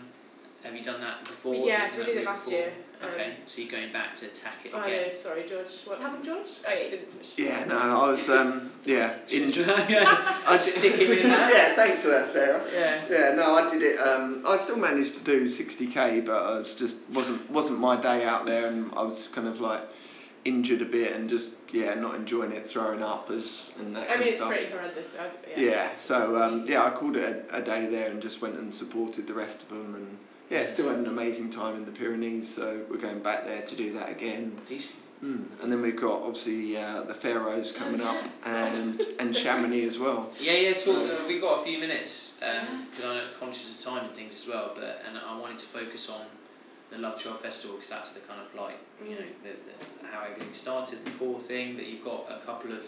Have 0.63 0.75
you 0.75 0.83
done 0.83 0.99
that 1.01 1.23
before? 1.23 1.51
We- 1.53 1.67
yeah, 1.67 1.87
so 1.87 1.99
we 1.99 2.05
did 2.07 2.17
it 2.17 2.25
last 2.25 2.45
before? 2.45 2.59
year, 2.59 2.73
um, 3.01 3.09
Okay, 3.11 3.35
so 3.45 3.61
you're 3.61 3.71
going 3.71 3.93
back 3.93 4.15
to 4.17 4.25
attack 4.25 4.55
it 4.65 4.69
again. 4.69 4.81
Oh, 4.83 4.85
I 4.85 4.89
again. 4.89 5.07
know. 5.09 5.13
Sorry, 5.15 5.43
George. 5.47 5.69
What 5.85 5.99
happened, 5.99 6.25
George? 6.25 6.47
Oh 6.67 6.73
yeah, 6.73 6.83
you 6.83 6.89
didn't 6.89 7.11
finish. 7.11 7.31
Yeah, 7.37 7.65
no, 7.65 7.77
I 7.77 8.07
was 8.09 8.29
um, 8.29 8.71
yeah 8.83 9.13
injured. 9.31 9.67
yeah, 9.89 10.37
I 10.47 10.57
stick 10.57 10.93
him 10.95 11.11
in 11.11 11.29
that. 11.29 11.53
yeah, 11.53 11.75
thanks 11.75 12.01
for 12.01 12.09
that, 12.09 12.25
Sarah. 12.27 12.61
Yeah. 12.73 13.01
Yeah, 13.09 13.35
no, 13.35 13.55
I 13.55 13.69
did 13.71 13.83
it. 13.83 13.99
Um, 13.99 14.43
I 14.47 14.57
still 14.57 14.77
managed 14.77 15.15
to 15.15 15.23
do 15.23 15.45
60k, 15.45 16.25
but 16.25 16.35
I 16.43 16.57
was 16.59 16.75
just 16.75 16.97
wasn't 17.13 17.49
wasn't 17.51 17.79
my 17.79 17.95
day 18.01 18.25
out 18.25 18.45
there, 18.45 18.65
and 18.67 18.91
I 18.95 19.03
was 19.03 19.27
kind 19.29 19.47
of 19.47 19.59
like 19.61 19.83
injured 20.43 20.81
a 20.81 20.85
bit 20.85 21.13
and 21.13 21.29
just 21.29 21.49
yeah 21.71 21.93
not 21.93 22.15
enjoying 22.15 22.51
it, 22.53 22.67
throwing 22.69 23.03
up 23.03 23.29
as 23.29 23.73
and 23.79 23.95
that 23.95 24.03
I 24.03 24.05
kind 24.07 24.19
mean, 24.19 24.27
of 24.29 24.33
it's 24.33 24.37
stuff. 24.37 24.49
pretty 24.49 24.71
horrendous. 24.71 25.11
So, 25.13 25.19
yeah. 25.55 25.59
Yeah, 25.63 25.89
so 25.97 26.41
um, 26.41 26.65
yeah, 26.67 26.83
I 26.83 26.89
called 26.89 27.15
it 27.15 27.47
a, 27.51 27.57
a 27.57 27.61
day 27.61 27.85
there 27.85 28.09
and 28.09 28.21
just 28.21 28.41
went 28.41 28.55
and 28.57 28.73
supported 28.73 29.27
the 29.27 29.33
rest 29.35 29.61
of 29.61 29.69
them, 29.69 29.93
and 29.95 30.17
yeah, 30.49 30.65
still 30.65 30.89
had 30.89 30.97
an 30.99 31.07
amazing 31.07 31.49
time 31.49 31.75
in 31.75 31.85
the 31.85 31.91
Pyrenees. 31.91 32.53
So 32.53 32.81
we're 32.89 32.97
going 32.97 33.19
back 33.19 33.45
there 33.45 33.61
to 33.61 33.75
do 33.75 33.93
that 33.93 34.09
again. 34.09 34.57
Decent. 34.67 34.99
Mm. 35.23 35.45
And 35.63 35.71
then 35.71 35.81
we've 35.81 35.99
got 35.99 36.21
obviously 36.21 36.77
uh, 36.77 37.01
the 37.01 37.13
Faroes 37.15 37.73
Oh, 37.75 37.79
coming 37.79 38.01
up 38.01 38.23
and 38.45 39.01
and 39.19 39.35
Chamonix 39.35 39.83
as 39.85 39.97
well. 39.97 40.29
Yeah, 40.39 40.53
yeah. 40.53 40.73
Talk. 40.73 40.81
So- 40.83 41.05
Uh, 41.05 41.27
we've 41.27 41.41
got 41.41 41.61
a 41.61 41.63
few 41.63 41.79
minutes 41.79 42.37
Yeah. 42.41 42.67
because 42.91 43.03
I'm 43.05 43.23
conscious 43.39 43.77
of 43.77 43.83
time 43.83 44.05
and 44.05 44.15
things 44.15 44.35
as 44.43 44.47
well. 44.47 44.73
But 44.75 45.01
and 45.07 45.17
I 45.17 45.37
wanted 45.39 45.57
to 45.57 45.65
focus 45.65 46.09
on 46.11 46.21
the 46.91 46.99
Love 46.99 47.19
Trails 47.19 47.41
Festival 47.41 47.77
because 47.77 47.89
that's 47.89 48.13
the 48.13 48.21
kind 48.27 48.39
of 48.39 48.53
like 48.53 48.77
you 49.03 49.15
know 49.15 49.25
the, 49.43 49.49
the, 49.49 50.07
how 50.07 50.21
everything 50.23 50.53
started, 50.53 51.03
the 51.03 51.11
core 51.11 51.39
thing. 51.39 51.75
But 51.75 51.87
you've 51.87 52.05
got 52.05 52.27
a 52.29 52.45
couple 52.45 52.71
of 52.71 52.83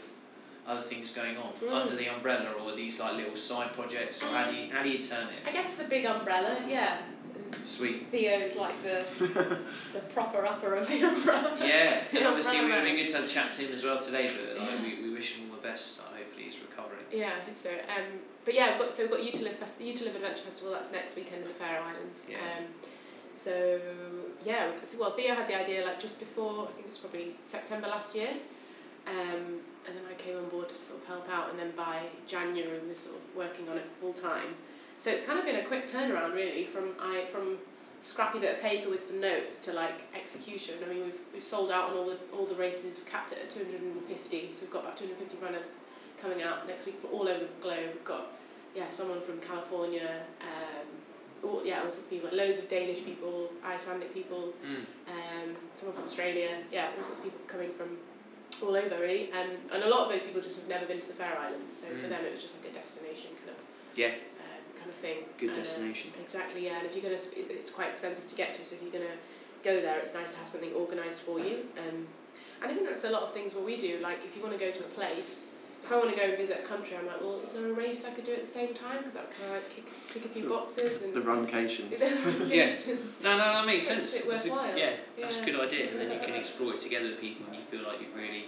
other 0.68 0.82
things 0.82 1.10
going 1.10 1.36
on 1.36 1.52
Mm. 1.54 1.74
under 1.74 1.96
the 1.96 2.08
umbrella, 2.14 2.54
or 2.64 2.76
these 2.76 3.00
like 3.00 3.16
little 3.16 3.36
side 3.36 3.74
projects, 3.74 4.22
or 4.22 4.28
how 4.28 4.52
do 4.52 4.56
you 4.56 4.72
how 4.72 4.84
do 4.84 4.90
you 4.90 5.02
term 5.02 5.28
it? 5.30 5.44
I 5.48 5.52
guess 5.52 5.78
the 5.78 5.86
big 5.90 6.06
umbrella, 6.06 6.60
yeah. 6.70 7.00
Sweet. 7.64 8.08
Theo's 8.12 8.58
like 8.58 8.82
the 8.84 9.06
the 9.94 10.00
proper 10.14 10.46
upper 10.46 10.76
of 10.76 10.88
the 10.88 11.02
umbrella. 11.02 11.58
Yeah, 11.60 12.02
and 12.14 12.26
obviously 12.28 12.58
it 12.58 12.62
would 12.64 12.72
umbrella 12.72 12.76
have 12.76 12.84
been 12.86 12.96
man. 12.96 13.06
good 13.06 13.12
to 13.12 13.18
have 13.22 13.30
chat 13.30 13.54
to 13.54 13.62
him 13.66 13.74
as 13.74 13.84
well 13.84 14.00
today. 14.00 14.28
But 14.28 14.60
like 14.60 14.70
Yeah. 14.72 14.82
we, 14.84 15.04
we 15.10 15.14
wish 15.14 15.36
him 15.36 15.50
all 15.50 15.56
the 15.58 15.62
best. 15.68 16.02
Hopefully 16.02 16.46
he's 16.46 16.60
recovering. 16.60 17.06
Yeah, 17.12 17.32
I 17.38 17.46
hope 17.46 17.58
so. 17.58 17.70
Um, 17.72 18.20
but 18.46 18.54
yeah, 18.54 18.72
we've 18.72 18.80
got 18.82 18.92
so 18.92 19.04
we've 19.04 19.12
got 19.12 19.24
Utilive 19.24 19.56
Fest- 19.58 19.82
Utilive 19.82 20.16
Adventure 20.16 20.44
Festival. 20.44 20.72
That's 20.74 20.92
next 20.92 21.16
weekend 21.16 21.42
in 21.44 21.48
the 21.48 21.54
Faroe 21.56 21.82
Islands. 21.82 22.26
Yeah. 22.30 22.38
Um, 22.58 22.66
so 23.32 23.80
yeah, 24.44 24.72
well 24.98 25.12
Theo 25.12 25.36
had 25.36 25.48
the 25.48 25.56
idea 25.60 25.86
like 25.86 26.00
just 26.00 26.20
before 26.20 26.64
I 26.64 26.72
think 26.72 26.86
it 26.86 26.90
was 26.90 26.98
probably 26.98 27.36
September 27.42 27.88
last 27.88 28.16
year, 28.16 28.30
um, 29.08 29.60
and 29.88 29.96
then 29.96 30.04
I 30.10 30.14
came 30.16 30.36
on 30.38 30.50
board 30.50 30.70
to 30.70 30.76
sort 30.76 31.00
of 31.02 31.08
help 31.08 31.30
out, 31.30 31.52
and 31.52 31.60
then 31.60 31.72
by 31.78 32.00
January 32.28 32.80
we 32.80 32.90
were 32.90 32.96
sort 32.96 33.18
of 33.18 33.22
working 33.36 33.70
on 33.70 33.78
it 33.78 33.86
full 34.02 34.14
time. 34.14 34.56
So 35.00 35.10
it's 35.12 35.26
kind 35.26 35.40
of 35.40 35.46
been 35.46 35.56
a 35.58 35.64
quick 35.64 35.88
turnaround 35.90 36.34
really 36.34 36.66
from 36.66 36.90
I 37.00 37.24
from 37.32 37.58
scrappy 38.02 38.40
bit 38.40 38.56
of 38.56 38.62
paper 38.62 38.90
with 38.90 39.04
some 39.04 39.20
notes 39.22 39.60
to 39.60 39.74
like 39.74 40.02
execution. 40.16 40.76
I 40.86 40.94
mean 40.94 41.04
we've 41.04 41.20
we've 41.34 41.44
sold 41.44 41.72
out 41.72 41.92
on 41.92 41.98
all 41.98 42.06
the 42.06 42.18
all 42.38 42.46
the 42.46 42.56
races, 42.56 43.00
we've 43.00 43.12
capped 43.12 43.32
it 43.32 43.40
at 43.44 43.50
250, 43.50 44.50
so 44.54 44.62
we've 44.64 44.72
got 44.72 44.84
about 44.84 44.98
250 44.98 45.38
runners 45.44 45.76
coming 46.22 46.42
out 46.42 46.68
next 46.68 46.86
week 46.86 47.00
for 47.02 47.08
all 47.08 47.28
over 47.30 47.40
the 47.40 47.62
globe. 47.62 47.92
We've 47.94 48.04
got 48.04 48.28
yeah 48.76 48.90
someone 48.90 49.22
from 49.22 49.40
California, 49.40 50.22
um, 50.42 50.88
all, 51.50 51.66
yeah 51.66 51.78
all 51.84 51.90
sorts 51.90 52.06
of 52.06 52.10
people, 52.10 52.30
like 52.30 52.38
loads 52.38 52.58
of 52.58 52.68
Danish 52.68 53.04
people, 53.06 53.50
Icelandic 53.66 54.14
people, 54.14 54.54
Mm. 54.66 54.84
um, 55.08 55.56
someone 55.78 55.96
from 55.96 56.04
Australia, 56.06 56.58
yeah 56.74 56.90
all 56.98 57.04
sorts 57.04 57.20
of 57.20 57.24
people 57.24 57.40
coming 57.48 57.72
from 57.74 57.98
all 58.62 58.76
over 58.76 59.00
really, 59.00 59.32
um, 59.32 59.50
and 59.72 59.84
a 59.84 59.88
lot 59.90 60.02
of 60.06 60.10
those 60.12 60.24
people 60.24 60.42
just 60.42 60.60
have 60.60 60.68
never 60.68 60.86
been 60.86 61.00
to 61.00 61.08
the 61.08 61.14
Faroe 61.14 61.40
Islands, 61.40 61.74
so 61.74 61.88
for 61.88 62.08
Mm. 62.08 62.10
them 62.10 62.26
it 62.26 62.32
was 62.34 62.42
just 62.42 62.62
like 62.62 62.72
a 62.72 62.74
destination 62.76 63.32
kind 63.40 63.52
of 63.52 63.60
Yeah. 63.96 64.08
um, 64.08 64.14
kind 64.14 64.49
of 64.90 64.96
thing. 64.96 65.18
Good 65.38 65.52
Uh, 65.52 65.56
destination. 65.56 66.12
exactly, 66.22 66.66
yeah. 66.66 66.78
And 66.80 66.86
if 66.86 66.94
you're 66.96 67.04
gonna, 67.04 67.22
it's 67.58 67.70
quite 67.70 67.90
expensive 67.90 68.28
to 68.28 68.36
get 68.36 68.54
to. 68.56 68.66
So 68.66 68.76
if 68.76 68.82
you're 68.84 68.92
gonna 68.92 69.18
go 69.64 69.80
there, 69.82 69.98
it's 70.00 70.14
nice 70.14 70.32
to 70.34 70.40
have 70.40 70.50
something 70.50 70.74
organised 70.74 71.22
for 71.22 71.40
you. 71.40 71.66
Um, 71.78 72.08
and 72.62 72.72
I 72.72 72.74
think 72.74 72.86
that's 72.88 73.06
a 73.06 73.10
lot 73.10 73.24
of 73.24 73.34
things 73.34 73.54
what 73.54 73.66
we 73.66 73.78
do. 73.78 74.00
Like 74.02 74.20
if 74.26 74.36
you 74.36 74.42
want 74.44 74.58
to 74.58 74.64
go 74.64 74.72
to 74.72 74.80
a 74.80 74.88
place, 74.90 75.52
if 75.84 75.92
I 75.94 75.98
want 75.98 76.10
to 76.10 76.16
go 76.18 76.24
and 76.24 76.38
visit 76.38 76.60
a 76.62 76.68
country, 76.68 76.98
I'm 76.98 77.06
like, 77.08 77.22
well, 77.22 77.40
is 77.42 77.54
there 77.54 77.66
a 77.66 77.72
race 77.72 78.04
I 78.06 78.12
could 78.12 78.26
do 78.26 78.34
at 78.34 78.42
the 78.42 78.48
same 78.48 78.74
time? 78.74 78.98
Because 78.98 79.14
that 79.14 79.28
would 79.28 79.38
kind 79.38 79.46
of 79.48 79.64
like 79.64 79.70
kick, 79.76 79.86
tick 80.10 80.26
a 80.26 80.28
few 80.30 80.50
boxes 80.50 81.02
and 81.04 81.14
The 81.14 81.22
runcations. 81.22 82.02
Yes. 82.52 82.86
No, 83.24 83.38
no, 83.38 83.38
that 83.38 83.66
makes 83.66 83.88
Makes 83.90 84.12
sense. 84.12 84.26
it 84.26 84.30
That's 84.30 84.46
a- 84.48 84.50
worthwhile. 84.52 84.78
yeah, 84.78 84.92
that's 85.22 85.42
a 85.42 85.46
good 85.46 85.56
idea. 85.60 85.90
And 85.92 86.02
then 86.02 86.12
you 86.12 86.20
can 86.20 86.36
explore 86.36 86.74
it 86.74 86.80
together 86.80 87.08
with 87.10 87.22
people, 87.22 87.46
and 87.48 87.56
you 87.56 87.62
feel 87.72 87.88
like 87.88 88.02
you've 88.02 88.16
really, 88.16 88.46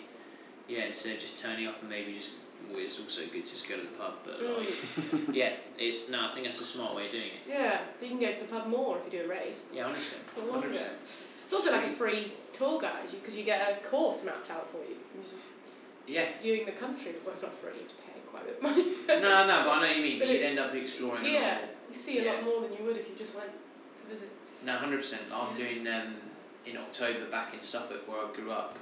yeah, 0.68 0.84
instead 0.84 1.14
of 1.16 1.20
just 1.20 1.40
turning 1.40 1.68
up 1.68 1.80
and 1.82 1.90
maybe 1.90 2.14
just. 2.14 2.34
Well, 2.70 2.80
it's 2.80 3.00
also 3.00 3.22
good 3.24 3.46
to 3.46 3.52
just 3.52 3.68
go 3.68 3.76
to 3.76 3.82
the 3.82 3.88
pub, 3.98 4.14
but 4.24 4.42
like, 4.42 4.68
Mm. 4.68 5.34
yeah, 5.36 5.54
it's 5.78 6.10
no. 6.10 6.26
I 6.26 6.34
think 6.34 6.46
that's 6.46 6.62
a 6.62 6.66
smart 6.66 6.96
way 6.96 7.06
of 7.08 7.12
doing 7.12 7.26
it. 7.26 7.50
Yeah, 7.50 7.82
but 8.00 8.08
you 8.10 8.16
can 8.18 8.26
go 8.26 8.32
to 8.32 8.40
the 8.40 8.46
pub 8.46 8.68
more 8.68 8.98
if 8.98 9.12
you 9.14 9.20
do 9.20 9.26
a 9.26 9.28
race. 9.30 9.68
Yeah, 9.74 9.84
hundred 9.84 10.00
percent. 10.00 10.24
For 10.36 10.42
longer. 10.46 10.68
It's 10.70 11.54
also 11.54 11.72
like 11.74 11.88
a 11.88 11.92
free 11.92 12.32
tour 12.54 12.80
guide 12.80 13.10
because 13.12 13.36
you 13.36 13.44
get 13.44 13.62
a 13.62 13.88
course 13.88 14.24
mapped 14.24 14.50
out 14.52 14.70
for 14.72 14.78
you. 14.78 14.96
You're 15.14 15.24
just 15.24 15.44
Yeah. 16.08 16.26
viewing 16.42 16.66
the 16.66 16.72
country. 16.72 17.14
Well, 17.26 17.34
it's 17.34 17.42
not 17.42 17.54
free. 17.60 17.72
You 17.74 17.80
have 17.82 17.90
to 17.90 17.96
pay 17.96 18.20
quite 18.32 18.44
a 18.44 18.46
bit 18.46 18.56
of 18.58 18.64
money. 18.64 18.86
No, 19.08 19.48
no, 19.48 19.64
but 19.66 19.70
I 19.70 19.82
know 19.82 19.88
what 19.88 19.96
you 19.98 20.02
mean. 20.04 20.20
But 20.20 20.28
But 20.28 20.34
you'd 20.36 20.44
end 20.44 20.60
up 20.60 20.74
exploring 20.74 21.26
a 21.26 21.30
yeah, 21.30 21.56
more. 21.58 21.68
you 21.90 21.96
see 21.96 22.20
a 22.20 22.24
Yeah. 22.24 22.32
lot 22.34 22.44
more 22.46 22.62
than 22.62 22.72
you 22.74 22.84
would 22.86 22.96
if 22.96 23.10
you 23.10 23.16
just 23.18 23.36
went 23.36 23.50
to 23.52 24.04
visit. 24.14 24.30
No, 24.64 24.74
hundred 24.78 24.98
percent. 24.98 25.24
I'm 25.34 25.52
Yeah. 25.52 25.66
doing 25.66 25.88
um, 25.88 26.16
in 26.66 26.78
October 26.78 27.26
back 27.30 27.54
in 27.54 27.62
Suffolk 27.62 28.08
where 28.08 28.20
I 28.26 28.32
grew 28.34 28.52
up. 28.52 28.78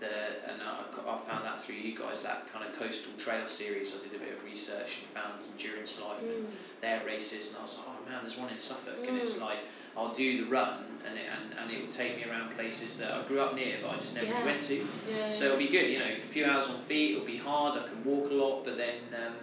The 0.00 0.50
and 0.50 0.62
I, 0.62 0.84
I 1.12 1.18
found 1.18 1.44
that 1.44 1.60
through 1.60 1.76
you 1.76 1.96
guys 1.96 2.22
that 2.22 2.46
kind 2.52 2.64
of 2.64 2.72
coastal 2.78 3.12
trail 3.18 3.46
series. 3.46 3.94
I 3.98 4.02
did 4.08 4.14
a 4.14 4.24
bit 4.24 4.36
of 4.36 4.44
research 4.44 5.00
and 5.00 5.08
found 5.10 5.40
Endurancelife 5.42 6.20
and 6.22 6.44
Mm. 6.44 6.80
their 6.80 7.02
races, 7.04 7.48
and 7.48 7.58
I 7.58 7.62
was 7.62 7.76
like, 7.76 7.86
oh 7.88 8.08
man, 8.08 8.18
there's 8.22 8.38
one 8.38 8.50
in 8.50 8.58
Suffolk, 8.58 9.06
and 9.08 9.16
it's 9.18 9.36
Mm. 9.38 9.42
like 9.42 9.58
I'll 9.96 10.12
do 10.14 10.44
the 10.44 10.50
run, 10.50 10.84
and 11.04 11.18
it 11.18 11.26
and, 11.26 11.58
and 11.58 11.70
it 11.72 11.80
will 11.82 11.88
take 11.90 12.16
me 12.16 12.24
around 12.24 12.50
places 12.54 12.96
that 12.98 13.12
I 13.12 13.22
grew 13.22 13.40
up 13.40 13.54
near, 13.56 13.76
but 13.82 13.90
I 13.90 13.94
just 13.96 14.14
never 14.14 14.26
really 14.32 14.44
went 14.44 14.62
to. 14.64 14.76
Yeah. 14.76 15.30
So 15.30 15.46
it'll 15.46 15.58
be 15.58 15.68
good, 15.68 15.88
you 15.88 15.98
know, 15.98 16.06
a 16.06 16.20
few 16.20 16.44
hours 16.46 16.68
on 16.68 16.80
feet. 16.82 17.12
It'll 17.14 17.24
be 17.26 17.36
hard. 17.36 17.76
I 17.76 17.82
can 17.88 18.04
walk 18.04 18.30
a 18.30 18.34
lot, 18.34 18.64
but 18.64 18.76
then 18.76 18.94
um, 19.14 19.34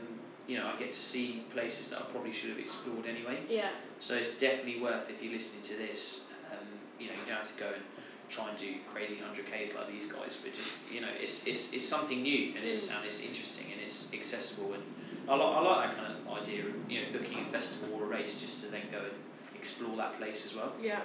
you 0.47 0.57
know 0.57 0.65
I 0.65 0.77
get 0.79 0.91
to 0.93 1.01
see 1.01 1.41
places 1.49 1.89
that 1.89 1.99
I 1.99 2.03
probably 2.03 2.31
should 2.31 2.51
have 2.51 2.59
explored 2.59 3.05
anyway. 3.05 3.39
Yeah. 3.49 3.69
So 3.99 4.15
it's 4.15 4.37
definitely 4.37 4.79
worth 4.79 5.09
if 5.09 5.21
you're 5.21 5.33
listening 5.33 5.63
to 5.63 5.75
this. 5.75 6.27
Um, 6.51 6.65
you 6.99 7.07
know, 7.07 7.13
you 7.13 7.25
don't 7.27 7.35
have 7.37 7.53
to 7.53 7.59
go 7.61 7.67
and 7.73 7.83
try 8.29 8.49
and 8.49 8.57
do 8.57 8.73
crazy 8.91 9.15
100ks 9.17 9.75
like 9.77 9.87
these 9.91 10.11
guys, 10.11 10.39
but 10.43 10.53
just 10.53 10.75
you 10.91 11.01
know, 11.01 11.07
it's 11.19 11.45
it's, 11.47 11.73
it's 11.73 11.85
something 11.87 12.21
new 12.23 12.53
and 12.55 12.65
it's 12.65 12.87
Mm. 12.89 12.97
and 12.97 13.05
it's 13.05 13.21
interesting 13.23 13.67
and 13.71 13.81
it's 13.81 14.13
accessible 14.13 14.73
and 14.73 14.83
I 15.29 15.35
like 15.35 15.55
I 15.57 15.61
like 15.61 15.89
that 15.89 15.97
kind 15.97 16.13
of 16.13 16.33
idea 16.41 16.65
of 16.65 16.91
you 16.91 17.01
know 17.01 17.07
booking 17.13 17.39
a 17.39 17.45
festival 17.45 17.97
or 17.99 18.03
a 18.05 18.07
race 18.07 18.41
just 18.41 18.63
to 18.63 18.71
then 18.71 18.83
go 18.91 18.99
and 18.99 19.13
explore 19.55 19.95
that 19.97 20.17
place 20.19 20.45
as 20.45 20.55
well. 20.55 20.71
Yeah. 20.81 20.99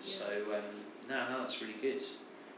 So 0.00 0.26
um, 0.54 0.62
no, 1.08 1.28
no, 1.30 1.38
that's 1.40 1.60
really 1.62 1.74
good, 1.80 2.02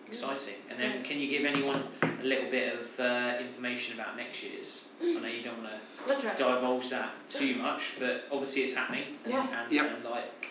exciting. 0.07 0.55
And 0.71 0.79
then 0.79 1.03
can 1.05 1.19
you 1.21 1.29
give 1.29 1.45
anyone 1.45 1.83
a 2.03 2.25
little 2.25 2.51
bit 2.51 2.75
of 2.75 3.01
uh, 3.01 3.39
information 3.41 3.99
about 4.01 4.17
next 4.17 4.43
year's? 4.43 4.89
I 5.03 5.21
know 5.21 5.29
you 5.29 5.43
don't 5.43 5.59
want 5.63 5.71
to 6.21 6.37
divulge 6.37 6.91
that 6.91 7.11
too 7.29 7.55
much, 7.57 7.95
but 7.99 8.25
obviously 8.33 8.63
it's 8.63 8.75
happening. 8.75 9.05
And, 9.25 9.33
Yeah. 9.35 9.63
and, 9.63 9.73
Yep. 9.73 9.91
and 9.97 10.05
like, 10.05 10.49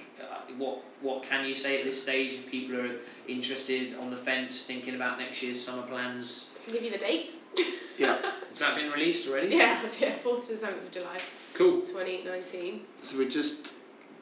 what 0.57 0.83
what 1.01 1.23
can 1.23 1.45
you 1.45 1.53
say 1.53 1.79
at 1.79 1.85
this 1.85 2.01
stage 2.01 2.33
if 2.33 2.49
people 2.49 2.79
are 2.79 2.95
interested 3.27 3.95
on 3.99 4.09
the 4.09 4.17
fence, 4.17 4.65
thinking 4.65 4.95
about 4.95 5.19
next 5.19 5.41
year's 5.41 5.59
summer 5.59 5.85
plans? 5.87 6.53
I 6.61 6.65
can 6.65 6.73
give 6.73 6.83
you 6.83 6.91
the 6.91 6.97
dates. 6.97 7.37
Yeah. 7.95 8.17
Has 8.49 8.57
that 8.57 8.75
been 8.75 8.91
released 8.91 9.29
already? 9.29 9.55
yeah, 9.55 9.77
I 9.79 9.83
was 9.83 9.93
here 9.93 10.15
4th 10.23 10.47
to 10.47 10.55
the 10.55 10.65
7th 10.65 10.81
of 10.81 10.91
July, 10.91 11.19
Cool. 11.53 11.81
2019. 11.81 12.81
So 13.03 13.19
we're 13.19 13.29
just 13.29 13.75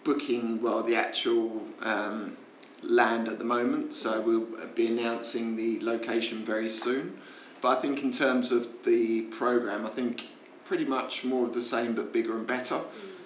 booking 0.04 0.62
well 0.62 0.84
the 0.84 0.98
actual 0.98 1.66
um, 1.82 2.36
land 2.84 3.30
at 3.30 3.40
the 3.40 3.46
moment. 3.46 3.96
So 3.96 4.20
we'll 4.20 4.46
be 4.76 4.88
announcing 4.88 5.56
the 5.56 5.80
location 5.80 6.44
very 6.44 6.70
soon. 6.70 7.18
But 7.62 7.78
I 7.78 7.82
think 7.82 8.04
in 8.04 8.12
terms 8.12 8.52
of 8.52 8.68
the 8.84 9.22
program, 9.32 9.86
I 9.86 9.90
think 9.90 10.28
pretty 10.66 10.84
much 10.86 11.24
more 11.24 11.46
of 11.48 11.54
the 11.54 11.62
same 11.62 11.94
but 11.96 12.12
bigger 12.12 12.36
and 12.36 12.46
better. 12.46 12.82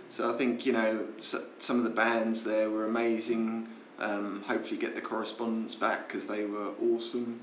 So 0.10 0.34
I 0.34 0.38
think 0.38 0.65
you 0.65 0.74
know 0.74 1.06
some 1.18 1.78
of 1.78 1.84
the 1.84 1.89
bands 1.89 2.44
there 2.44 2.70
were 2.70 2.86
amazing. 2.86 3.68
Um, 3.98 4.44
hopefully 4.46 4.76
get 4.78 4.94
the 4.94 5.00
Correspondents 5.02 5.74
back 5.74 6.08
because 6.10 6.28
they 6.28 6.44
were 6.44 6.72
awesome. 6.84 7.39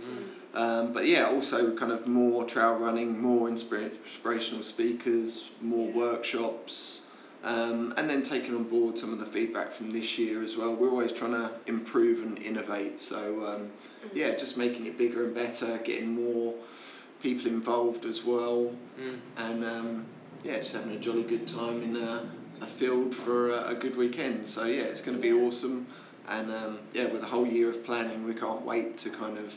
Mm. 0.54 0.58
Um, 0.58 0.92
but 0.92 1.06
yeah, 1.06 1.24
also 1.28 1.74
kind 1.74 1.90
of 1.92 2.06
more 2.06 2.44
trail 2.44 2.74
running, 2.74 3.18
more 3.18 3.48
inspira- 3.48 3.90
inspirational 4.04 4.62
speakers, 4.62 5.50
more 5.62 5.88
Yeah. 5.88 5.96
workshops, 5.96 7.04
um, 7.42 7.94
and 7.96 8.08
then 8.08 8.22
taking 8.22 8.54
on 8.54 8.64
board 8.64 8.98
some 8.98 9.14
of 9.14 9.18
the 9.18 9.24
feedback 9.24 9.72
from 9.72 9.92
this 9.92 10.18
year 10.18 10.42
as 10.42 10.54
well. 10.58 10.74
We're 10.74 10.90
always 10.90 11.12
trying 11.12 11.32
to 11.32 11.50
improve 11.66 12.22
and 12.22 12.36
innovate. 12.38 13.00
So 13.00 13.46
um, 13.46 13.70
yeah, 14.14 14.34
just 14.36 14.58
making 14.58 14.84
it 14.84 14.98
bigger 14.98 15.24
and 15.24 15.34
better, 15.34 15.78
getting 15.78 16.14
more 16.14 16.52
people 17.22 17.46
involved 17.46 18.04
as 18.04 18.24
well, 18.24 18.72
Mm. 19.00 19.18
and 19.38 19.64
um, 19.64 20.04
yeah, 20.44 20.58
just 20.58 20.74
having 20.74 20.92
a 20.94 20.98
jolly 20.98 21.22
good 21.22 21.48
time 21.48 21.82
in 21.82 21.96
a, 21.96 22.28
a 22.62 22.66
field 22.66 23.14
for 23.14 23.50
a, 23.50 23.68
a 23.70 23.74
good 23.74 23.96
weekend. 23.96 24.46
So 24.46 24.64
yeah, 24.64 24.82
it's 24.82 25.00
going 25.00 25.16
to 25.16 25.22
be 25.22 25.28
Yeah. 25.28 25.46
awesome. 25.46 25.86
And 26.28 26.52
um, 26.52 26.78
yeah, 26.92 27.06
with 27.06 27.22
a 27.22 27.26
whole 27.26 27.46
year 27.46 27.68
of 27.68 27.84
planning, 27.84 28.24
we 28.26 28.34
can't 28.34 28.62
wait 28.62 28.96
to 28.98 29.10
kind 29.10 29.38
of 29.38 29.54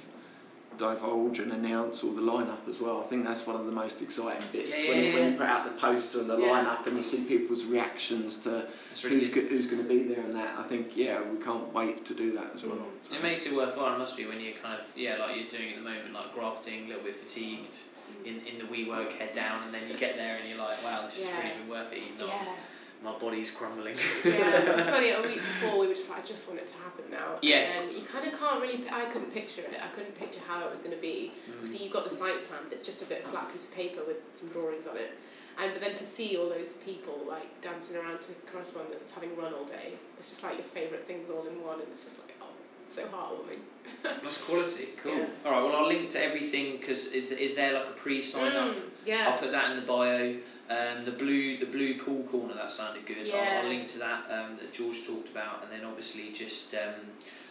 divulge 0.77 1.39
and 1.39 1.53
announce 1.53 2.03
all 2.03 2.11
the 2.11 2.21
lineup 2.21 2.67
as 2.69 2.81
well. 2.81 2.99
I 3.01 3.07
think 3.07 3.23
that's 3.23 3.47
one 3.47 3.55
of 3.55 3.65
the 3.65 3.71
most 3.71 4.01
exciting 4.01 4.43
bits 4.51 4.71
Yeah, 4.71 4.89
when, 4.89 4.97
yeah, 4.97 5.03
you, 5.09 5.13
when 5.13 5.31
you 5.31 5.37
put 5.37 5.47
out 5.47 5.63
the 5.63 5.71
poster 5.79 6.19
and 6.19 6.29
the 6.29 6.37
Yeah. 6.37 6.47
lineup 6.49 6.85
and 6.87 6.97
you 6.97 7.03
see 7.03 7.23
people's 7.23 7.63
reactions 7.63 8.39
to 8.43 8.67
really 9.03 9.19
who's 9.19 9.29
good. 9.29 9.43
go- 9.43 9.55
who's 9.55 9.67
going 9.67 9.81
to 9.83 9.87
be 9.87 10.03
there 10.03 10.19
and 10.21 10.33
that. 10.35 10.57
I 10.59 10.63
think 10.63 10.97
yeah, 10.97 11.21
we 11.21 11.37
can't 11.41 11.71
wait 11.73 12.03
to 12.07 12.13
do 12.13 12.33
that 12.33 12.47
as 12.55 12.63
well. 12.63 12.75
Mm. 12.77 13.07
So- 13.07 13.15
It 13.15 13.23
makes 13.23 13.45
it 13.45 13.55
worthwhile. 13.55 13.95
It 13.95 13.99
must 13.99 14.17
be 14.17 14.25
when 14.25 14.41
you're 14.41 14.57
kind 14.61 14.77
of 14.81 14.85
yeah, 14.97 15.15
like 15.17 15.37
you're 15.37 15.47
doing 15.47 15.69
at 15.69 15.75
the 15.77 15.83
moment, 15.83 16.11
like 16.13 16.33
grafting, 16.33 16.85
a 16.85 16.87
little 16.89 17.03
bit 17.03 17.15
fatigued 17.15 17.77
in, 18.25 18.41
in 18.45 18.57
the 18.59 18.65
wee 18.65 18.89
work, 18.89 19.13
head 19.13 19.33
down, 19.33 19.63
and 19.63 19.73
then 19.73 19.87
you 19.89 19.95
get 19.97 20.15
there 20.17 20.37
and 20.37 20.49
you're 20.49 20.57
like, 20.57 20.83
wow, 20.83 21.03
this 21.03 21.23
has 21.23 21.31
really 21.41 21.55
been 21.57 21.69
worth 21.69 21.93
it, 21.93 21.99
even 21.99 22.17
though 22.17 22.27
Yeah. 22.27 22.55
My 23.03 23.17
body's 23.19 23.51
crumbling. 23.51 23.95
yeah, 24.23 24.61
it 24.61 24.75
was 24.75 24.89
funny. 24.89 25.11
A 25.11 25.21
week 25.21 25.35
before, 25.61 25.79
we 25.79 25.87
were 25.87 25.93
just 25.93 26.09
like, 26.09 26.19
I 26.19 26.25
just 26.25 26.47
want 26.47 26.59
it 26.59 26.67
to 26.67 26.73
happen 26.75 27.05
now. 27.11 27.37
Yeah. 27.41 27.57
And 27.57 27.89
then 27.89 27.95
you 27.95 28.03
kind 28.03 28.27
of 28.27 28.39
can't 28.39 28.61
really. 28.61 28.83
I 28.91 29.05
couldn't 29.05 29.31
picture 29.33 29.61
it. 29.61 29.79
I 29.81 29.87
couldn't 29.89 30.15
picture 30.17 30.41
how 30.47 30.65
it 30.65 30.71
was 30.71 30.81
going 30.81 30.95
to 30.95 31.01
be. 31.01 31.31
Mm. 31.49 31.53
Obviously, 31.53 31.83
you've 31.83 31.93
got 31.93 32.03
the 32.03 32.09
site 32.09 32.47
plan, 32.47 32.61
but 32.63 32.73
it's 32.73 32.83
just 32.83 33.01
a 33.01 33.05
bit 33.05 33.23
of 33.23 33.31
flat 33.31 33.51
piece 33.53 33.65
of 33.65 33.73
paper 33.73 34.01
with 34.07 34.17
some 34.31 34.49
drawings 34.49 34.87
on 34.87 34.97
it. 34.97 35.11
And 35.57 35.71
but 35.73 35.81
then 35.81 35.95
to 35.95 36.03
see 36.03 36.35
all 36.37 36.49
those 36.49 36.73
people 36.77 37.17
like 37.27 37.61
dancing 37.61 37.95
around 37.97 38.21
to 38.23 38.33
Correspondents, 38.51 39.13
having 39.13 39.35
run 39.37 39.53
all 39.53 39.65
day, 39.65 39.93
it's 40.17 40.29
just 40.29 40.43
like 40.43 40.55
your 40.55 40.63
favourite 40.65 41.05
things 41.07 41.29
all 41.29 41.45
in 41.47 41.63
one, 41.63 41.79
and 41.79 41.87
it's 41.89 42.03
just 42.03 42.19
like, 42.19 42.35
oh, 42.41 42.51
so 42.87 43.03
heartwarming. 43.05 43.59
That's 44.03 44.41
quality. 44.43 44.87
Cool. 45.01 45.17
Yeah. 45.17 45.25
All 45.45 45.51
right. 45.51 45.63
Well, 45.63 45.75
I'll 45.75 45.87
link 45.87 46.09
to 46.09 46.23
everything 46.23 46.77
because 46.77 47.07
is 47.13 47.31
is 47.31 47.55
there 47.55 47.73
like 47.73 47.87
a 47.87 47.91
pre-sign 47.91 48.55
up? 48.55 48.75
Mm, 48.75 48.81
yeah. 49.05 49.29
I'll 49.29 49.37
put 49.37 49.51
that 49.51 49.71
in 49.71 49.77
the 49.77 49.85
bio. 49.85 50.35
Um, 50.67 51.05
the 51.05 51.11
blue 51.11 51.57
the 51.57 51.67
blue 51.67 51.93
pool 51.93 52.23
corner 52.23 52.55
that 52.55 52.71
sounded 52.71 53.05
good. 53.05 53.29
I'll, 53.29 53.59
I'll 53.63 53.69
link 53.69 53.85
to 53.87 53.99
that 53.99 54.23
um, 54.31 54.57
that 54.57 54.73
George 54.73 55.05
talked 55.05 55.29
about, 55.29 55.61
and 55.63 55.71
then 55.71 55.85
obviously 55.85 56.31
just 56.31 56.73
um, 56.73 56.93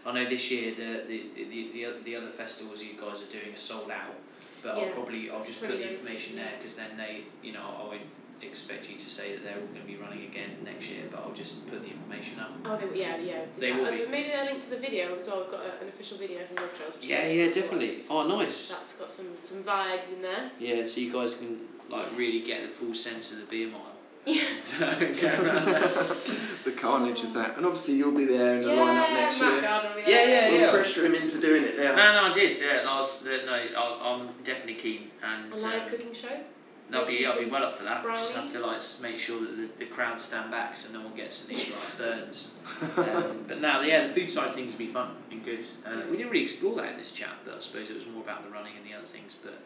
I 0.05 0.13
know 0.13 0.29
this 0.29 0.51
year 0.51 0.75
the 0.75 1.05
the, 1.07 1.45
the, 1.45 1.69
the 1.73 2.03
the 2.03 2.17
other 2.17 2.31
festivals 2.31 2.83
you 2.83 2.95
guys 3.01 3.23
are 3.23 3.31
doing 3.31 3.55
are 3.55 3.57
sold 3.57 3.91
out, 3.93 4.15
but 4.63 4.77
I'll 4.77 4.91
probably 4.91 5.31
I'll 5.31 5.45
just 5.45 5.61
put 5.61 5.79
the 5.79 5.93
information 5.93 6.35
there 6.35 6.53
because 6.59 6.75
then 6.75 6.97
they 6.97 7.23
you 7.43 7.53
know 7.53 7.63
I 7.63 7.85
won't 7.85 8.03
expect 8.47 8.91
you 8.91 8.97
to 8.99 9.11
say 9.11 9.33
that 9.33 9.45
they're 9.45 9.55
all 9.55 9.67
going 9.69 9.81
to 9.81 9.87
be 9.87 9.97
running 9.97 10.25
again 10.25 10.51
next 10.65 10.91
year, 10.91 11.05
but 11.11 11.21
I'll 11.21 11.33
just 11.33 11.69
put 11.71 11.83
the 11.83 11.91
information 11.91 12.41
up. 12.41 12.51
Oh, 12.65 12.77
they, 12.77 13.01
yeah, 13.01 13.17
yeah. 13.19 13.41
They 13.59 13.73
that. 13.73 13.81
will 13.81 13.91
be. 13.91 14.07
Maybe 14.11 14.29
they'll 14.31 14.45
link 14.47 14.61
to 14.63 14.71
the 14.71 14.79
video 14.79 15.15
as 15.17 15.27
well. 15.29 15.41
We've 15.43 15.51
got 15.51 15.61
a, 15.61 15.83
an 15.83 15.89
official 15.89 16.19
video 16.19 16.45
from 16.47 16.57
Road 16.57 16.75
Trails. 16.77 16.99
Yeah, 17.03 17.27
yeah, 17.27 17.35
cool 17.37 17.47
watch. 17.47 17.55
definitely. 17.55 17.99
Oh, 18.11 18.27
nice. 18.27 18.71
That's 18.71 18.93
got 18.95 19.11
some 19.11 19.27
some 19.43 19.63
vibes 19.65 20.13
in 20.13 20.23
there. 20.23 20.51
Yeah, 20.59 20.85
so 20.87 21.01
you 21.01 21.13
guys 21.13 21.35
can 21.37 21.59
like 21.91 22.17
really 22.17 22.41
get 22.41 22.63
the 22.63 22.69
full 22.69 22.95
sense 22.95 23.33
of 23.33 23.41
the 23.41 23.47
beer 23.47 23.69
mile. 23.69 23.81
Yeah. 24.27 24.43
And, 24.81 25.21
go 25.21 25.29
around 25.29 25.67
that. 25.67 26.17
the 26.65 26.73
carnage 26.73 27.23
of 27.23 27.35
that, 27.35 27.59
and 27.59 27.67
obviously 27.67 27.95
you'll 27.97 28.17
be 28.17 28.25
there 28.25 28.57
in 28.57 28.63
the 28.63 28.75
yeah, 28.75 28.81
lineup 28.81 29.11
next 29.13 29.41
Matt 29.41 29.53
year. 29.53 29.61
Gardner 29.61 29.91
will 29.91 29.97
be 29.97 30.11
Yeah, 30.11 30.17
there. 30.25 30.29
yeah, 30.29 30.51
We'll 30.51 30.61
yeah. 30.63 30.71
pressure 30.73 31.05
him 31.05 31.15
into 31.15 31.41
doing 31.41 31.63
it 31.65 31.77
now. 31.77 31.95
No, 31.95 32.13
no, 32.23 32.31
I 32.31 32.33
did. 32.33 32.57
Yeah, 32.59 32.83
last. 32.87 33.27
Uh, 33.27 33.31
no, 33.45 33.67
I'll, 33.77 34.01
I'm 34.21 34.29
definitely 34.43 34.77
keen. 34.77 35.11
And 35.23 35.53
A 35.53 35.57
live 35.57 35.83
um, 35.83 35.89
cooking 35.91 36.15
show. 36.15 36.41
That'll 36.91 37.07
be. 37.07 37.15
making 37.15 37.27
I'll 37.29 37.39
be 37.39 37.47
well 37.47 37.65
up 37.65 37.79
for 37.79 37.85
that. 37.85 38.03
Just 38.05 38.35
have 38.35 38.53
to 38.53 38.61
like 38.61 38.81
make 39.03 39.19
sure 39.19 39.41
that 39.41 39.57
the, 39.57 39.69
the 39.79 39.87
crowd 39.87 40.21
stand 40.21 40.51
back 40.51 40.77
so 40.77 40.93
no 40.93 41.05
one 41.05 41.15
gets 41.17 41.49
any 41.49 41.59
like 41.59 41.99
burns. 41.99 42.55
Um, 42.97 43.45
but 43.47 43.61
now, 43.61 43.81
yeah, 43.81 44.07
the 44.07 44.13
food 44.13 44.31
side 44.31 44.49
of 44.49 44.55
things 44.55 44.73
will 44.73 44.79
be 44.79 44.87
fun 44.87 45.11
and 45.31 45.45
good. 45.45 45.67
Uh, 45.87 46.03
we 46.11 46.17
didn't 46.17 46.31
really 46.31 46.43
explore 46.43 46.77
that 46.77 46.93
in 46.93 46.97
this 46.97 47.13
chat, 47.13 47.31
but 47.45 47.55
I 47.55 47.59
suppose 47.59 47.91
it 47.91 47.95
was 47.95 48.07
more 48.07 48.23
about 48.23 48.45
the 48.45 48.51
running 48.51 48.73
and 48.77 48.91
the 48.91 48.97
other 48.97 49.05
things. 49.05 49.37
But 49.43 49.59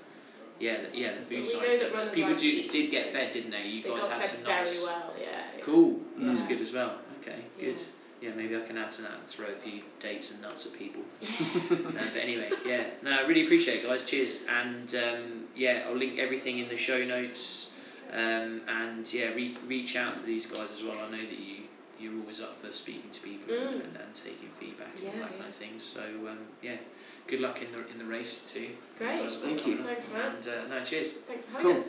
yeah, 0.59 0.83
the, 0.83 0.97
yeah, 0.97 1.15
the 1.15 1.23
food 1.23 1.45
side 1.45 1.83
of 1.83 1.93
things. 1.93 2.11
People 2.11 2.31
like 2.31 2.41
do, 2.41 2.49
eat, 2.49 2.71
did 2.71 2.91
get 2.91 3.13
fed, 3.13 3.31
didn't 3.31 3.51
they? 3.51 3.67
You 3.67 3.83
they 3.83 3.91
guys 3.91 4.03
got 4.03 4.13
had 4.13 4.21
fed 4.23 4.31
some 4.31 4.45
very 4.45 4.59
nice. 4.61 4.83
well. 4.85 5.15
Yeah. 5.19 5.27
yeah. 5.57 5.65
Cool. 5.65 6.01
That's 6.19 6.43
good 6.43 6.61
as 6.61 6.73
well. 6.73 6.99
Okay, 7.21 7.41
good. 7.59 7.81
Yeah. 8.21 8.29
Yeah, 8.31 8.35
maybe 8.35 8.57
I 8.57 8.61
can 8.61 8.77
add 8.79 8.91
to 8.93 9.03
that 9.03 9.13
and 9.13 9.27
throw 9.27 9.47
a 9.47 9.55
few 9.57 9.81
dates 10.01 10.33
and 10.33 10.43
nuts 10.43 10.67
at 10.67 10.73
people. 10.79 11.03
Yeah. 11.21 11.29
Uh, 11.89 12.03
but 12.15 12.23
anyway, 12.23 12.51
yeah, 12.67 12.85
no, 13.03 13.11
I 13.13 13.21
really 13.27 13.45
appreciate 13.45 13.83
it, 13.85 13.87
guys. 13.87 14.05
Cheers, 14.05 14.47
and 14.49 14.95
um, 14.95 15.45
yeah, 15.57 15.85
I'll 15.89 15.97
link 15.97 16.19
everything 16.19 16.59
in 16.59 16.69
the 16.69 16.77
show 16.77 17.05
notes, 17.05 17.75
um, 18.13 18.61
and 18.69 19.13
yeah, 19.13 19.29
re- 19.29 19.57
reach 19.67 19.97
out 19.97 20.17
to 20.17 20.23
these 20.23 20.47
guys 20.47 20.71
as 20.73 20.83
well. 20.83 20.97
I 20.99 21.11
know 21.11 21.19
that 21.23 21.39
you 21.39 21.57
you're 22.01 22.19
always 22.21 22.41
up 22.41 22.57
for 22.57 22.71
speaking 22.73 23.11
to 23.11 23.21
people 23.21 23.53
and, 23.55 23.69
Mm. 23.81 23.85
and, 23.85 23.97
and 23.97 24.15
taking 24.15 24.49
feedback 24.61 24.89
and 24.99 25.07
all 25.09 25.13
that 25.15 25.19
yeah. 25.33 25.37
kind 25.39 25.49
of 25.49 25.55
thing. 25.55 25.81
So 25.81 26.01
um, 26.29 26.39
yeah, 26.63 26.77
good 27.27 27.41
luck 27.41 27.61
in 27.63 27.71
the 27.73 27.87
in 27.91 27.99
the 27.99 28.05
race 28.05 28.53
too. 28.53 28.69
Great. 28.99 29.21
guys 29.21 29.33
have 29.35 29.43
got 29.43 29.49
Thank 29.51 29.67
you. 29.67 29.77
Thanks, 29.85 30.13
man. 30.13 30.33
And 30.37 30.49
uh, 30.49 30.75
no, 30.79 30.85
cheers. 30.85 31.13
Thanks 31.13 31.45
for 31.45 31.53
having 31.53 31.67
Cool. 31.73 31.79
us. 31.81 31.89